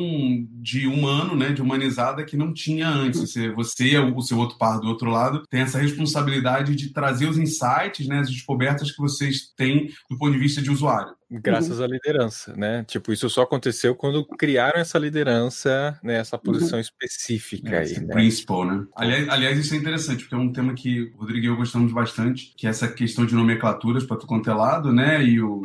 de 0.62 0.88
humano, 0.88 1.36
né? 1.36 1.52
De 1.52 1.62
humanizada 1.62 2.24
que 2.24 2.38
não 2.38 2.54
tinha 2.54 2.88
antes. 2.88 3.20
Você, 3.20 3.52
você 3.52 3.98
o 4.00 4.22
seu 4.22 4.38
outro 4.38 4.58
par 4.58 4.80
do 4.80 4.88
outro 4.88 5.10
lado, 5.10 5.44
tem 5.50 5.62
essa 5.62 5.80
responsabilidade 5.80 6.76
de 6.76 6.94
trazer 6.94 7.28
os 7.28 7.38
insights, 7.38 8.08
né, 8.08 8.20
as 8.20 8.30
descobertas 8.30 8.92
que 8.92 9.02
vocês 9.02 9.52
têm 9.56 9.90
do 10.10 10.18
ponto 10.18 10.32
de 10.32 10.40
vista 10.40 10.62
de 10.62 10.72
usuário. 10.72 11.14
Graças 11.32 11.80
uhum. 11.80 11.86
à 11.86 11.88
liderança, 11.88 12.54
né? 12.56 12.84
Tipo, 12.84 13.14
isso 13.14 13.30
só 13.30 13.44
aconteceu 13.44 13.96
quando 13.96 14.26
criaram 14.26 14.80
essa 14.80 15.00
liderança, 15.00 15.98
né? 16.04 16.16
Essa 16.16 16.36
uhum. 16.36 16.42
posição 16.42 16.78
uhum. 16.78 16.82
específica 16.82 17.76
é, 17.76 17.80
aí. 17.80 18.00
Né? 18.00 18.14
Principal, 18.14 18.66
né? 18.66 18.86
Aliás, 18.96 19.30
aliás, 19.30 19.58
isso 19.58 19.74
é 19.74 19.78
interessante, 19.78 20.24
porque 20.24 20.36
é 20.36 20.38
um 20.38 20.52
tema 20.52 20.74
que 20.74 21.12
o 21.16 21.20
Rodrigo 21.20 21.46
e 21.46 21.50
eu 21.50 21.56
gostamos 21.56 21.94
bastante, 21.94 22.54
que 22.58 22.68
é 22.68 22.70
essa 22.70 22.88
questão 22.88 23.26
de 23.26 23.34
nomenclaturas 23.34 24.04
para 24.04 24.18
tu 24.18 24.28
quanto 24.28 24.50
é 24.50 24.54
lado, 24.54 24.92
né? 24.92 25.24
E 25.24 25.42
o, 25.42 25.62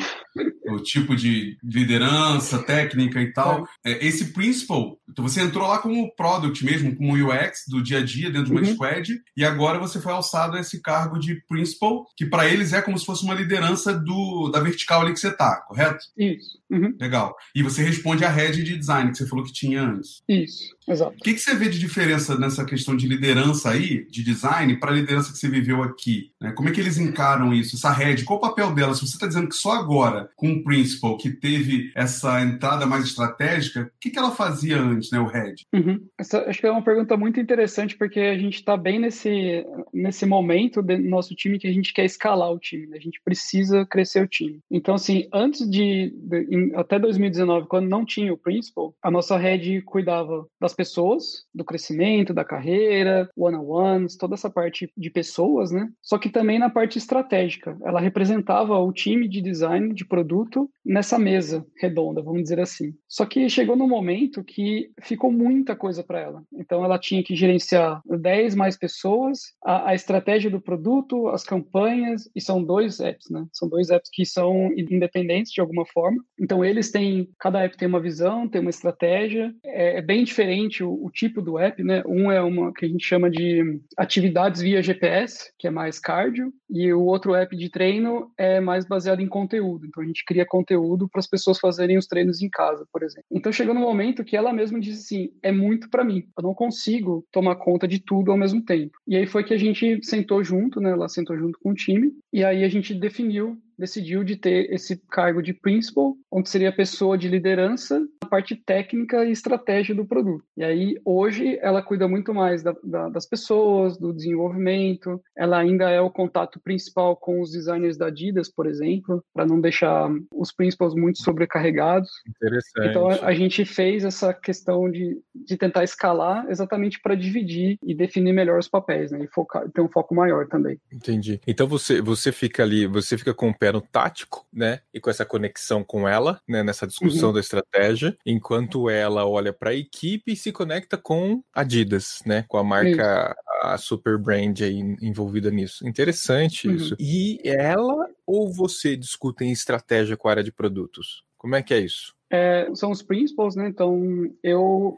o 0.68 0.80
tipo 0.80 1.14
de 1.14 1.56
liderança, 1.62 2.62
técnica 2.62 3.20
e 3.20 3.32
tal. 3.32 3.66
É. 3.84 3.92
É, 3.92 4.06
esse 4.06 4.32
principal, 4.32 4.98
então 5.08 5.26
você 5.26 5.40
entrou 5.40 5.66
lá 5.66 5.78
como 5.78 6.14
product 6.14 6.64
mesmo, 6.64 6.94
como 6.96 7.14
UX 7.14 7.64
do 7.68 7.82
dia 7.82 7.98
a 7.98 8.04
dia 8.04 8.30
dentro 8.30 8.46
de 8.46 8.52
uma 8.52 8.60
uhum. 8.60 8.74
squad, 8.74 9.20
e 9.36 9.44
agora 9.44 9.78
você 9.78 10.00
foi 10.00 10.12
alçado 10.12 10.56
a 10.56 10.60
esse 10.60 10.80
cargo 10.80 11.18
de 11.18 11.36
principal, 11.48 12.06
que 12.16 12.26
para 12.26 12.48
eles 12.48 12.72
é 12.72 12.82
como 12.82 12.98
se 12.98 13.06
fosse 13.06 13.24
uma 13.24 13.34
liderança 13.34 13.94
do, 13.94 14.50
da 14.50 14.60
vertical 14.60 15.02
ali 15.02 15.12
que 15.12 15.20
você 15.20 15.30
tá, 15.30 15.56
correto? 15.66 15.98
Isso. 16.16 16.58
Uhum. 16.70 16.94
Legal. 17.00 17.34
E 17.54 17.62
você 17.62 17.82
responde 17.82 18.24
a 18.24 18.30
head 18.30 18.62
de 18.62 18.76
design 18.76 19.10
que 19.10 19.18
você 19.18 19.26
falou 19.26 19.44
que 19.44 19.52
tinha 19.52 19.82
antes. 19.82 20.22
Isso, 20.28 20.74
exato. 20.86 21.16
O 21.16 21.22
que, 21.22 21.34
que 21.34 21.40
você 21.40 21.54
vê 21.54 21.68
de 21.68 21.78
diferença 21.78 22.36
nessa 22.36 22.64
questão 22.64 22.96
de 22.96 23.06
liderança 23.06 23.70
aí, 23.70 24.06
de 24.10 24.22
design, 24.22 24.76
para 24.78 24.90
a 24.90 24.94
liderança 24.94 25.32
que 25.32 25.38
você 25.38 25.48
viveu 25.48 25.82
aqui? 25.82 26.32
Né? 26.40 26.52
Como 26.52 26.68
é 26.68 26.72
que 26.72 26.80
eles 26.80 26.98
encaram 26.98 27.54
isso? 27.54 27.76
Essa 27.76 27.92
head, 27.92 28.24
qual 28.24 28.38
o 28.38 28.42
papel 28.42 28.74
dela? 28.74 28.94
Se 28.94 29.00
você 29.00 29.14
está 29.14 29.26
dizendo 29.26 29.48
que 29.48 29.54
só 29.54 29.72
agora, 29.72 30.25
com 30.34 30.52
o 30.52 30.64
principal, 30.64 31.16
que 31.16 31.30
teve 31.30 31.92
essa 31.94 32.42
entrada 32.42 32.86
mais 32.86 33.04
estratégica, 33.04 33.82
o 33.82 34.00
que, 34.00 34.10
que 34.10 34.18
ela 34.18 34.30
fazia 34.30 34.80
antes, 34.80 35.10
né, 35.10 35.18
o 35.18 35.26
head? 35.26 35.64
Uhum. 35.72 36.06
Essa, 36.18 36.48
acho 36.48 36.60
que 36.60 36.66
é 36.66 36.70
uma 36.70 36.82
pergunta 36.82 37.16
muito 37.16 37.40
interessante, 37.40 37.96
porque 37.96 38.20
a 38.20 38.38
gente 38.38 38.56
está 38.56 38.76
bem 38.76 38.98
nesse, 38.98 39.64
nesse 39.92 40.26
momento 40.26 40.82
do 40.82 40.98
nosso 40.98 41.34
time 41.34 41.58
que 41.58 41.66
a 41.66 41.72
gente 41.72 41.92
quer 41.92 42.04
escalar 42.04 42.50
o 42.50 42.58
time, 42.58 42.86
né? 42.86 42.96
a 42.96 43.00
gente 43.00 43.20
precisa 43.24 43.86
crescer 43.86 44.22
o 44.22 44.28
time. 44.28 44.60
Então, 44.70 44.94
assim, 44.94 45.28
antes 45.32 45.68
de, 45.68 46.14
de 46.16 46.46
em, 46.50 46.74
até 46.74 46.98
2019, 46.98 47.66
quando 47.68 47.88
não 47.88 48.04
tinha 48.04 48.32
o 48.32 48.38
principal, 48.38 48.94
a 49.02 49.10
nossa 49.10 49.36
head 49.36 49.82
cuidava 49.82 50.46
das 50.60 50.74
pessoas, 50.74 51.44
do 51.54 51.64
crescimento, 51.64 52.34
da 52.34 52.44
carreira, 52.44 53.28
one-on-ones, 53.36 54.16
toda 54.16 54.34
essa 54.34 54.50
parte 54.50 54.90
de 54.96 55.10
pessoas, 55.10 55.70
né? 55.70 55.88
Só 56.02 56.18
que 56.18 56.28
também 56.28 56.58
na 56.58 56.70
parte 56.70 56.98
estratégica. 56.98 57.76
Ela 57.84 58.00
representava 58.00 58.78
o 58.78 58.92
time 58.92 59.28
de 59.28 59.40
design, 59.40 59.94
de 59.94 60.04
produto, 60.16 60.70
nessa 60.82 61.18
mesa 61.18 61.66
redonda, 61.78 62.22
vamos 62.22 62.42
dizer 62.42 62.58
assim. 62.58 62.94
Só 63.06 63.26
que 63.26 63.50
chegou 63.50 63.76
no 63.76 63.86
momento 63.86 64.42
que 64.42 64.88
ficou 65.02 65.30
muita 65.30 65.76
coisa 65.76 66.02
para 66.02 66.20
ela. 66.20 66.42
Então 66.54 66.82
ela 66.82 66.98
tinha 66.98 67.22
que 67.22 67.36
gerenciar 67.36 68.00
10 68.06 68.54
mais 68.54 68.78
pessoas, 68.78 69.40
a, 69.62 69.90
a 69.90 69.94
estratégia 69.94 70.50
do 70.50 70.60
produto, 70.60 71.28
as 71.28 71.44
campanhas, 71.44 72.30
e 72.34 72.40
são 72.40 72.64
dois 72.64 72.98
apps, 72.98 73.28
né? 73.28 73.44
São 73.52 73.68
dois 73.68 73.90
apps 73.90 74.08
que 74.10 74.24
são 74.24 74.72
independentes 74.72 75.52
de 75.52 75.60
alguma 75.60 75.84
forma. 75.84 76.24
Então 76.40 76.64
eles 76.64 76.90
têm, 76.90 77.28
cada 77.38 77.62
app 77.62 77.76
tem 77.76 77.88
uma 77.88 78.00
visão, 78.00 78.48
tem 78.48 78.62
uma 78.62 78.70
estratégia, 78.70 79.52
é, 79.64 79.98
é 79.98 80.02
bem 80.02 80.24
diferente 80.24 80.82
o, 80.82 80.92
o, 81.04 81.10
tipo 81.10 81.42
do 81.42 81.58
app, 81.58 81.82
né? 81.82 82.02
Um 82.06 82.32
é 82.32 82.40
uma 82.40 82.72
que 82.72 82.86
a 82.86 82.88
gente 82.88 83.04
chama 83.04 83.28
de 83.28 83.80
atividades 83.98 84.62
via 84.62 84.82
GPS, 84.82 85.52
que 85.58 85.66
é 85.66 85.70
mais 85.70 85.98
cardio, 85.98 86.52
e 86.70 86.90
o 86.92 87.02
outro 87.02 87.34
app 87.34 87.54
de 87.54 87.68
treino 87.68 88.30
é 88.38 88.60
mais 88.60 88.86
baseado 88.86 89.20
em 89.20 89.28
conteúdo. 89.28 89.84
Então 89.86 90.05
gente 90.06 90.24
cria 90.24 90.46
conteúdo 90.46 91.08
para 91.08 91.18
as 91.18 91.26
pessoas 91.26 91.58
fazerem 91.58 91.98
os 91.98 92.06
treinos 92.06 92.42
em 92.42 92.48
casa, 92.48 92.86
por 92.92 93.02
exemplo. 93.02 93.24
Então 93.30 93.52
chegou 93.52 93.74
no 93.74 93.80
momento 93.80 94.24
que 94.24 94.36
ela 94.36 94.52
mesma 94.52 94.80
disse 94.80 95.00
assim: 95.00 95.30
é 95.42 95.52
muito 95.52 95.88
para 95.90 96.04
mim, 96.04 96.26
eu 96.36 96.42
não 96.42 96.54
consigo 96.54 97.24
tomar 97.30 97.56
conta 97.56 97.86
de 97.86 97.98
tudo 97.98 98.30
ao 98.30 98.38
mesmo 98.38 98.62
tempo. 98.64 98.98
E 99.06 99.16
aí 99.16 99.26
foi 99.26 99.44
que 99.44 99.54
a 99.54 99.58
gente 99.58 100.00
sentou 100.02 100.42
junto, 100.42 100.80
né? 100.80 100.90
Ela 100.90 101.08
sentou 101.08 101.36
junto 101.36 101.58
com 101.58 101.70
o 101.70 101.74
time, 101.74 102.12
e 102.32 102.44
aí 102.44 102.64
a 102.64 102.68
gente 102.68 102.94
definiu 102.94 103.58
decidiu 103.78 104.24
de 104.24 104.36
ter 104.36 104.72
esse 104.72 104.96
cargo 105.10 105.42
de 105.42 105.52
principal, 105.52 106.14
onde 106.30 106.48
seria 106.48 106.70
a 106.70 106.72
pessoa 106.72 107.16
de 107.16 107.28
liderança 107.28 108.00
na 108.22 108.28
parte 108.28 108.56
técnica 108.56 109.24
e 109.24 109.30
estratégia 109.30 109.94
do 109.94 110.06
produto. 110.06 110.44
E 110.56 110.64
aí, 110.64 111.00
hoje, 111.04 111.58
ela 111.60 111.82
cuida 111.82 112.08
muito 112.08 112.32
mais 112.34 112.62
da, 112.62 112.74
da, 112.82 113.08
das 113.08 113.26
pessoas, 113.26 113.98
do 113.98 114.12
desenvolvimento, 114.12 115.20
ela 115.36 115.58
ainda 115.58 115.90
é 115.90 116.00
o 116.00 116.10
contato 116.10 116.60
principal 116.60 117.16
com 117.16 117.40
os 117.40 117.50
designers 117.50 117.96
da 117.96 118.06
Adidas, 118.06 118.48
por 118.48 118.66
exemplo, 118.66 119.22
para 119.34 119.46
não 119.46 119.60
deixar 119.60 120.08
os 120.32 120.52
principals 120.52 120.94
muito 120.94 121.22
sobrecarregados. 121.22 122.10
Interessante. 122.28 122.88
Então, 122.88 123.10
a, 123.10 123.26
a 123.26 123.34
gente 123.34 123.64
fez 123.64 124.04
essa 124.04 124.32
questão 124.32 124.90
de, 124.90 125.18
de 125.34 125.56
tentar 125.56 125.84
escalar 125.84 126.46
exatamente 126.48 127.00
para 127.00 127.14
dividir 127.14 127.78
e 127.82 127.94
definir 127.94 128.32
melhor 128.32 128.58
os 128.58 128.68
papéis, 128.68 129.10
né? 129.10 129.24
E 129.24 129.28
focar, 129.28 129.68
ter 129.70 129.80
um 129.80 129.88
foco 129.88 130.14
maior 130.14 130.46
também. 130.46 130.78
Entendi. 130.92 131.40
Então, 131.46 131.66
você, 131.66 132.00
você 132.00 132.32
fica 132.32 132.62
ali, 132.62 132.86
você 132.86 133.18
fica 133.18 133.34
com 133.34 133.50
o 133.50 133.54
no 133.72 133.80
tático, 133.80 134.46
né? 134.52 134.80
E 134.92 135.00
com 135.00 135.10
essa 135.10 135.24
conexão 135.24 135.84
com 135.84 136.08
ela, 136.08 136.40
né? 136.48 136.62
Nessa 136.62 136.86
discussão 136.86 137.28
uhum. 137.28 137.34
da 137.34 137.40
estratégia, 137.40 138.16
enquanto 138.24 138.90
ela 138.90 139.26
olha 139.26 139.52
para 139.52 139.70
a 139.70 139.74
equipe 139.74 140.32
e 140.32 140.36
se 140.36 140.52
conecta 140.52 140.96
com 140.96 141.42
Adidas, 141.52 142.20
né? 142.26 142.44
Com 142.48 142.58
a 142.58 142.64
marca, 142.64 143.36
isso. 143.36 143.66
a 143.66 143.78
super 143.78 144.18
brand 144.18 144.60
aí 144.62 144.78
envolvida 145.00 145.50
nisso. 145.50 145.86
Interessante 145.86 146.68
uhum. 146.68 146.74
isso. 146.74 146.96
E 146.98 147.40
ela 147.44 148.08
ou 148.26 148.52
você 148.52 148.96
discutem 148.96 149.52
estratégia 149.52 150.16
com 150.16 150.28
a 150.28 150.32
área 150.32 150.44
de 150.44 150.52
produtos? 150.52 151.24
Como 151.36 151.54
é 151.54 151.62
que 151.62 151.74
é 151.74 151.78
isso? 151.78 152.15
É, 152.30 152.68
são 152.74 152.90
os 152.90 153.02
principals, 153.02 153.54
né? 153.54 153.68
Então, 153.68 154.02
eu, 154.42 154.96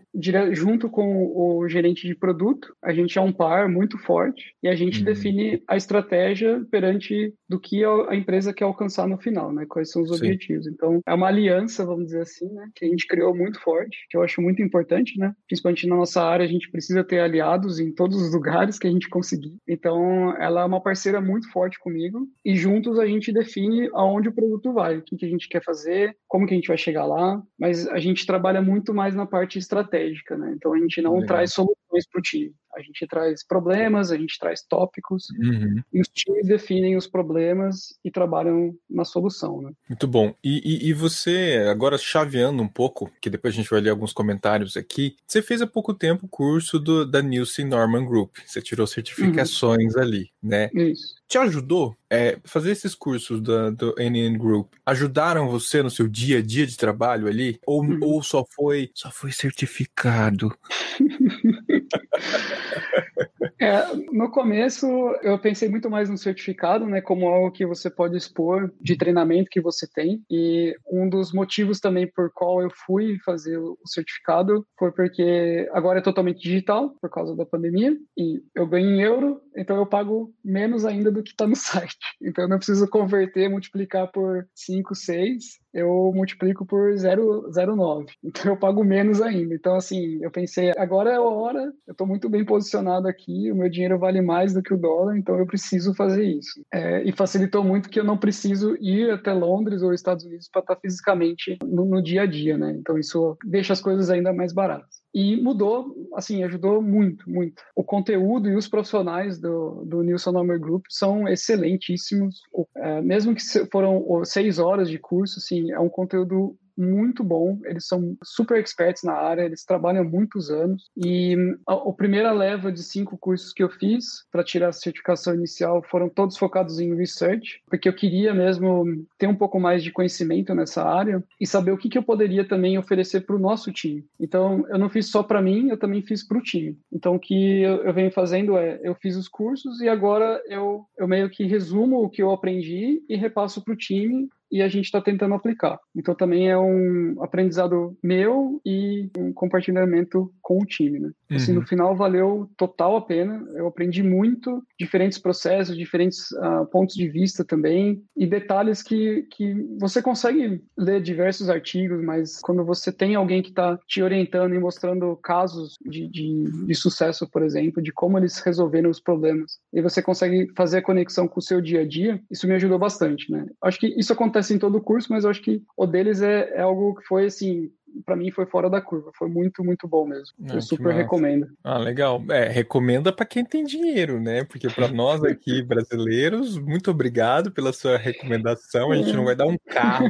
junto 0.53 0.89
com 0.89 1.33
o 1.35 1.69
gerente 1.69 2.07
de 2.07 2.15
produto, 2.15 2.75
a 2.83 2.93
gente 2.93 3.19
é 3.19 3.23
um 3.23 3.33
par 3.33 3.69
muito 3.69 3.99
forte 3.99 4.55
e 4.63 4.69
a 4.69 4.75
gente 4.75 5.01
uhum. 5.01 5.05
define 5.05 5.63
a 5.69 5.77
estratégia 5.77 6.65
perante 6.71 7.35
do 7.49 7.61
que 7.61 7.85
a 7.85 8.15
empresa 8.15 8.53
quer 8.53 8.65
alcançar 8.65 9.07
no 9.07 9.19
final, 9.19 9.53
né? 9.53 9.67
Quais 9.69 9.91
são 9.91 10.03
os 10.03 10.09
Sim. 10.09 10.17
objetivos. 10.17 10.67
Então, 10.67 11.01
é 11.07 11.15
uma 11.15 11.29
aliança, 11.29 11.85
vamos 11.85 12.07
dizer 12.07 12.23
assim, 12.23 12.49
né? 12.53 12.69
Que 12.75 12.87
a 12.87 12.89
gente 12.89 13.07
criou 13.07 13.35
muito 13.35 13.61
forte, 13.61 13.97
que 14.09 14.17
eu 14.17 14.23
acho 14.23 14.41
muito 14.41 14.63
importante, 14.63 15.19
né? 15.19 15.33
Principalmente 15.47 15.87
na 15.87 15.97
nossa 15.97 16.23
área, 16.23 16.45
a 16.45 16.49
gente 16.49 16.71
precisa 16.71 17.05
ter 17.05 17.21
aliados 17.21 17.79
em 17.79 17.93
todos 17.93 18.21
os 18.21 18.33
lugares 18.33 18.79
que 18.79 18.87
a 18.87 18.91
gente 18.91 19.09
conseguir. 19.09 19.57
Então, 19.69 20.35
ela 20.41 20.63
é 20.63 20.65
uma 20.65 20.83
parceira 20.83 21.21
muito 21.21 21.51
forte 21.51 21.79
comigo 21.79 22.27
e 22.45 22.57
juntos 22.57 22.99
a 22.99 23.07
gente 23.07 23.33
define 23.33 23.91
aonde 23.93 24.29
o 24.29 24.35
produto 24.35 24.73
vai, 24.73 24.99
o 24.99 25.03
que, 25.03 25.17
que 25.17 25.27
a 25.27 25.29
gente 25.29 25.49
quer 25.49 25.63
fazer, 25.63 26.17
como 26.27 26.47
que 26.47 26.55
a 26.55 26.57
gente 26.57 26.69
vai 26.69 26.79
chegar 26.79 27.05
lá 27.05 27.18
lá, 27.19 27.43
mas 27.59 27.89
a 27.89 27.99
gente 27.99 28.27
trabalha 28.27 28.63
muito 28.63 28.95
mais 28.95 29.15
na 29.15 29.27
parte 29.27 29.59
estratégica, 29.59 30.37
né? 30.37 30.53
Então 30.57 30.73
a 30.73 30.79
gente 30.79 31.03
não 31.03 31.15
Legal. 31.15 31.27
traz 31.27 31.53
soluções 31.53 32.07
para 32.11 32.19
o 32.19 32.23
time. 32.23 32.55
A 32.79 32.83
gente 32.83 33.05
traz 33.09 33.45
problemas, 33.45 34.13
a 34.13 34.17
gente 34.17 34.39
traz 34.39 34.63
tópicos, 34.63 35.27
uhum. 35.31 35.83
e 35.93 36.01
os 36.01 36.07
times 36.07 36.47
definem 36.47 36.97
os 36.97 37.09
problemas 37.09 37.99
e 38.05 38.11
trabalham 38.11 38.73
na 38.89 39.05
solução. 39.05 39.61
Né? 39.61 39.73
Muito 39.89 40.07
bom. 40.07 40.33
E, 40.45 40.61
e, 40.65 40.89
e, 40.91 40.93
você, 40.93 41.67
agora 41.69 41.99
chaveando 41.99 42.63
um 42.63 42.69
pouco, 42.69 43.11
que 43.21 43.29
depois 43.29 43.53
a 43.53 43.57
gente 43.57 43.69
vai 43.69 43.81
ler 43.81 43.91
alguns 43.91 44.13
comentários 44.13 44.77
aqui, 44.77 45.17
você 45.27 45.43
fez 45.43 45.61
há 45.61 45.67
pouco 45.67 45.93
tempo 45.93 46.27
o 46.27 46.29
curso 46.29 46.79
do, 46.79 47.05
da 47.05 47.21
Nielsen 47.21 47.67
Norman 47.67 48.07
Group. 48.07 48.37
Você 48.47 48.63
tirou 48.63 48.87
certificações 48.87 49.97
uhum. 49.97 50.03
ali, 50.03 50.31
né? 50.41 50.71
Isso. 50.73 51.17
Te 51.27 51.37
ajudou? 51.37 51.97
É, 52.09 52.39
fazer 52.45 52.71
esses 52.71 52.95
cursos 52.95 53.43
da, 53.43 53.69
do 53.69 53.95
NN 53.99 54.39
Group 54.39 54.73
ajudaram 54.87 55.51
você 55.51 55.83
no 55.83 55.91
seu 55.91 56.09
dia 56.09 56.39
a 56.39 56.43
dia 56.43 56.67
de 56.67 56.77
trabalho 56.77 57.27
ali? 57.27 57.59
Ou, 57.67 57.83
uhum. 57.83 57.99
ou 58.01 58.23
só 58.23 58.47
foi 58.55 58.91
só 58.95 59.11
foi 59.11 59.31
certificado? 59.33 60.57
É, 63.61 63.83
no 64.13 64.31
começo 64.31 64.87
eu 65.23 65.37
pensei 65.39 65.69
muito 65.69 65.91
mais 65.91 66.09
no 66.09 66.17
certificado, 66.17 66.87
né, 66.87 67.01
como 67.01 67.27
algo 67.29 67.51
que 67.51 67.67
você 67.67 67.91
pode 67.91 68.17
expor 68.17 68.73
de 68.81 68.97
treinamento 68.97 69.51
que 69.51 69.61
você 69.61 69.87
tem. 69.87 70.23
E 70.31 70.77
um 70.91 71.09
dos 71.09 71.33
motivos 71.33 71.81
também 71.81 72.07
por 72.07 72.31
qual 72.33 72.63
eu 72.63 72.71
fui 72.87 73.19
fazer 73.25 73.59
o 73.59 73.77
certificado 73.85 74.65
foi 74.79 74.93
porque 74.93 75.69
agora 75.73 75.99
é 75.99 76.03
totalmente 76.03 76.41
digital 76.41 76.95
por 77.01 77.11
causa 77.11 77.35
da 77.35 77.45
pandemia 77.45 77.97
e 78.17 78.41
eu 78.55 78.67
ganho 78.67 78.91
em 78.91 79.03
euro, 79.03 79.41
então 79.57 79.77
eu 79.77 79.87
pago 79.87 80.33
menos 80.45 80.85
ainda 80.85 81.11
do 81.11 81.23
que 81.23 81.31
está 81.31 81.47
no 81.47 81.55
site. 81.57 81.97
Então 82.23 82.45
eu 82.45 82.49
não 82.49 82.59
preciso 82.59 82.89
converter, 82.89 83.49
multiplicar 83.49 84.11
por 84.13 84.47
5, 84.55 84.95
6 84.95 85.45
eu 85.73 86.13
multiplico 86.15 86.65
por 86.65 86.93
0,09. 86.93 88.07
Então 88.39 88.53
eu 88.53 88.57
pago 88.57 88.85
menos 88.85 89.21
ainda. 89.21 89.55
Então, 89.55 89.75
assim, 89.75 90.19
eu 90.23 90.31
pensei, 90.31 90.73
agora 90.77 91.11
é 91.11 91.17
a 91.17 91.21
hora, 91.21 91.73
eu 91.87 91.93
estou 91.93 92.07
muito 92.07 92.29
bem 92.29 92.45
posicionado 92.45 93.09
aqui, 93.09 93.51
o 93.51 93.57
meu 93.57 93.69
dinheiro 93.69 93.99
vale 93.99 94.21
mais 94.21 94.53
do 94.53 94.63
que 94.63 94.73
o 94.73 94.79
dólar, 94.79 95.17
então 95.17 95.39
eu 95.39 95.47
preciso 95.47 95.95
fazer 95.95 96.25
isso. 96.25 96.63
É, 96.73 97.03
e 97.03 97.13
facilitou 97.13 97.65
muito 97.65 97.89
que 97.89 97.99
eu 97.99 98.05
não 98.05 98.17
preciso 98.17 98.77
ir 98.81 99.11
até 99.11 99.33
Londres 99.33 99.83
ou 99.83 99.93
Estados 99.93 100.25
Unidos 100.25 100.49
para 100.49 100.61
estar 100.61 100.77
fisicamente 100.77 101.59
no, 101.65 101.85
no 101.85 102.03
dia 102.03 102.23
a 102.23 102.27
dia, 102.27 102.57
né? 102.57 102.77
Então 102.79 102.99
isso 102.99 103.37
deixa 103.45 103.73
as 103.73 103.81
coisas 103.81 104.11
ainda 104.11 104.33
mais 104.33 104.53
baratas. 104.53 105.03
E 105.21 105.35
mudou, 105.35 105.97
assim, 106.15 106.45
ajudou 106.45 106.81
muito, 106.81 107.29
muito. 107.29 107.61
O 107.75 107.83
conteúdo 107.83 108.49
e 108.49 108.55
os 108.55 108.69
profissionais 108.69 109.37
do, 109.37 109.85
do 109.85 110.01
Nilson 110.01 110.31
Normer 110.31 110.61
Group 110.61 110.85
são 110.89 111.27
excelentíssimos. 111.27 112.41
É, 112.77 113.03
mesmo 113.03 113.35
que 113.35 113.43
foram 113.73 114.25
seis 114.25 114.61
horas 114.61 114.89
de 114.89 114.97
curso, 114.97 115.41
assim, 115.41 115.73
é 115.73 115.81
um 115.81 115.89
conteúdo 115.89 116.57
muito 116.79 117.25
bom, 117.25 117.59
eles 117.65 117.87
são 117.87 118.17
super 118.23 118.59
experts 118.59 119.03
na 119.03 119.15
área, 119.15 119.43
eles 119.43 119.65
trabalham 119.65 120.03
há 120.03 120.09
muitos 120.09 120.51
anos. 120.51 120.91
E 120.97 121.37
a, 121.67 121.75
a 121.75 121.93
primeira 121.93 122.31
leva 122.31 122.71
de 122.71 122.83
cinco 122.83 123.19
cursos 123.19 123.53
que 123.53 123.63
eu 123.63 123.69
fiz 123.69 124.25
para 124.31 124.45
tirar 124.45 124.69
a 124.69 124.73
certificação 124.73 125.35
inicial 125.35 125.83
foram 125.91 126.09
todos 126.09 126.37
focados 126.37 126.79
em 126.79 126.95
research, 126.95 127.61
porque 127.69 127.89
eu 127.89 127.95
queria 127.95 128.33
mesmo 128.33 128.85
ter 129.19 129.27
um 129.27 129.35
pouco 129.35 129.59
mais 129.59 129.83
de 129.83 129.91
conhecimento 129.91 130.55
nessa 130.55 130.85
área 130.85 131.23
e 131.41 131.47
saber 131.47 131.73
o 131.73 131.79
que, 131.79 131.89
que 131.89 131.99
eu 131.99 132.03
poderia 132.03 132.47
também 132.47 132.79
oferecer 132.79 133.23
para 133.23 133.35
o 133.35 133.41
nosso 133.41 133.73
time. 133.73 134.05
Então, 134.21 134.65
eu 134.69 134.79
não 134.79 134.89
fiz 134.89 135.11
só 135.11 135.23
para 135.23 135.43
mim, 135.43 135.69
eu 135.69 135.77
também 135.77 136.03
fiz 136.03 136.27
para 136.27 136.39
o 136.39 136.43
time. 136.43 136.79
Então, 136.93 137.17
o 137.17 137.19
que 137.19 137.63
eu, 137.63 137.85
eu 137.85 137.93
venho 137.93 138.13
fazendo 138.13 138.57
é, 138.57 138.81
eu 138.83 138.95
fiz 138.95 139.17
os 139.17 139.29
cursos 139.29 139.81
e 139.81 139.89
agora 139.89 140.41
eu, 140.47 140.85
eu 140.97 141.09
meio 141.09 141.29
que 141.29 141.45
resumo 141.45 142.05
o 142.05 142.11
que 142.11 142.23
eu 142.23 142.31
aprendi 142.31 143.03
e 143.09 143.17
repasso 143.17 143.63
para 143.65 143.75
o 143.75 143.77
time 143.77 144.29
e 144.51 144.63
a 144.63 144.69
gente 144.69 144.87
está 144.87 145.01
tentando 145.01 145.35
aplicar. 145.35 145.79
Então 145.95 146.15
também 146.15 146.51
é 146.51 146.59
um 146.59 147.17
aprendizado 147.23 147.97
meu 148.03 148.61
e 148.65 149.11
um 149.17 149.33
compartilhamento 149.33 150.33
com 150.43 150.59
o 150.59 150.67
time, 150.67 150.99
né? 150.99 151.11
Uhum. 151.31 151.37
Assim, 151.37 151.53
no 151.53 151.61
uhum. 151.61 151.67
final 151.67 151.97
valeu 151.97 152.51
total 152.57 152.97
a 152.97 153.03
pena. 153.03 153.45
Eu 153.55 153.67
aprendi 153.67 154.03
muito, 154.03 154.63
diferentes 154.79 155.19
processos, 155.19 155.77
diferentes 155.77 156.31
uh, 156.33 156.67
pontos 156.71 156.95
de 156.95 157.09
vista 157.09 157.45
também 157.45 158.03
e 158.17 158.27
detalhes 158.27 158.83
que, 158.83 159.27
que 159.31 159.55
você 159.79 160.01
consegue 160.01 160.63
ler 160.77 161.03
diversos 161.03 161.51
artigos, 161.51 162.03
mas 162.03 162.41
quando 162.41 162.65
você 162.65 162.91
tem 162.91 163.15
alguém 163.15 163.43
que 163.43 163.51
está 163.51 163.79
te 163.87 164.03
orientando 164.03 164.55
e 164.55 164.59
mostrando 164.59 165.17
casos 165.17 165.77
de, 165.85 166.09
de, 166.09 166.67
de 166.67 166.75
sucesso, 166.75 167.29
por 167.31 167.43
exemplo, 167.43 167.83
de 167.83 167.93
como 167.93 168.19
eles 168.19 168.39
resolveram 168.39 168.91
os 168.91 169.01
problemas, 169.01 169.59
e 169.73 169.83
você 169.83 170.03
consegue 170.03 170.49
fazer 170.57 170.79
a 170.79 170.83
conexão 170.83 171.29
com 171.29 171.41
o 171.41 171.43
seu 171.43 171.61
dia 171.61 171.81
a 171.81 171.87
dia, 171.87 172.21
isso 172.31 172.47
me 172.47 172.55
ajudou 172.55 172.79
bastante, 172.79 173.31
né? 173.31 173.47
Acho 173.63 173.79
que 173.79 173.89
isso 173.99 174.13
acontece 174.13 174.38
acontece 174.39 174.55
em 174.55 174.59
todo 174.59 174.79
o 174.79 174.81
curso, 174.81 175.09
mas 175.11 175.25
eu 175.25 175.31
acho 175.31 175.43
que 175.43 175.63
o 175.77 175.87
deles 175.87 176.23
é, 176.23 176.51
é 176.55 176.61
algo 176.61 176.95
que 176.95 177.05
foi 177.07 177.27
assim, 177.27 177.71
para 178.05 178.17
mim 178.17 178.31
foi 178.31 178.47
fora 178.47 178.71
da 178.71 178.81
curva, 178.81 179.11
foi 179.17 179.29
muito, 179.29 179.65
muito 179.65 179.89
bom 179.89 180.07
mesmo. 180.07 180.35
Ah, 180.49 180.55
eu 180.55 180.63
super 180.63 180.95
recomendo. 180.95 181.49
Ah, 181.65 181.79
legal. 181.79 182.23
É, 182.31 182.49
recomenda 182.49 183.13
para 183.13 183.27
quem 183.27 183.45
tem 183.45 183.65
dinheiro, 183.65 184.21
né? 184.21 184.45
Porque 184.45 184.69
para 184.69 184.89
nós 184.89 185.23
aqui 185.25 185.63
brasileiros, 185.65 186.59
muito 186.59 186.91
obrigado 186.91 187.51
pela 187.51 187.73
sua 187.73 187.97
recomendação. 187.97 188.93
A 188.93 188.97
gente 188.97 189.13
não 189.13 189.25
vai 189.25 189.35
dar 189.35 189.47
um 189.47 189.59
carro 189.69 190.09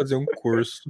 fazer 0.00 0.14
um 0.14 0.24
curso, 0.24 0.80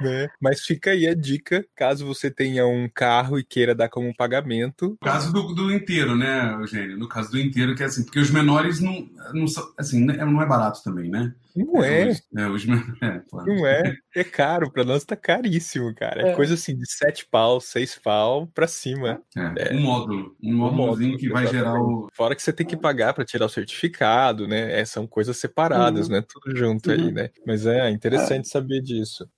né? 0.00 0.28
Mas 0.40 0.60
fica 0.60 0.90
aí 0.90 1.06
a 1.06 1.14
dica, 1.14 1.64
caso 1.74 2.06
você 2.06 2.30
tenha 2.30 2.66
um 2.66 2.88
carro 2.88 3.38
e 3.38 3.44
queira 3.44 3.74
dar 3.74 3.88
como 3.88 4.14
pagamento. 4.14 4.90
No 4.90 4.98
caso 4.98 5.32
do, 5.32 5.54
do 5.54 5.72
inteiro, 5.72 6.14
né, 6.14 6.54
Eugênio? 6.60 6.98
No 6.98 7.08
caso 7.08 7.30
do 7.30 7.38
inteiro, 7.38 7.74
que 7.74 7.82
é 7.82 7.86
assim, 7.86 8.04
porque 8.04 8.18
os 8.18 8.30
menores 8.30 8.80
não, 8.80 9.08
não 9.32 9.46
assim, 9.78 10.04
né, 10.04 10.22
não 10.24 10.42
é 10.42 10.46
barato 10.46 10.82
também, 10.82 11.10
né? 11.10 11.34
Não 11.64 11.82
é. 11.82 12.08
Os, 12.08 12.22
é, 12.36 12.46
os, 12.48 12.64
é 13.02 13.22
não 13.46 13.66
é. 13.66 13.96
É 14.14 14.24
caro. 14.24 14.70
Pra 14.70 14.84
nós 14.84 15.04
tá 15.04 15.16
caríssimo, 15.16 15.94
cara. 15.94 16.28
É, 16.28 16.30
é. 16.30 16.34
coisa 16.34 16.54
assim 16.54 16.76
de 16.76 16.90
sete 16.90 17.26
pau, 17.26 17.60
seis 17.60 17.98
pau 17.98 18.46
pra 18.46 18.66
cima. 18.66 19.20
É, 19.36 19.70
é. 19.70 19.74
Um 19.74 19.80
módulo. 19.80 20.36
Um 20.42 20.54
módulozinho 20.54 21.14
um 21.14 21.16
que 21.16 21.28
vai 21.28 21.46
gerar 21.46 21.80
o. 21.80 22.08
Fora 22.12 22.34
que 22.34 22.42
você 22.42 22.52
tem 22.52 22.66
que 22.66 22.76
pagar 22.76 23.14
pra 23.14 23.24
tirar 23.24 23.46
o 23.46 23.50
certificado, 23.50 24.46
né? 24.46 24.80
É, 24.80 24.84
são 24.84 25.06
coisas 25.06 25.36
separadas, 25.36 26.08
uhum. 26.08 26.14
né? 26.14 26.24
Tudo 26.26 26.56
junto 26.56 26.90
uhum. 26.90 26.96
aí, 26.96 27.12
né? 27.12 27.30
Mas 27.46 27.66
é 27.66 27.90
interessante 27.90 28.46
é. 28.46 28.50
saber 28.50 28.80
disso. 28.80 29.28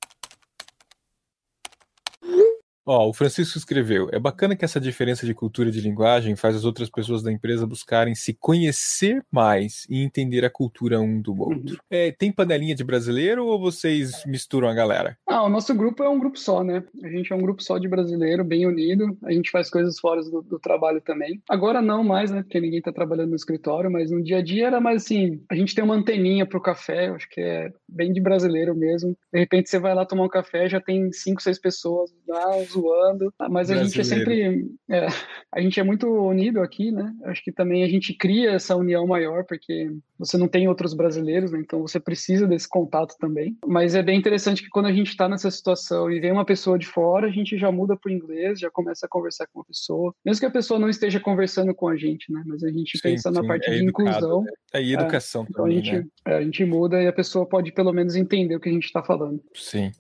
Ó, 2.91 3.09
o 3.09 3.13
Francisco 3.13 3.57
escreveu: 3.57 4.09
é 4.11 4.19
bacana 4.19 4.57
que 4.57 4.65
essa 4.65 4.81
diferença 4.81 5.25
de 5.25 5.33
cultura 5.33 5.71
de 5.71 5.81
linguagem 5.81 6.35
faz 6.35 6.57
as 6.57 6.65
outras 6.65 6.91
pessoas 6.91 7.23
da 7.23 7.31
empresa 7.31 7.65
buscarem 7.65 8.17
se 8.17 8.35
conhecer 8.35 9.25
mais 9.31 9.87
e 9.89 10.03
entender 10.03 10.45
a 10.45 10.51
cultura 10.51 11.01
um 11.01 11.23
do 11.23 11.41
outro. 11.41 11.75
Uhum. 11.75 11.81
É, 11.89 12.11
tem 12.11 12.33
panelinha 12.33 12.75
de 12.75 12.83
brasileiro 12.83 13.47
ou 13.47 13.61
vocês 13.61 14.25
misturam 14.27 14.69
a 14.69 14.75
galera? 14.75 15.17
Ah, 15.25 15.45
o 15.45 15.49
nosso 15.49 15.73
grupo 15.73 16.03
é 16.03 16.09
um 16.09 16.19
grupo 16.19 16.37
só, 16.37 16.65
né? 16.65 16.83
A 17.05 17.09
gente 17.09 17.33
é 17.33 17.37
um 17.37 17.41
grupo 17.41 17.63
só 17.63 17.79
de 17.79 17.87
brasileiro, 17.87 18.43
bem 18.43 18.67
unido. 18.67 19.17
A 19.23 19.31
gente 19.31 19.53
faz 19.53 19.71
coisas 19.71 19.97
fora 20.01 20.21
do, 20.23 20.43
do 20.43 20.59
trabalho 20.59 21.01
também. 21.01 21.41
Agora 21.49 21.81
não 21.81 22.03
mais, 22.03 22.33
né? 22.33 22.43
Porque 22.43 22.61
ninguém 22.61 22.83
tá 22.83 22.91
trabalhando 22.91 23.31
no 23.31 23.37
escritório, 23.37 23.89
mas 23.89 24.11
no 24.11 24.21
dia 24.21 24.39
a 24.39 24.43
dia 24.43 24.67
era 24.67 24.81
mais 24.81 25.05
assim: 25.05 25.41
a 25.49 25.55
gente 25.55 25.77
tem 25.77 25.85
uma 25.85 25.95
anteninha 25.95 26.45
pro 26.45 26.61
café, 26.61 27.07
acho 27.11 27.29
que 27.31 27.41
é 27.41 27.73
bem 27.89 28.13
de 28.13 28.21
brasileiro 28.21 28.75
mesmo. 28.75 29.17
De 29.33 29.39
repente 29.39 29.71
você 29.71 29.79
vai 29.79 29.95
lá 29.95 30.05
tomar 30.05 30.25
um 30.25 30.29
café, 30.29 30.69
já 30.69 30.81
tem 30.81 31.13
cinco, 31.13 31.41
seis 31.41 31.57
pessoas 31.57 32.11
lá 32.27 32.59
zoando, 32.81 33.33
mas 33.49 33.71
a 33.71 33.83
gente 33.83 34.01
é 34.01 34.05
sempre. 34.05 34.67
É, 34.89 35.07
a 35.53 35.61
gente 35.61 35.79
é 35.79 35.83
muito 35.83 36.07
unido 36.07 36.61
aqui, 36.61 36.91
né? 36.91 37.13
Acho 37.25 37.43
que 37.43 37.53
também 37.53 37.85
a 37.85 37.89
gente 37.89 38.15
cria 38.15 38.53
essa 38.53 38.77
união 38.77 39.07
maior, 39.07 39.45
porque 39.45 39.91
você 40.19 40.37
não 40.37 40.49
tem 40.49 40.69
outros 40.69 40.95
brasileiros, 40.95 41.53
né? 41.53 41.61
Então 41.61 41.81
você 41.81 41.99
precisa 41.99 42.47
desse 42.47 42.69
contato 42.69 43.17
também. 43.19 43.57
Mas 43.67 43.95
é 43.95 44.03
bem 44.03 44.19
interessante 44.19 44.63
que 44.63 44.69
quando 44.69 44.87
a 44.87 44.93
gente 44.93 45.09
está 45.09 45.29
nessa 45.29 45.51
situação 45.51 46.11
e 46.11 46.21
vem 46.21 46.33
uma 46.33 46.45
pessoa 46.45 46.79
de 46.79 46.87
fora, 46.87 47.27
a 47.27 47.31
gente 47.31 47.59
já 47.59 47.73
muda 47.73 47.97
para 47.97 48.11
o 48.11 48.15
inglês, 48.15 48.61
já 48.61 48.71
começa 48.71 49.07
a 49.07 49.09
conversar 49.09 49.47
com 49.53 49.61
a 49.61 49.65
pessoa, 49.65 50.15
mesmo 50.25 50.41
que 50.41 50.47
a 50.47 50.51
pessoa 50.51 50.79
não 50.79 50.89
esteja 50.89 51.19
conversando 51.21 51.75
com 51.75 51.89
a 51.89 51.97
gente, 51.97 52.33
né? 52.33 52.43
Mas 52.47 52.63
a 52.63 52.71
gente 52.71 52.99
sim, 52.99 53.03
pensa 53.03 53.31
sim, 53.31 53.35
na 53.35 53.47
parte 53.47 53.69
é 53.69 53.75
de 53.75 53.83
educado, 53.83 54.11
inclusão. 54.11 54.45
É, 54.73 54.83
e 54.83 54.95
educação 54.95 55.47
então 55.49 55.65
também, 55.65 55.79
a 55.79 55.83
gente, 55.83 55.97
né? 55.97 56.07
É, 56.27 56.35
a 56.35 56.43
gente 56.43 56.65
muda 56.65 57.03
e 57.03 57.07
a 57.07 57.13
pessoa 57.13 57.47
pode 57.47 57.73
pelo 57.73 57.93
menos 57.93 58.15
entender 58.17 58.57
o 58.57 58.61
que 58.61 58.69
a 58.69 58.73
gente 58.73 58.85
está 58.85 59.03
falando. 59.03 59.43
Sim. 59.55 59.91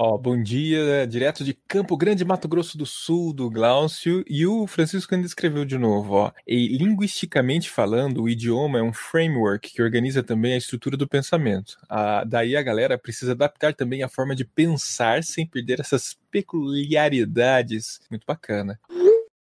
Ó, 0.00 0.16
bom 0.16 0.40
dia, 0.40 1.08
direto 1.08 1.42
de 1.42 1.52
Campo 1.66 1.96
Grande, 1.96 2.24
Mato 2.24 2.46
Grosso 2.46 2.78
do 2.78 2.86
Sul, 2.86 3.32
do 3.32 3.50
Glaucio. 3.50 4.22
E 4.28 4.46
o 4.46 4.64
Francisco 4.64 5.12
ainda 5.12 5.26
escreveu 5.26 5.64
de 5.64 5.76
novo, 5.76 6.14
ó. 6.14 6.32
E 6.46 6.68
linguisticamente 6.68 7.68
falando, 7.68 8.22
o 8.22 8.28
idioma 8.28 8.78
é 8.78 8.82
um 8.82 8.92
framework 8.92 9.72
que 9.72 9.82
organiza 9.82 10.22
também 10.22 10.54
a 10.54 10.56
estrutura 10.56 10.96
do 10.96 11.08
pensamento. 11.08 11.76
Ah, 11.88 12.22
daí 12.24 12.56
a 12.56 12.62
galera 12.62 12.96
precisa 12.96 13.32
adaptar 13.32 13.74
também 13.74 14.04
a 14.04 14.08
forma 14.08 14.36
de 14.36 14.44
pensar 14.44 15.24
sem 15.24 15.44
perder 15.44 15.80
essas 15.80 16.16
peculiaridades. 16.30 17.98
Muito 18.08 18.24
bacana. 18.24 18.78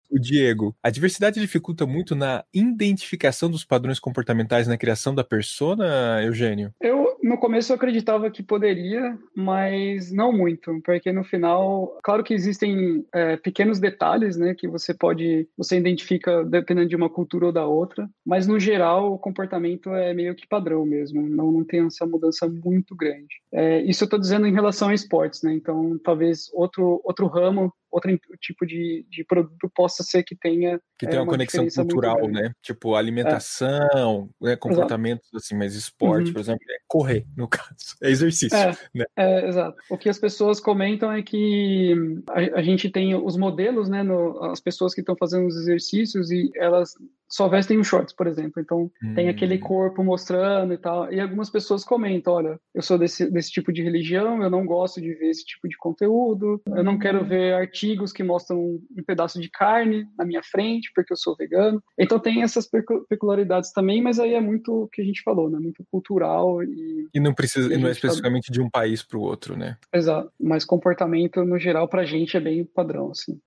O 0.10 0.18
Diego, 0.18 0.74
a 0.82 0.90
diversidade 0.90 1.42
dificulta 1.42 1.86
muito 1.86 2.16
na 2.16 2.46
identificação 2.54 3.52
dos 3.52 3.66
padrões 3.66 4.00
comportamentais 4.00 4.66
na 4.66 4.78
criação 4.78 5.14
da 5.14 5.26
persona, 5.26 6.24
Eugênio? 6.24 6.74
Eu, 6.80 7.15
no 7.26 7.40
começo, 7.40 7.72
eu 7.72 7.76
acreditava 7.76 8.30
que 8.30 8.44
poderia, 8.44 9.18
mas 9.36 10.12
não 10.12 10.32
muito, 10.32 10.80
porque 10.86 11.12
no 11.12 11.24
final, 11.24 11.98
claro 12.04 12.24
que 12.24 12.36
existem 12.36 13.04
é, 13.12 13.36
pequenos 13.36 13.80
detalhes, 13.80 14.38
né, 14.38 14.54
que 14.54 14.68
você 14.68 14.94
pode, 14.94 15.50
você 15.58 15.76
identifica 15.76 16.46
dependendo 16.46 16.88
de 16.88 16.96
uma 16.96 17.10
cultura 17.10 17.48
ou 17.48 17.52
da 17.52 17.66
outra, 17.66 18.08
mas 18.24 18.46
no 18.46 18.60
geral 18.60 19.12
o 19.12 19.18
comportamento 19.18 19.90
é 19.90 20.14
meio 20.14 20.36
que 20.36 20.48
padrão 20.48 20.86
mesmo, 20.86 21.28
não, 21.28 21.52
não 21.52 21.64
tem 21.64 21.84
essa 21.88 22.06
mudança 22.06 22.48
muito 22.48 22.96
grande. 22.96 23.42
É, 23.52 23.82
isso 23.82 24.04
eu 24.04 24.06
estou 24.06 24.20
dizendo 24.20 24.46
em 24.46 24.54
relação 24.54 24.90
a 24.90 24.94
esportes, 24.94 25.42
né, 25.42 25.52
então 25.52 26.00
talvez 26.04 26.52
outro, 26.54 27.02
outro 27.04 27.26
ramo 27.26 27.74
outro 27.96 28.20
tipo 28.42 28.66
de, 28.66 29.06
de 29.10 29.24
produto 29.24 29.72
possa 29.74 30.04
ser 30.04 30.24
que 30.24 30.36
tenha 30.36 30.80
que 31.00 31.06
tenha 31.06 31.18
é, 31.18 31.20
uma, 31.20 31.24
uma 31.24 31.32
conexão 31.32 31.66
cultural, 31.70 32.28
né? 32.28 32.52
Tipo 32.62 32.96
alimentação, 32.96 34.30
é. 34.42 34.50
né? 34.50 34.56
comportamentos 34.56 35.26
exato. 35.28 35.38
assim, 35.38 35.56
mas 35.56 35.76
esporte, 35.76 36.28
uhum. 36.28 36.34
por 36.34 36.40
exemplo, 36.42 36.66
é 36.70 36.78
correr, 36.88 37.15
no 37.38 37.48
caso, 37.48 37.96
é 38.02 38.10
exercício. 38.10 38.58
É, 38.58 38.76
né? 38.94 39.06
é, 39.16 39.48
exato. 39.48 39.78
O 39.90 39.98
que 39.98 40.10
as 40.10 40.18
pessoas 40.18 40.60
comentam 40.60 41.12
é 41.12 41.22
que 41.22 41.94
a, 42.28 42.60
a 42.60 42.64
gente 42.64 42.90
tem 42.90 43.16
os 43.16 43.38
modelos, 43.38 43.88
né? 43.88 44.02
No, 44.04 44.44
as 44.46 44.60
pessoas 44.60 44.94
que 44.94 45.02
estão 45.02 45.16
fazendo 45.16 45.48
os 45.48 45.56
exercícios 45.56 46.32
e 46.32 46.52
elas 46.56 46.96
só 47.30 47.48
vestem 47.48 47.80
os 47.80 47.88
shorts, 47.88 48.14
por 48.14 48.28
exemplo. 48.28 48.62
Então 48.62 48.92
hum. 49.04 49.14
tem 49.14 49.30
aquele 49.30 49.56
hum. 49.56 49.60
corpo 49.60 50.04
mostrando 50.04 50.74
e 50.74 50.78
tal. 50.78 51.12
E 51.12 51.20
algumas 51.20 51.50
pessoas 51.50 51.84
comentam: 51.84 52.34
olha, 52.34 52.60
eu 52.74 52.82
sou 52.82 52.98
desse, 52.98 53.30
desse 53.30 53.52
tipo 53.52 53.72
de 53.72 53.84
religião, 53.84 54.42
eu 54.42 54.50
não 54.50 54.66
gosto 54.66 55.02
de 55.02 55.14
ver 55.14 55.30
esse 55.30 55.46
tipo 55.46 55.68
de 55.68 55.78
conteúdo, 55.78 56.62
eu 56.68 56.84
não 56.84 56.98
quero 56.98 57.22
hum. 57.22 57.28
ver 57.28 57.54
artigos 57.54 58.12
que 58.12 58.24
mostram 58.24 58.60
um 58.60 59.04
pedaço 59.06 59.40
de 59.40 59.50
carne 59.50 60.06
na 60.18 60.26
minha 60.26 60.42
frente, 60.44 60.92
porque 60.94 61.14
eu 61.14 61.18
sou 61.18 61.36
vegano. 61.36 61.82
Então 61.98 62.20
tem 62.20 62.44
essas 62.44 62.70
peculiaridades 63.10 63.72
também, 63.72 64.02
mas 64.02 64.20
aí 64.20 64.34
é 64.34 64.42
muito 64.42 64.84
o 64.84 64.88
que 64.88 65.02
a 65.02 65.06
gente 65.06 65.22
falou, 65.24 65.50
né? 65.50 65.60
Muito 65.60 65.84
cultural 65.92 66.64
e. 66.64 67.08
E 67.14 67.20
não 67.20 67.34
precisa, 67.34 67.74
e 67.74 67.78
não 67.78 67.88
é 67.88 67.92
especificamente 67.92 68.52
de 68.52 68.62
um 68.62 68.70
país 68.70 69.04
para 69.04 69.18
o 69.18 69.22
outro, 69.22 69.58
né? 69.58 69.78
Exato. 69.94 70.32
Mas 70.40 70.66
comportamento, 70.66 71.44
no 71.44 71.58
geral, 71.58 71.88
pra 71.88 72.06
gente 72.06 72.38
é 72.38 72.40
bem 72.40 72.66
padrão, 72.66 73.12
assim. 73.12 73.40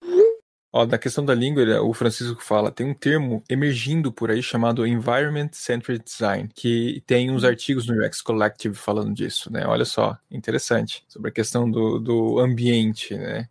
Ó, 0.71 0.85
da 0.85 0.99
questão 0.99 1.25
da 1.25 1.35
língua, 1.35 1.81
o 1.83 1.95
Francisco 1.95 2.43
fala, 2.43 2.71
tem 2.71 2.87
um 2.87 2.95
termo 2.95 3.43
emergindo 3.49 4.13
por 4.13 4.31
aí 4.31 4.43
chamado 4.43 4.87
Environment 4.87 5.49
Centered 5.53 6.05
Design, 6.05 6.49
que 6.55 7.03
tem 7.07 7.31
uns 7.31 7.43
artigos 7.43 7.87
no 7.87 8.05
UX 8.05 8.21
Collective 8.21 8.75
falando 8.75 9.15
disso, 9.15 9.51
né? 9.51 9.67
Olha 9.67 9.87
só, 9.87 10.19
interessante, 10.31 11.05
sobre 11.09 11.31
a 11.31 11.33
questão 11.33 11.71
do, 11.71 11.99
do 11.99 12.39
ambiente, 12.39 13.15
né? 13.15 13.49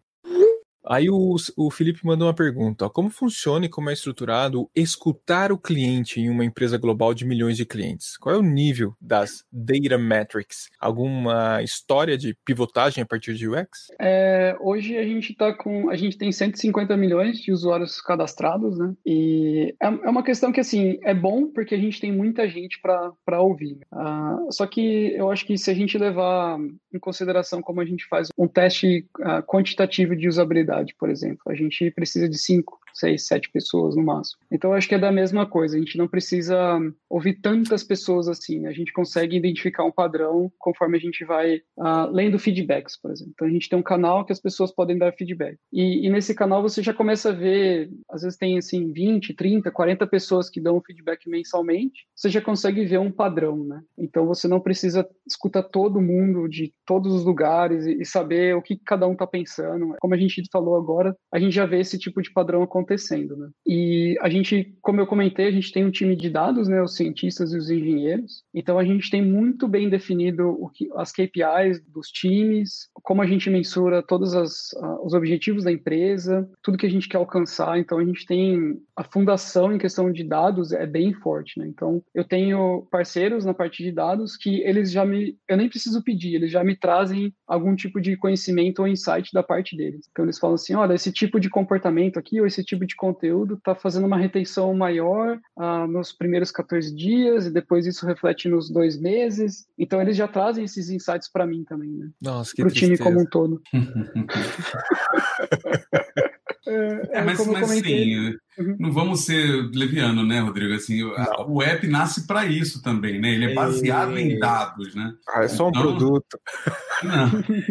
Aí 0.89 1.09
o, 1.09 1.35
o 1.57 1.71
Felipe 1.71 2.05
mandou 2.05 2.27
uma 2.27 2.33
pergunta: 2.33 2.85
ó, 2.85 2.89
como 2.89 3.09
funciona 3.09 3.65
e 3.65 3.69
como 3.69 3.89
é 3.89 3.93
estruturado 3.93 4.69
escutar 4.75 5.51
o 5.51 5.57
cliente 5.57 6.19
em 6.19 6.29
uma 6.29 6.45
empresa 6.45 6.77
global 6.77 7.13
de 7.13 7.25
milhões 7.25 7.57
de 7.57 7.65
clientes? 7.65 8.17
Qual 8.17 8.33
é 8.33 8.37
o 8.37 8.43
nível 8.43 8.93
das 9.01 9.43
data 9.51 9.97
metrics? 9.97 10.69
Alguma 10.79 11.61
história 11.61 12.17
de 12.17 12.35
pivotagem 12.45 13.03
a 13.03 13.05
partir 13.05 13.33
de 13.33 13.47
UX? 13.47 13.87
É, 13.99 14.55
hoje 14.59 14.97
a 14.97 15.03
gente 15.03 15.31
está 15.31 15.53
com. 15.53 15.89
A 15.89 15.95
gente 15.95 16.17
tem 16.17 16.31
150 16.31 16.95
milhões 16.95 17.39
de 17.39 17.51
usuários 17.51 18.01
cadastrados, 18.01 18.77
né? 18.77 18.93
E 19.05 19.75
é, 19.81 19.87
é 19.87 20.09
uma 20.09 20.23
questão 20.23 20.51
que 20.51 20.59
assim 20.59 20.99
é 21.03 21.13
bom 21.13 21.47
porque 21.47 21.75
a 21.75 21.79
gente 21.79 21.99
tem 21.99 22.11
muita 22.11 22.47
gente 22.47 22.79
para 22.81 23.41
ouvir. 23.41 23.77
Uh, 23.93 24.51
só 24.51 24.65
que 24.65 25.13
eu 25.15 25.29
acho 25.31 25.45
que 25.45 25.57
se 25.57 25.69
a 25.69 25.73
gente 25.73 25.97
levar 25.97 26.57
em 26.93 26.99
consideração 26.99 27.61
como 27.61 27.81
a 27.81 27.85
gente 27.85 28.05
faz 28.07 28.29
um 28.37 28.47
teste 28.47 29.05
uh, 29.19 29.43
quantitativo 29.45 30.15
de 30.15 30.27
usabilidade, 30.27 30.76
por 30.97 31.09
exemplo, 31.09 31.43
a 31.47 31.55
gente 31.55 31.91
precisa 31.91 32.27
de 32.27 32.37
cinco 32.37 32.79
seis, 32.97 33.27
sete 33.27 33.49
pessoas 33.51 33.95
no 33.95 34.03
máximo. 34.03 34.41
Então, 34.51 34.73
acho 34.73 34.87
que 34.87 34.95
é 34.95 34.99
da 34.99 35.11
mesma 35.11 35.45
coisa. 35.45 35.75
A 35.75 35.79
gente 35.79 35.97
não 35.97 36.07
precisa 36.07 36.79
ouvir 37.09 37.35
tantas 37.35 37.83
pessoas 37.83 38.27
assim. 38.27 38.65
A 38.65 38.73
gente 38.73 38.91
consegue 38.91 39.37
identificar 39.37 39.83
um 39.83 39.91
padrão 39.91 40.51
conforme 40.57 40.97
a 40.97 40.99
gente 40.99 41.23
vai 41.23 41.57
uh, 41.77 42.11
lendo 42.11 42.39
feedbacks, 42.39 42.99
por 42.99 43.11
exemplo. 43.11 43.33
Então, 43.35 43.47
a 43.47 43.51
gente 43.51 43.69
tem 43.69 43.77
um 43.77 43.83
canal 43.83 44.25
que 44.25 44.31
as 44.31 44.39
pessoas 44.39 44.73
podem 44.73 44.97
dar 44.97 45.13
feedback. 45.13 45.57
E, 45.71 46.05
e, 46.05 46.09
nesse 46.09 46.33
canal 46.33 46.61
você 46.61 46.81
já 46.81 46.93
começa 46.93 47.29
a 47.29 47.33
ver, 47.33 47.89
às 48.09 48.23
vezes 48.23 48.37
tem 48.37 48.57
assim 48.57 48.91
20, 48.91 49.33
30, 49.33 49.71
40 49.71 50.07
pessoas 50.07 50.49
que 50.49 50.59
dão 50.59 50.81
feedback 50.81 51.29
mensalmente. 51.29 52.07
Você 52.15 52.29
já 52.29 52.41
consegue 52.41 52.85
ver 52.85 52.99
um 52.99 53.11
padrão, 53.11 53.63
né? 53.63 53.81
Então, 53.97 54.25
você 54.25 54.47
não 54.47 54.59
precisa 54.59 55.07
escutar 55.27 55.63
todo 55.63 56.01
mundo 56.01 56.47
de 56.47 56.73
todos 56.85 57.13
os 57.13 57.23
lugares 57.23 57.85
e, 57.85 58.01
e 58.01 58.05
saber 58.05 58.55
o 58.55 58.61
que 58.61 58.77
cada 58.77 59.07
um 59.07 59.13
está 59.13 59.27
pensando. 59.27 59.95
Como 59.99 60.13
a 60.13 60.17
gente 60.17 60.43
falou 60.51 60.75
agora, 60.75 61.15
a 61.31 61.39
gente 61.39 61.53
já 61.53 61.65
vê 61.65 61.79
esse 61.79 61.97
tipo 61.97 62.21
de 62.21 62.31
padrão 62.31 62.63
acontecendo 62.63 62.86
acontecendo, 62.87 63.35
né? 63.35 63.49
E 63.65 64.17
a 64.21 64.29
gente, 64.29 64.73
como 64.81 65.01
eu 65.01 65.05
comentei, 65.05 65.47
a 65.47 65.51
gente 65.51 65.71
tem 65.71 65.85
um 65.85 65.91
time 65.91 66.15
de 66.15 66.29
dados, 66.29 66.67
né, 66.67 66.81
os 66.81 66.95
cientistas 66.95 67.51
e 67.51 67.57
os 67.57 67.69
engenheiros. 67.69 68.43
Então 68.53 68.79
a 68.79 68.85
gente 68.85 69.11
tem 69.11 69.21
muito 69.21 69.67
bem 69.67 69.89
definido 69.89 70.49
o 70.49 70.69
que, 70.69 70.89
as 70.95 71.11
KPIs 71.11 71.83
dos 71.87 72.07
times, 72.07 72.89
como 72.93 73.21
a 73.21 73.27
gente 73.27 73.49
mensura 73.49 74.01
todos 74.01 74.33
as, 74.33 74.69
os 75.03 75.13
objetivos 75.13 75.65
da 75.65 75.71
empresa, 75.71 76.49
tudo 76.63 76.77
que 76.77 76.85
a 76.85 76.89
gente 76.89 77.09
quer 77.09 77.17
alcançar. 77.17 77.77
Então 77.77 77.99
a 77.99 78.05
gente 78.05 78.25
tem 78.25 78.79
a 78.95 79.03
fundação 79.03 79.73
em 79.73 79.77
questão 79.77 80.11
de 80.11 80.23
dados 80.23 80.71
é 80.71 80.87
bem 80.87 81.13
forte, 81.13 81.59
né? 81.59 81.67
Então 81.67 82.01
eu 82.15 82.23
tenho 82.23 82.87
parceiros 82.89 83.43
na 83.43 83.53
parte 83.53 83.83
de 83.83 83.91
dados 83.91 84.37
que 84.37 84.61
eles 84.61 84.91
já 84.91 85.05
me, 85.05 85.37
eu 85.47 85.57
nem 85.57 85.69
preciso 85.69 86.01
pedir, 86.03 86.35
eles 86.35 86.51
já 86.51 86.63
me 86.63 86.75
trazem 86.75 87.33
algum 87.45 87.75
tipo 87.75 87.99
de 87.99 88.15
conhecimento 88.15 88.79
ou 88.79 88.87
insight 88.87 89.31
da 89.33 89.43
parte 89.43 89.75
deles. 89.75 90.07
Então 90.11 90.25
eles 90.25 90.39
falam 90.39 90.55
assim, 90.55 90.73
olha, 90.75 90.93
esse 90.93 91.11
tipo 91.11 91.39
de 91.39 91.49
comportamento 91.49 92.17
aqui 92.17 92.39
ou 92.39 92.47
esse 92.47 92.63
tipo 92.63 92.76
de 92.85 92.95
conteúdo 92.95 93.55
está 93.55 93.73
fazendo 93.73 94.05
uma 94.05 94.17
retenção 94.17 94.73
maior 94.73 95.39
ah, 95.57 95.87
nos 95.87 96.11
primeiros 96.11 96.51
14 96.51 96.93
dias 96.93 97.45
e 97.45 97.51
depois 97.51 97.85
isso 97.85 98.05
reflete 98.05 98.47
nos 98.47 98.69
dois 98.69 98.99
meses. 98.99 99.67
Então 99.77 100.01
eles 100.01 100.17
já 100.17 100.27
trazem 100.27 100.65
esses 100.65 100.89
insights 100.89 101.31
para 101.31 101.47
mim 101.47 101.63
também, 101.63 101.91
né? 101.91 102.09
Nossa, 102.21 102.53
que 102.55 102.61
Pro 102.61 102.71
time 102.71 102.97
como 102.97 103.21
um 103.21 103.25
todo. 103.25 103.61
É, 106.67 107.19
é, 107.19 107.23
mas, 107.23 107.47
mas 107.47 107.69
sim, 107.69 108.35
uhum. 108.59 108.75
não 108.77 108.91
vamos 108.91 109.23
ser 109.23 109.69
leviano, 109.73 110.25
né, 110.25 110.41
Rodrigo? 110.41 110.73
Assim, 110.73 111.01
o 111.47 111.61
app 111.61 111.87
nasce 111.87 112.27
para 112.27 112.45
isso 112.45 112.81
também, 112.81 113.19
né? 113.19 113.33
Ele 113.33 113.51
é 113.51 113.53
baseado 113.53 114.17
é... 114.17 114.21
em 114.21 114.37
dados, 114.37 114.93
né? 114.93 115.13
Ah, 115.29 115.43
é 115.43 115.47
só 115.47 115.67
um 115.67 115.69
então, 115.69 115.81
produto. 115.81 116.39
Não, 117.03 117.29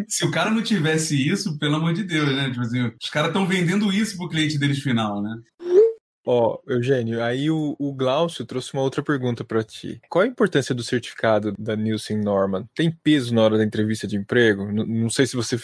se 0.08 0.24
o 0.24 0.30
cara 0.30 0.52
não 0.52 0.62
tivesse 0.62 1.16
isso, 1.16 1.58
pelo 1.58 1.74
amor 1.74 1.92
de 1.92 2.04
Deus, 2.04 2.30
né? 2.30 2.48
Tipo 2.48 2.60
assim, 2.60 2.92
os 3.02 3.10
caras 3.10 3.30
estão 3.30 3.44
vendendo 3.44 3.92
isso 3.92 4.16
pro 4.16 4.28
cliente 4.28 4.56
deles 4.56 4.78
final, 4.78 5.20
né? 5.20 5.36
Ó, 6.28 6.58
oh, 6.58 6.72
Eugênio, 6.72 7.22
aí 7.22 7.48
o, 7.48 7.76
o 7.78 7.92
Glaucio 7.92 8.44
trouxe 8.44 8.74
uma 8.74 8.82
outra 8.82 9.00
pergunta 9.00 9.44
para 9.44 9.62
ti. 9.62 10.00
Qual 10.08 10.24
a 10.24 10.26
importância 10.26 10.74
do 10.74 10.82
certificado 10.82 11.54
da 11.56 11.76
Nielsen 11.76 12.18
Norman? 12.18 12.68
Tem 12.74 12.90
peso 12.90 13.32
na 13.32 13.42
hora 13.42 13.56
da 13.56 13.64
entrevista 13.64 14.08
de 14.08 14.16
emprego? 14.16 14.64
N 14.64 14.84
não 14.84 15.08
sei 15.08 15.24
se 15.24 15.36
você. 15.36 15.56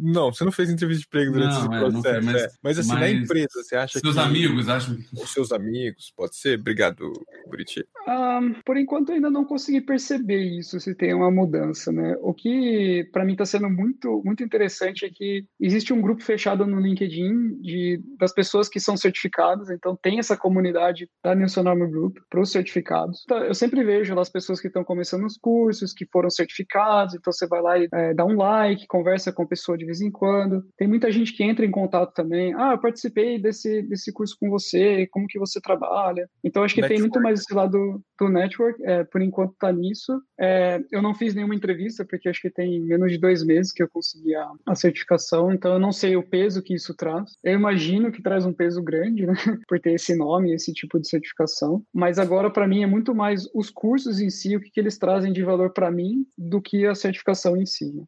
Não, 0.00 0.32
você 0.32 0.44
não 0.44 0.50
fez 0.50 0.70
entrevista 0.70 1.02
de 1.02 1.06
emprego 1.06 1.32
durante 1.32 1.54
não, 1.54 1.60
esse 1.60 1.74
é, 1.74 1.78
processo. 1.78 2.26
mas, 2.26 2.42
é. 2.42 2.48
mas, 2.60 2.78
assim, 2.80 2.88
mas 2.88 3.00
na 3.00 3.10
empresa, 3.10 3.62
você 3.62 3.76
acha 3.76 4.00
seus 4.00 4.02
que. 4.02 4.12
Seus 4.12 4.18
amigos, 4.18 4.68
acho. 4.68 4.98
Os 5.12 5.32
seus 5.32 5.52
amigos, 5.52 6.12
pode 6.16 6.34
ser? 6.34 6.58
Obrigado, 6.58 7.12
Buriti. 7.48 7.86
Um, 8.08 8.54
por 8.64 8.76
enquanto, 8.76 9.12
ainda 9.12 9.30
não 9.30 9.44
consegui 9.44 9.80
perceber 9.80 10.42
isso, 10.58 10.80
se 10.80 10.96
tem 10.96 11.14
uma 11.14 11.30
mudança, 11.30 11.92
né? 11.92 12.16
O 12.22 12.34
que, 12.34 13.08
para 13.12 13.24
mim, 13.24 13.32
está 13.32 13.46
sendo 13.46 13.70
muito, 13.70 14.20
muito 14.24 14.42
interessante 14.42 15.04
é 15.04 15.10
que 15.10 15.44
existe 15.60 15.92
um 15.92 16.00
grupo 16.00 16.24
fechado 16.24 16.66
no 16.66 16.80
LinkedIn 16.80 17.60
de, 17.60 18.02
das 18.18 18.32
pessoas 18.32 18.68
que 18.68 18.80
são 18.80 18.96
certificadas 18.96 19.59
certificados, 19.60 19.70
então 19.70 19.96
tem 19.96 20.18
essa 20.18 20.36
comunidade 20.36 21.08
da 21.22 21.34
Nilson 21.34 21.62
Norman 21.62 21.90
Group 21.90 22.16
para 22.28 22.40
os 22.40 22.50
certificados. 22.50 23.22
Então, 23.24 23.38
eu 23.38 23.54
sempre 23.54 23.84
vejo 23.84 24.18
as 24.18 24.28
pessoas 24.28 24.60
que 24.60 24.68
estão 24.68 24.84
começando 24.84 25.24
os 25.24 25.36
cursos, 25.36 25.92
que 25.92 26.06
foram 26.06 26.30
certificados, 26.30 27.14
então 27.14 27.32
você 27.32 27.46
vai 27.46 27.60
lá 27.60 27.78
e 27.78 27.88
é, 27.92 28.14
dá 28.14 28.24
um 28.24 28.36
like, 28.36 28.86
conversa 28.86 29.32
com 29.32 29.42
a 29.42 29.48
pessoa 29.48 29.76
de 29.76 29.84
vez 29.84 30.00
em 30.00 30.10
quando. 30.10 30.64
Tem 30.76 30.88
muita 30.88 31.10
gente 31.10 31.34
que 31.34 31.42
entra 31.42 31.64
em 31.64 31.70
contato 31.70 32.12
também. 32.14 32.54
Ah, 32.54 32.72
eu 32.72 32.78
participei 32.78 33.38
desse, 33.40 33.82
desse 33.82 34.12
curso 34.12 34.36
com 34.38 34.48
você, 34.48 35.06
como 35.10 35.26
que 35.26 35.38
você 35.38 35.60
trabalha. 35.60 36.28
Então 36.42 36.62
acho 36.62 36.74
que 36.74 36.80
network. 36.80 37.02
tem 37.02 37.10
muito 37.10 37.22
mais 37.22 37.40
esse 37.40 37.54
lado 37.54 38.00
do 38.18 38.28
network, 38.28 38.82
é, 38.84 39.04
por 39.04 39.20
enquanto 39.20 39.54
tá 39.58 39.72
nisso. 39.72 40.20
É, 40.38 40.80
eu 40.90 41.02
não 41.02 41.14
fiz 41.14 41.34
nenhuma 41.34 41.54
entrevista, 41.54 42.04
porque 42.04 42.28
acho 42.28 42.40
que 42.40 42.50
tem 42.50 42.80
menos 42.80 43.12
de 43.12 43.18
dois 43.18 43.44
meses 43.44 43.72
que 43.72 43.82
eu 43.82 43.88
consegui 43.88 44.34
a, 44.34 44.50
a 44.66 44.74
certificação, 44.74 45.52
então 45.52 45.72
eu 45.72 45.78
não 45.78 45.92
sei 45.92 46.16
o 46.16 46.22
peso 46.22 46.62
que 46.62 46.74
isso 46.74 46.94
traz. 46.94 47.30
Eu 47.42 47.54
imagino 47.54 48.12
que 48.12 48.22
traz 48.22 48.44
um 48.44 48.52
peso 48.52 48.82
grande, 48.82 49.26
né? 49.26 49.34
por 49.68 49.80
ter 49.80 49.94
esse 49.94 50.14
nome, 50.14 50.54
esse 50.54 50.72
tipo 50.72 50.98
de 51.00 51.08
certificação. 51.08 51.82
Mas 51.92 52.18
agora, 52.18 52.50
para 52.50 52.68
mim, 52.68 52.82
é 52.82 52.86
muito 52.86 53.14
mais 53.14 53.48
os 53.54 53.70
cursos 53.70 54.20
em 54.20 54.30
si, 54.30 54.56
o 54.56 54.60
que, 54.60 54.70
que 54.70 54.80
eles 54.80 54.98
trazem 54.98 55.32
de 55.32 55.42
valor 55.42 55.72
para 55.72 55.90
mim, 55.90 56.26
do 56.36 56.60
que 56.60 56.86
a 56.86 56.94
certificação 56.94 57.56
em 57.56 57.66
si. 57.66 57.92
Né? 57.92 58.04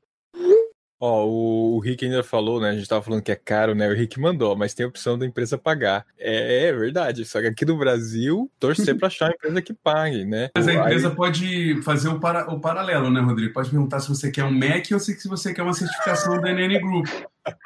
Ó, 1.05 1.27
o, 1.27 1.75
o 1.75 1.79
Rick 1.81 2.05
ainda 2.05 2.23
falou, 2.23 2.61
né? 2.61 2.71
A 2.71 2.75
gente 2.77 2.89
tava 2.89 3.03
falando 3.03 3.25
que 3.25 3.33
é 3.33 3.35
caro, 3.35 3.75
né? 3.75 3.89
O 3.89 3.93
Rick 3.93 4.21
mandou, 4.21 4.57
mas 4.57 4.73
tem 4.73 4.87
a 4.87 4.89
opção 4.89 5.19
da 5.19 5.27
empresa 5.27 5.59
pagar. 5.59 6.07
É, 6.17 6.69
é 6.69 6.73
verdade, 6.73 7.25
só 7.25 7.41
que 7.41 7.49
aqui 7.49 7.65
no 7.65 7.77
Brasil, 7.77 8.49
torcer 8.61 8.97
para 8.97 9.09
achar 9.09 9.27
a 9.27 9.33
empresa 9.33 9.61
que 9.61 9.75
pague, 9.75 10.25
né? 10.25 10.51
Mas 10.55 10.69
a 10.69 10.75
empresa 10.75 11.09
Aí... 11.09 11.17
pode 11.17 11.83
fazer 11.83 12.09
o, 12.09 12.21
para, 12.21 12.49
o 12.53 12.61
paralelo, 12.61 13.11
né, 13.11 13.21
Rodrigo? 13.21 13.53
Pode 13.53 13.69
perguntar 13.69 13.99
se 13.99 14.09
você 14.09 14.31
quer 14.31 14.45
um 14.45 14.53
Mac 14.53 14.87
ou 14.93 15.01
se 15.01 15.27
você 15.27 15.53
quer 15.53 15.63
uma 15.65 15.75
certificação 15.75 16.41
da 16.41 16.53
NN 16.53 16.79
Group. 16.79 17.09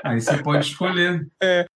Aí 0.02 0.18
você 0.18 0.42
pode 0.42 0.64
escolher. 0.64 1.28
É, 1.42 1.66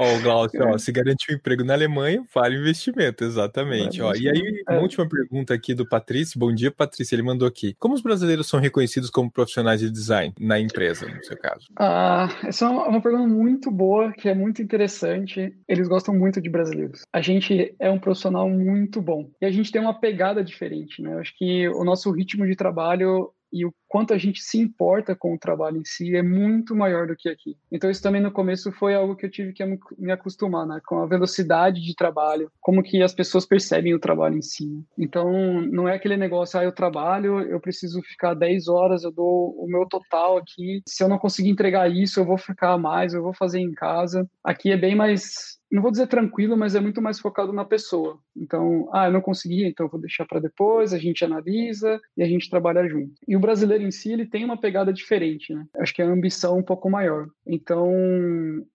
Ó, 0.00 0.16
o 0.16 0.22
Glaucio, 0.22 0.58
ó, 0.66 0.78
se 0.78 0.90
garantir 0.90 1.30
um 1.30 1.34
emprego 1.34 1.62
na 1.62 1.74
Alemanha, 1.74 2.24
vale 2.34 2.56
investimento, 2.56 3.22
exatamente. 3.22 4.00
Ó, 4.00 4.14
e 4.14 4.30
aí, 4.30 4.62
uma 4.66 4.78
é. 4.78 4.80
última 4.80 5.06
pergunta 5.06 5.52
aqui 5.52 5.74
do 5.74 5.86
Patrício. 5.86 6.40
Bom 6.40 6.54
dia, 6.54 6.70
Patrícia. 6.70 7.14
Ele 7.14 7.22
mandou 7.22 7.46
aqui. 7.46 7.76
Como 7.78 7.94
os 7.94 8.00
brasileiros 8.00 8.48
são 8.48 8.58
reconhecidos 8.58 9.10
como 9.10 9.30
profissionais 9.30 9.78
de 9.80 9.90
design 9.90 10.32
na 10.40 10.58
empresa, 10.58 11.06
no 11.06 11.22
seu 11.22 11.36
caso? 11.36 11.66
Ah, 11.76 12.30
essa 12.44 12.64
é 12.64 12.68
uma 12.70 13.02
pergunta 13.02 13.28
muito 13.28 13.70
boa, 13.70 14.10
que 14.12 14.26
é 14.26 14.34
muito 14.34 14.62
interessante. 14.62 15.54
Eles 15.68 15.86
gostam 15.86 16.14
muito 16.14 16.40
de 16.40 16.48
brasileiros. 16.48 17.02
A 17.12 17.20
gente 17.20 17.74
é 17.78 17.90
um 17.90 17.98
profissional 17.98 18.48
muito 18.48 19.02
bom. 19.02 19.30
E 19.38 19.44
a 19.44 19.50
gente 19.50 19.70
tem 19.70 19.82
uma 19.82 20.00
pegada 20.00 20.42
diferente, 20.42 21.02
né? 21.02 21.12
Eu 21.12 21.18
acho 21.18 21.36
que 21.36 21.68
o 21.68 21.84
nosso 21.84 22.10
ritmo 22.10 22.46
de 22.46 22.56
trabalho 22.56 23.30
e 23.52 23.64
o 23.66 23.72
quanto 23.88 24.14
a 24.14 24.18
gente 24.18 24.40
se 24.40 24.58
importa 24.58 25.16
com 25.16 25.34
o 25.34 25.38
trabalho 25.38 25.78
em 25.78 25.84
si 25.84 26.14
é 26.14 26.22
muito 26.22 26.74
maior 26.76 27.06
do 27.06 27.16
que 27.16 27.28
aqui. 27.28 27.56
Então 27.70 27.90
isso 27.90 28.02
também 28.02 28.20
no 28.20 28.32
começo 28.32 28.70
foi 28.72 28.94
algo 28.94 29.16
que 29.16 29.26
eu 29.26 29.30
tive 29.30 29.52
que 29.52 29.64
me 29.98 30.12
acostumar, 30.12 30.66
né, 30.66 30.80
com 30.86 31.00
a 31.00 31.06
velocidade 31.06 31.80
de 31.80 31.94
trabalho, 31.94 32.50
como 32.60 32.82
que 32.82 33.02
as 33.02 33.12
pessoas 33.12 33.46
percebem 33.46 33.94
o 33.94 34.00
trabalho 34.00 34.38
em 34.38 34.42
si. 34.42 34.68
Então 34.98 35.60
não 35.62 35.88
é 35.88 35.94
aquele 35.94 36.16
negócio, 36.16 36.58
ah, 36.58 36.64
eu 36.64 36.72
trabalho, 36.72 37.40
eu 37.40 37.60
preciso 37.60 38.00
ficar 38.02 38.34
10 38.34 38.68
horas, 38.68 39.02
eu 39.02 39.10
dou 39.10 39.54
o 39.58 39.66
meu 39.66 39.86
total 39.86 40.38
aqui, 40.38 40.82
se 40.86 41.02
eu 41.02 41.08
não 41.08 41.18
conseguir 41.18 41.50
entregar 41.50 41.90
isso, 41.90 42.20
eu 42.20 42.24
vou 42.24 42.38
ficar 42.38 42.78
mais, 42.78 43.12
eu 43.12 43.22
vou 43.22 43.34
fazer 43.34 43.60
em 43.60 43.72
casa. 43.72 44.28
Aqui 44.44 44.70
é 44.70 44.76
bem 44.76 44.94
mais 44.94 45.59
não 45.70 45.82
vou 45.82 45.90
dizer 45.90 46.06
tranquilo, 46.08 46.56
mas 46.56 46.74
é 46.74 46.80
muito 46.80 47.00
mais 47.00 47.20
focado 47.20 47.52
na 47.52 47.64
pessoa. 47.64 48.18
Então, 48.36 48.88
ah, 48.92 49.06
eu 49.06 49.12
não 49.12 49.20
consegui, 49.20 49.64
então 49.64 49.86
eu 49.86 49.90
vou 49.90 50.00
deixar 50.00 50.26
para 50.26 50.40
depois, 50.40 50.92
a 50.92 50.98
gente 50.98 51.24
analisa 51.24 52.00
e 52.16 52.22
a 52.22 52.26
gente 52.26 52.50
trabalha 52.50 52.88
junto. 52.88 53.12
E 53.26 53.36
o 53.36 53.40
brasileiro 53.40 53.84
em 53.84 53.90
si, 53.90 54.12
ele 54.12 54.26
tem 54.26 54.44
uma 54.44 54.60
pegada 54.60 54.92
diferente, 54.92 55.54
né? 55.54 55.64
Acho 55.78 55.94
que 55.94 56.02
é 56.02 56.04
a 56.04 56.08
ambição 56.08 56.58
um 56.58 56.62
pouco 56.62 56.90
maior. 56.90 57.28
Então, 57.46 57.88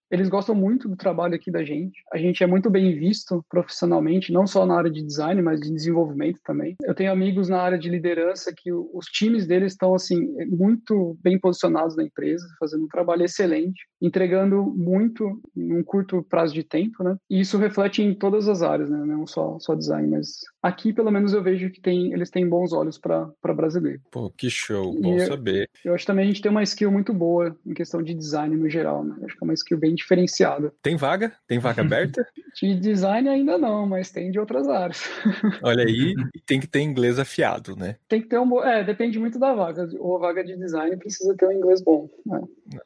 eles 0.10 0.30
gostam 0.30 0.56
muito 0.56 0.88
do 0.88 0.96
trabalho 0.96 1.36
aqui 1.36 1.52
da 1.52 1.64
gente. 1.64 2.02
A 2.14 2.18
gente 2.18 2.44
é 2.44 2.48
muito 2.48 2.70
bem 2.70 2.98
visto 2.98 3.44
profissionalmente, 3.50 4.32
não 4.32 4.46
só 4.46 4.66
na 4.66 4.78
área 4.78 4.92
de 4.92 5.04
design, 5.04 5.42
mas 5.42 5.60
de 5.60 5.72
desenvolvimento 5.72 6.40
também. 6.44 6.76
Eu 6.84 6.94
tenho 6.94 7.12
amigos 7.12 7.50
na 7.50 7.62
área 7.62 7.78
de 7.78 7.90
liderança 7.90 8.54
que 8.56 8.72
os 8.72 9.06
times 9.08 9.46
deles 9.48 9.74
estão 9.74 9.94
assim 9.96 10.28
muito 10.48 11.18
bem 11.22 11.40
posicionados 11.40 11.96
na 11.96 12.04
empresa, 12.04 12.46
fazendo 12.60 12.86
um 12.86 12.90
trabalho 12.90 13.24
excelente, 13.24 13.82
entregando 14.02 14.64
muito 14.64 15.40
em 15.56 15.74
um 15.74 15.84
curto 15.84 16.24
prazo 16.24 16.54
de 16.54 16.64
tempo, 16.64 17.04
né? 17.04 17.16
E 17.30 17.40
isso 17.40 17.58
reflete 17.58 18.02
em 18.02 18.14
todas 18.14 18.48
as 18.48 18.62
áreas, 18.62 18.90
né? 18.90 18.98
Não 19.06 19.26
só 19.26 19.58
só 19.60 19.76
design, 19.76 20.08
mas 20.10 20.40
aqui 20.66 20.92
pelo 20.92 21.12
menos 21.12 21.34
eu 21.34 21.44
vejo 21.44 21.70
que 21.70 21.80
tem, 21.80 22.12
eles 22.14 22.30
têm 22.30 22.48
bons 22.48 22.74
olhos 22.74 22.98
para 22.98 23.32
brasileiro. 23.54 24.02
Pô, 24.12 24.30
que 24.30 24.50
show, 24.50 25.00
bom 25.00 25.16
E- 25.16 25.26
saber. 25.28 25.70
Eu 25.84 25.94
acho 25.94 26.06
também 26.06 26.26
a 26.26 26.28
gente 26.28 26.42
tem 26.42 26.50
uma 26.52 26.64
skill 26.64 26.92
muito 26.92 27.14
boa 27.14 27.56
em 27.66 27.74
questão 27.74 28.02
de 28.02 28.14
design 28.14 28.56
no 28.56 28.68
geral, 28.70 29.04
né? 29.04 29.16
Eu 29.20 29.26
acho 29.26 29.38
que 29.38 29.44
é 29.44 29.46
uma 29.46 29.54
skill 29.54 29.78
bem 29.78 29.94
diferenciada. 29.94 30.74
Tem 30.82 30.96
vaga? 30.96 31.34
Tem 31.48 31.60
vaga 31.60 31.82
aberta? 31.82 32.26
De 32.56 32.74
design 32.74 33.28
ainda 33.28 33.58
não, 33.58 33.86
mas 33.86 34.12
tem 34.12 34.32
de 34.32 34.40
outras 34.40 34.66
áreas. 34.70 35.04
Olha 35.62 35.84
aí, 35.84 36.16
tem 36.46 36.58
que 36.58 36.68
ter 36.68 36.80
inglês 36.80 37.20
afiado, 37.20 37.76
né? 37.76 37.98
Tem 38.08 38.22
que 38.22 38.30
ter 38.30 38.40
um 38.40 38.48
bom. 38.48 38.64
É, 38.64 38.82
depende 38.82 39.20
muito 39.20 39.38
da 39.38 39.54
vaga. 39.54 39.90
Ou 40.00 40.16
a 40.16 40.20
vaga 40.20 40.42
de 40.42 40.56
design 40.56 40.96
precisa 40.96 41.36
ter 41.36 41.48
um 41.48 41.52
inglês 41.52 41.82
bom. 41.82 42.10
né? 42.26 42.40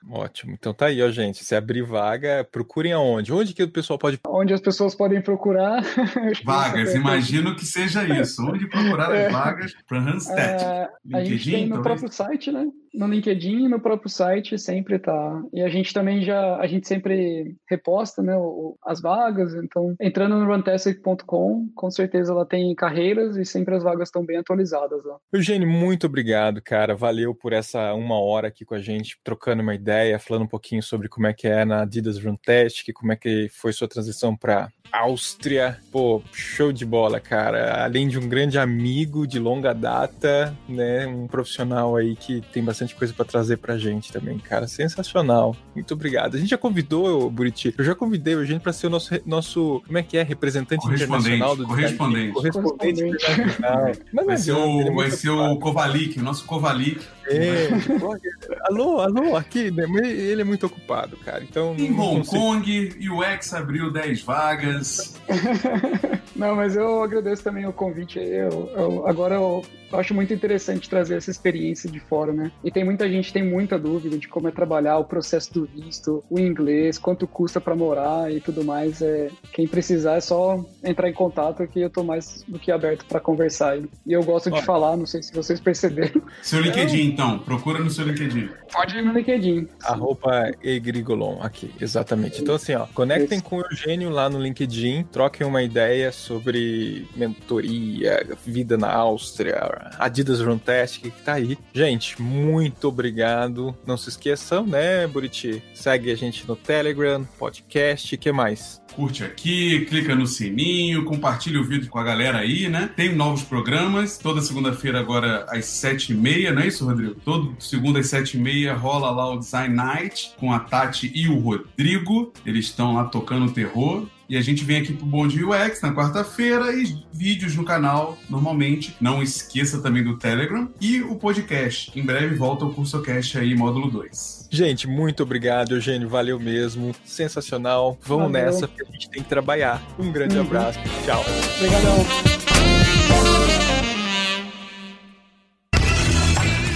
Ótimo. 0.10 0.54
Então 0.54 0.74
tá 0.74 0.88
aí, 0.88 1.02
ó, 1.02 1.10
gente. 1.10 1.44
Se 1.44 1.56
abrir 1.56 1.84
vaga, 1.84 2.46
procurem 2.52 2.92
aonde? 2.92 3.32
Onde 3.32 3.54
que 3.54 3.64
o 3.64 3.72
pessoal 3.72 3.98
pode. 3.98 4.20
Onde 4.28 4.54
as 4.54 4.60
pessoas 4.62 4.94
podem 4.96 5.22
procurar. 5.22 5.82
Vagas, 6.44 6.90
é- 6.94 6.98
imagino 6.98 7.56
que 7.56 7.66
seja 7.66 8.04
isso. 8.20 8.42
Onde 8.46 8.68
procurar 8.68 9.16
É. 9.16 9.28
as 9.28 9.32
vagas 9.34 9.74
para 9.88 10.00
Randstad? 10.02 10.38
É, 10.40 10.90
a 11.14 11.24
gente 11.24 11.50
tem 11.50 11.64
no 11.68 11.76
talvez? 11.82 12.00
próprio 12.02 12.12
site, 12.12 12.52
né? 12.52 12.68
No 12.94 13.08
LinkedIn 13.08 13.66
e 13.66 13.68
no 13.70 13.80
próprio 13.80 14.10
site 14.10 14.58
sempre 14.58 14.98
tá. 15.00 15.42
E 15.54 15.62
a 15.62 15.70
gente 15.70 15.94
também 15.94 16.24
já, 16.24 16.58
a 16.58 16.68
gente 16.68 16.88
sempre 16.88 17.56
reposta, 17.70 18.22
né, 18.22 18.36
o- 18.38 18.78
as 18.86 19.02
vagas. 19.02 19.54
Então, 19.56 19.96
entrando 20.02 20.36
no 20.36 20.46
runtastic.com, 20.46 21.70
com 21.76 21.92
certeza 21.92 22.32
ela 22.32 22.46
tem 22.46 22.74
carreiras 22.76 23.36
e 23.38 23.46
sempre 23.46 23.76
as 23.76 23.84
vagas 23.84 24.10
estão 24.10 24.26
bem 24.26 24.38
atualizadas 24.38 25.04
lá. 25.04 25.18
Eugênio, 25.32 25.68
muito 25.68 26.08
obrigado, 26.08 26.62
cara. 26.62 26.96
Valeu 26.96 27.34
por 27.34 27.54
essa 27.54 27.94
uma 27.94 28.20
hora 28.20 28.48
aqui 28.48 28.66
com 28.66 28.76
a 28.76 28.80
gente, 28.80 29.18
trocando 29.24 29.62
uma 29.62 29.76
ideia, 29.76 30.20
falando 30.20 30.44
um 30.44 30.48
pouquinho 30.48 30.82
sobre 30.84 31.08
como 31.08 31.28
é 31.28 31.34
que 31.34 31.48
é 31.48 31.64
na 31.66 31.82
Adidas 31.84 32.18
Runtastic, 32.24 32.94
como 32.94 33.12
é 33.12 33.16
que 33.16 33.48
foi 33.50 33.72
sua 33.74 33.88
transição 33.88 34.36
para 34.36 34.70
Áustria. 34.92 35.78
Pô, 35.92 36.22
show 36.34 36.72
de 36.72 36.86
bola, 36.86 37.20
cara. 37.20 37.84
Além 37.84 38.08
de 38.08 38.18
um 38.18 38.28
grande 38.28 38.58
amigo 38.58 39.28
de 39.28 39.38
longa 39.40 39.74
data, 39.74 40.56
né, 40.68 41.06
um 41.06 41.28
profissional 41.28 41.96
aí 41.96 42.16
que 42.16 42.42
tem 42.52 42.64
bastante 42.64 42.79
coisa 42.96 43.14
para 43.14 43.26
trazer 43.26 43.58
pra 43.58 43.78
gente 43.78 44.12
também, 44.12 44.38
cara. 44.40 44.68
Sensacional. 44.68 45.56
Muito 45.76 45.94
obrigado. 45.94 46.36
A 46.36 46.40
gente 46.40 46.50
já 46.50 46.58
convidou, 46.58 47.30
Buriti, 47.30 47.74
eu 47.78 47.84
já 47.84 47.94
convidei 47.96 48.36
o 48.36 48.40
Eugênio 48.42 48.62
para 48.62 48.74
ser 48.74 48.88
o 48.88 48.90
nosso, 48.90 49.14
nosso, 49.26 49.82
como 49.86 49.98
é 49.98 50.04
que 50.04 50.18
é, 50.18 50.24
representante 50.24 50.82
Correspondente, 50.82 51.28
internacional 51.28 51.56
do 51.56 51.66
correspondente. 51.68 52.34
Correspondente 52.34 53.02
Correspondente. 53.02 53.32
internacional. 53.32 53.92
Mas 54.14 54.26
Vai 54.26 54.38
ser, 54.38 54.52
ele 54.52 54.60
é 54.60 54.92
o, 54.92 54.96
vai 54.96 55.12
ser 55.12 55.30
o 55.30 55.56
Kovalik, 55.58 56.20
o 56.20 56.24
nosso 56.24 56.46
Kovalik. 56.46 57.00
É, 57.28 57.68
tipo, 57.80 58.16
alô, 58.66 59.00
alô, 59.02 59.36
aqui, 59.36 59.70
né? 59.72 59.86
Ele 60.04 60.42
é 60.42 60.46
muito 60.46 60.66
ocupado, 60.66 61.16
cara. 61.18 61.44
Então. 61.44 61.76
Em 61.78 61.92
Hong 61.92 62.18
consigo- 62.20 62.36
Kong, 62.38 62.90
UX 63.12 63.54
abriu 63.54 63.92
10 63.92 64.22
vagas. 64.24 65.16
Não, 66.36 66.56
mas 66.56 66.76
eu 66.76 67.04
agradeço 67.04 67.44
também 67.44 67.66
o 67.66 67.74
convite 67.74 68.18
aí. 68.20 68.32
Eu, 68.34 68.72
eu- 68.76 69.08
agora 69.08 69.36
eu 69.36 69.64
acho 69.94 70.14
muito 70.14 70.34
interessante 70.34 70.90
trazer 70.90 71.18
essa 71.18 71.32
experiência 71.32 71.90
de 71.90 72.00
fora, 72.00 72.32
né? 72.32 72.52
E 72.64 72.72
tem 72.72 72.84
muita 72.84 73.10
gente 73.10 73.28
que 73.28 73.34
tem 73.34 73.44
muita 73.44 73.78
dúvida 73.78 74.18
de 74.18 74.28
como 74.28 74.48
é 74.48 74.52
trabalhar 74.52 74.98
o 74.98 75.06
processo 75.06 75.54
do 75.54 75.66
visto, 75.66 76.24
o 76.30 76.40
inglês, 76.40 76.98
quanto 76.98 77.28
custa 77.28 77.60
para 77.60 77.76
morar 77.76 78.32
e 78.32 78.40
tudo 78.40 78.64
mais. 78.64 79.02
É, 79.02 79.30
quem 79.54 79.68
precisar 79.68 80.16
é 80.16 80.22
só 80.22 80.64
entrar 80.84 81.10
em 81.10 81.14
contato 81.14 81.66
que 81.68 81.80
eu 81.80 81.90
tô 81.90 82.04
mais 82.04 82.44
do 82.48 82.60
que 82.60 82.72
aberto 82.72 83.06
para 83.06 83.20
conversar. 83.20 83.78
E 83.78 84.14
eu 84.14 84.24
gosto 84.24 84.50
de 84.50 84.58
Olha. 84.58 84.66
falar, 84.66 84.98
não 84.98 85.06
sei 85.06 85.22
se 85.24 85.34
vocês 85.34 85.60
perceberam. 85.60 86.22
Seu 86.42 86.62
LinkedIn, 86.62 87.02
então. 87.02 87.40
Procura 87.40 87.80
no 87.80 87.90
seu 87.90 88.06
LinkedIn. 88.06 88.50
Pode 88.72 88.98
ir 88.98 89.02
no 89.02 89.14
LinkedIn. 89.14 89.68
Arroba 89.84 90.52
Egrigolon 90.64 91.42
aqui, 91.42 91.74
exatamente. 91.80 92.42
Então, 92.42 92.56
assim, 92.56 92.74
ó, 92.76 92.86
conectem 92.94 93.38
Isso. 93.38 93.48
com 93.48 93.58
o 93.58 93.62
Eugênio 93.62 94.10
lá 94.10 94.30
no 94.30 94.40
LinkedIn, 94.40 95.04
troquem 95.12 95.46
uma 95.46 95.64
ideia 95.64 96.12
sobre 96.12 97.08
mentoria, 97.16 98.26
vida 98.46 98.78
na 98.78 98.92
Áustria, 98.92 99.79
Adidas 99.98 100.42
Runtastic, 100.42 101.12
que 101.12 101.22
tá 101.24 101.34
aí. 101.34 101.58
Gente, 101.74 102.22
muito 102.22 102.88
obrigado. 102.88 103.76
Não 103.86 103.98
se 103.98 104.10
esqueçam, 104.10 104.66
né, 104.66 105.08
Buriti? 105.08 105.62
Segue 105.74 106.12
a 106.12 106.16
gente 106.16 106.48
no 106.48 106.56
Telegram, 106.56 107.26
podcast, 107.38 108.18
que 108.18 108.32
mais? 108.32 108.82
Curte 108.96 109.24
aqui, 109.24 109.86
clica 109.86 110.16
no 110.16 110.26
sininho, 110.26 111.06
compartilha 111.06 111.60
o 111.60 111.64
vídeo 111.64 111.90
com 111.90 112.00
a 112.00 112.04
galera 112.04 112.40
aí, 112.40 112.68
né? 112.68 112.90
Tem 112.96 113.16
novos 113.16 113.44
programas, 113.44 114.18
toda 114.18 114.42
segunda-feira 114.42 115.00
agora 115.00 115.46
às 115.48 115.66
sete 115.66 116.12
e 116.12 116.16
meia, 116.16 116.52
não 116.52 116.62
é 116.62 116.68
isso, 116.68 116.86
Rodrigo? 116.86 117.16
Todo 117.24 117.56
segunda 117.60 118.00
às 118.00 118.08
sete 118.08 118.38
e 118.38 118.40
meia 118.40 118.74
rola 118.74 119.12
lá 119.12 119.32
o 119.32 119.38
Design 119.38 119.74
Night 119.76 120.32
com 120.38 120.52
a 120.52 120.60
Tati 120.60 121.12
e 121.14 121.28
o 121.28 121.38
Rodrigo. 121.38 122.34
Eles 122.46 122.66
estão 122.66 122.96
lá 122.96 123.06
tocando 123.06 123.52
terror. 123.52 124.08
E 124.30 124.38
a 124.38 124.42
gente 124.42 124.64
vem 124.64 124.78
aqui 124.78 124.94
pro 124.94 125.08
Bom 125.08 125.28
Dia 125.28 125.44
UX 125.48 125.82
na 125.82 125.92
quarta-feira 125.92 126.72
e 126.72 127.04
vídeos 127.12 127.56
no 127.56 127.66
canal 127.66 128.16
normalmente. 128.30 128.96
Não 129.02 129.24
esqueça 129.24 129.82
também 129.82 130.04
do 130.04 130.20
Telegram 130.20 130.70
e 130.80 131.02
o 131.02 131.16
podcast. 131.16 131.92
Em 132.00 132.06
breve 132.06 132.36
volta 132.36 132.64
o 132.64 132.72
CursoCast 132.72 133.40
aí, 133.40 133.56
módulo 133.56 133.90
2. 133.90 134.48
Gente, 134.52 134.88
muito 134.88 135.24
obrigado, 135.24 135.74
Eugênio. 135.74 136.08
Valeu 136.08 136.40
mesmo. 136.40 136.94
Sensacional. 137.04 137.98
Vamos 138.04 138.32
Valeu. 138.32 138.46
nessa, 138.46 138.68
porque 138.68 138.84
a 138.88 138.92
gente 138.92 139.10
tem 139.10 139.24
que 139.24 139.30
trabalhar. 139.30 139.82
Um 139.98 140.12
grande 140.12 140.36
Uhum. 140.36 140.42
abraço. 140.44 140.78
Tchau. 141.04 141.26
Obrigadão. 141.58 142.06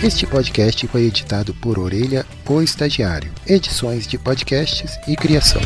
Este 0.04 0.26
podcast 0.26 0.88
foi 0.88 1.04
editado 1.04 1.54
por 1.54 1.78
Orelha, 1.78 2.26
o 2.49 2.62
Estagiário. 2.64 3.32
Edições 3.47 4.08
de 4.08 4.18
podcasts 4.18 4.97
e 5.08 5.16
criação. 5.16 5.62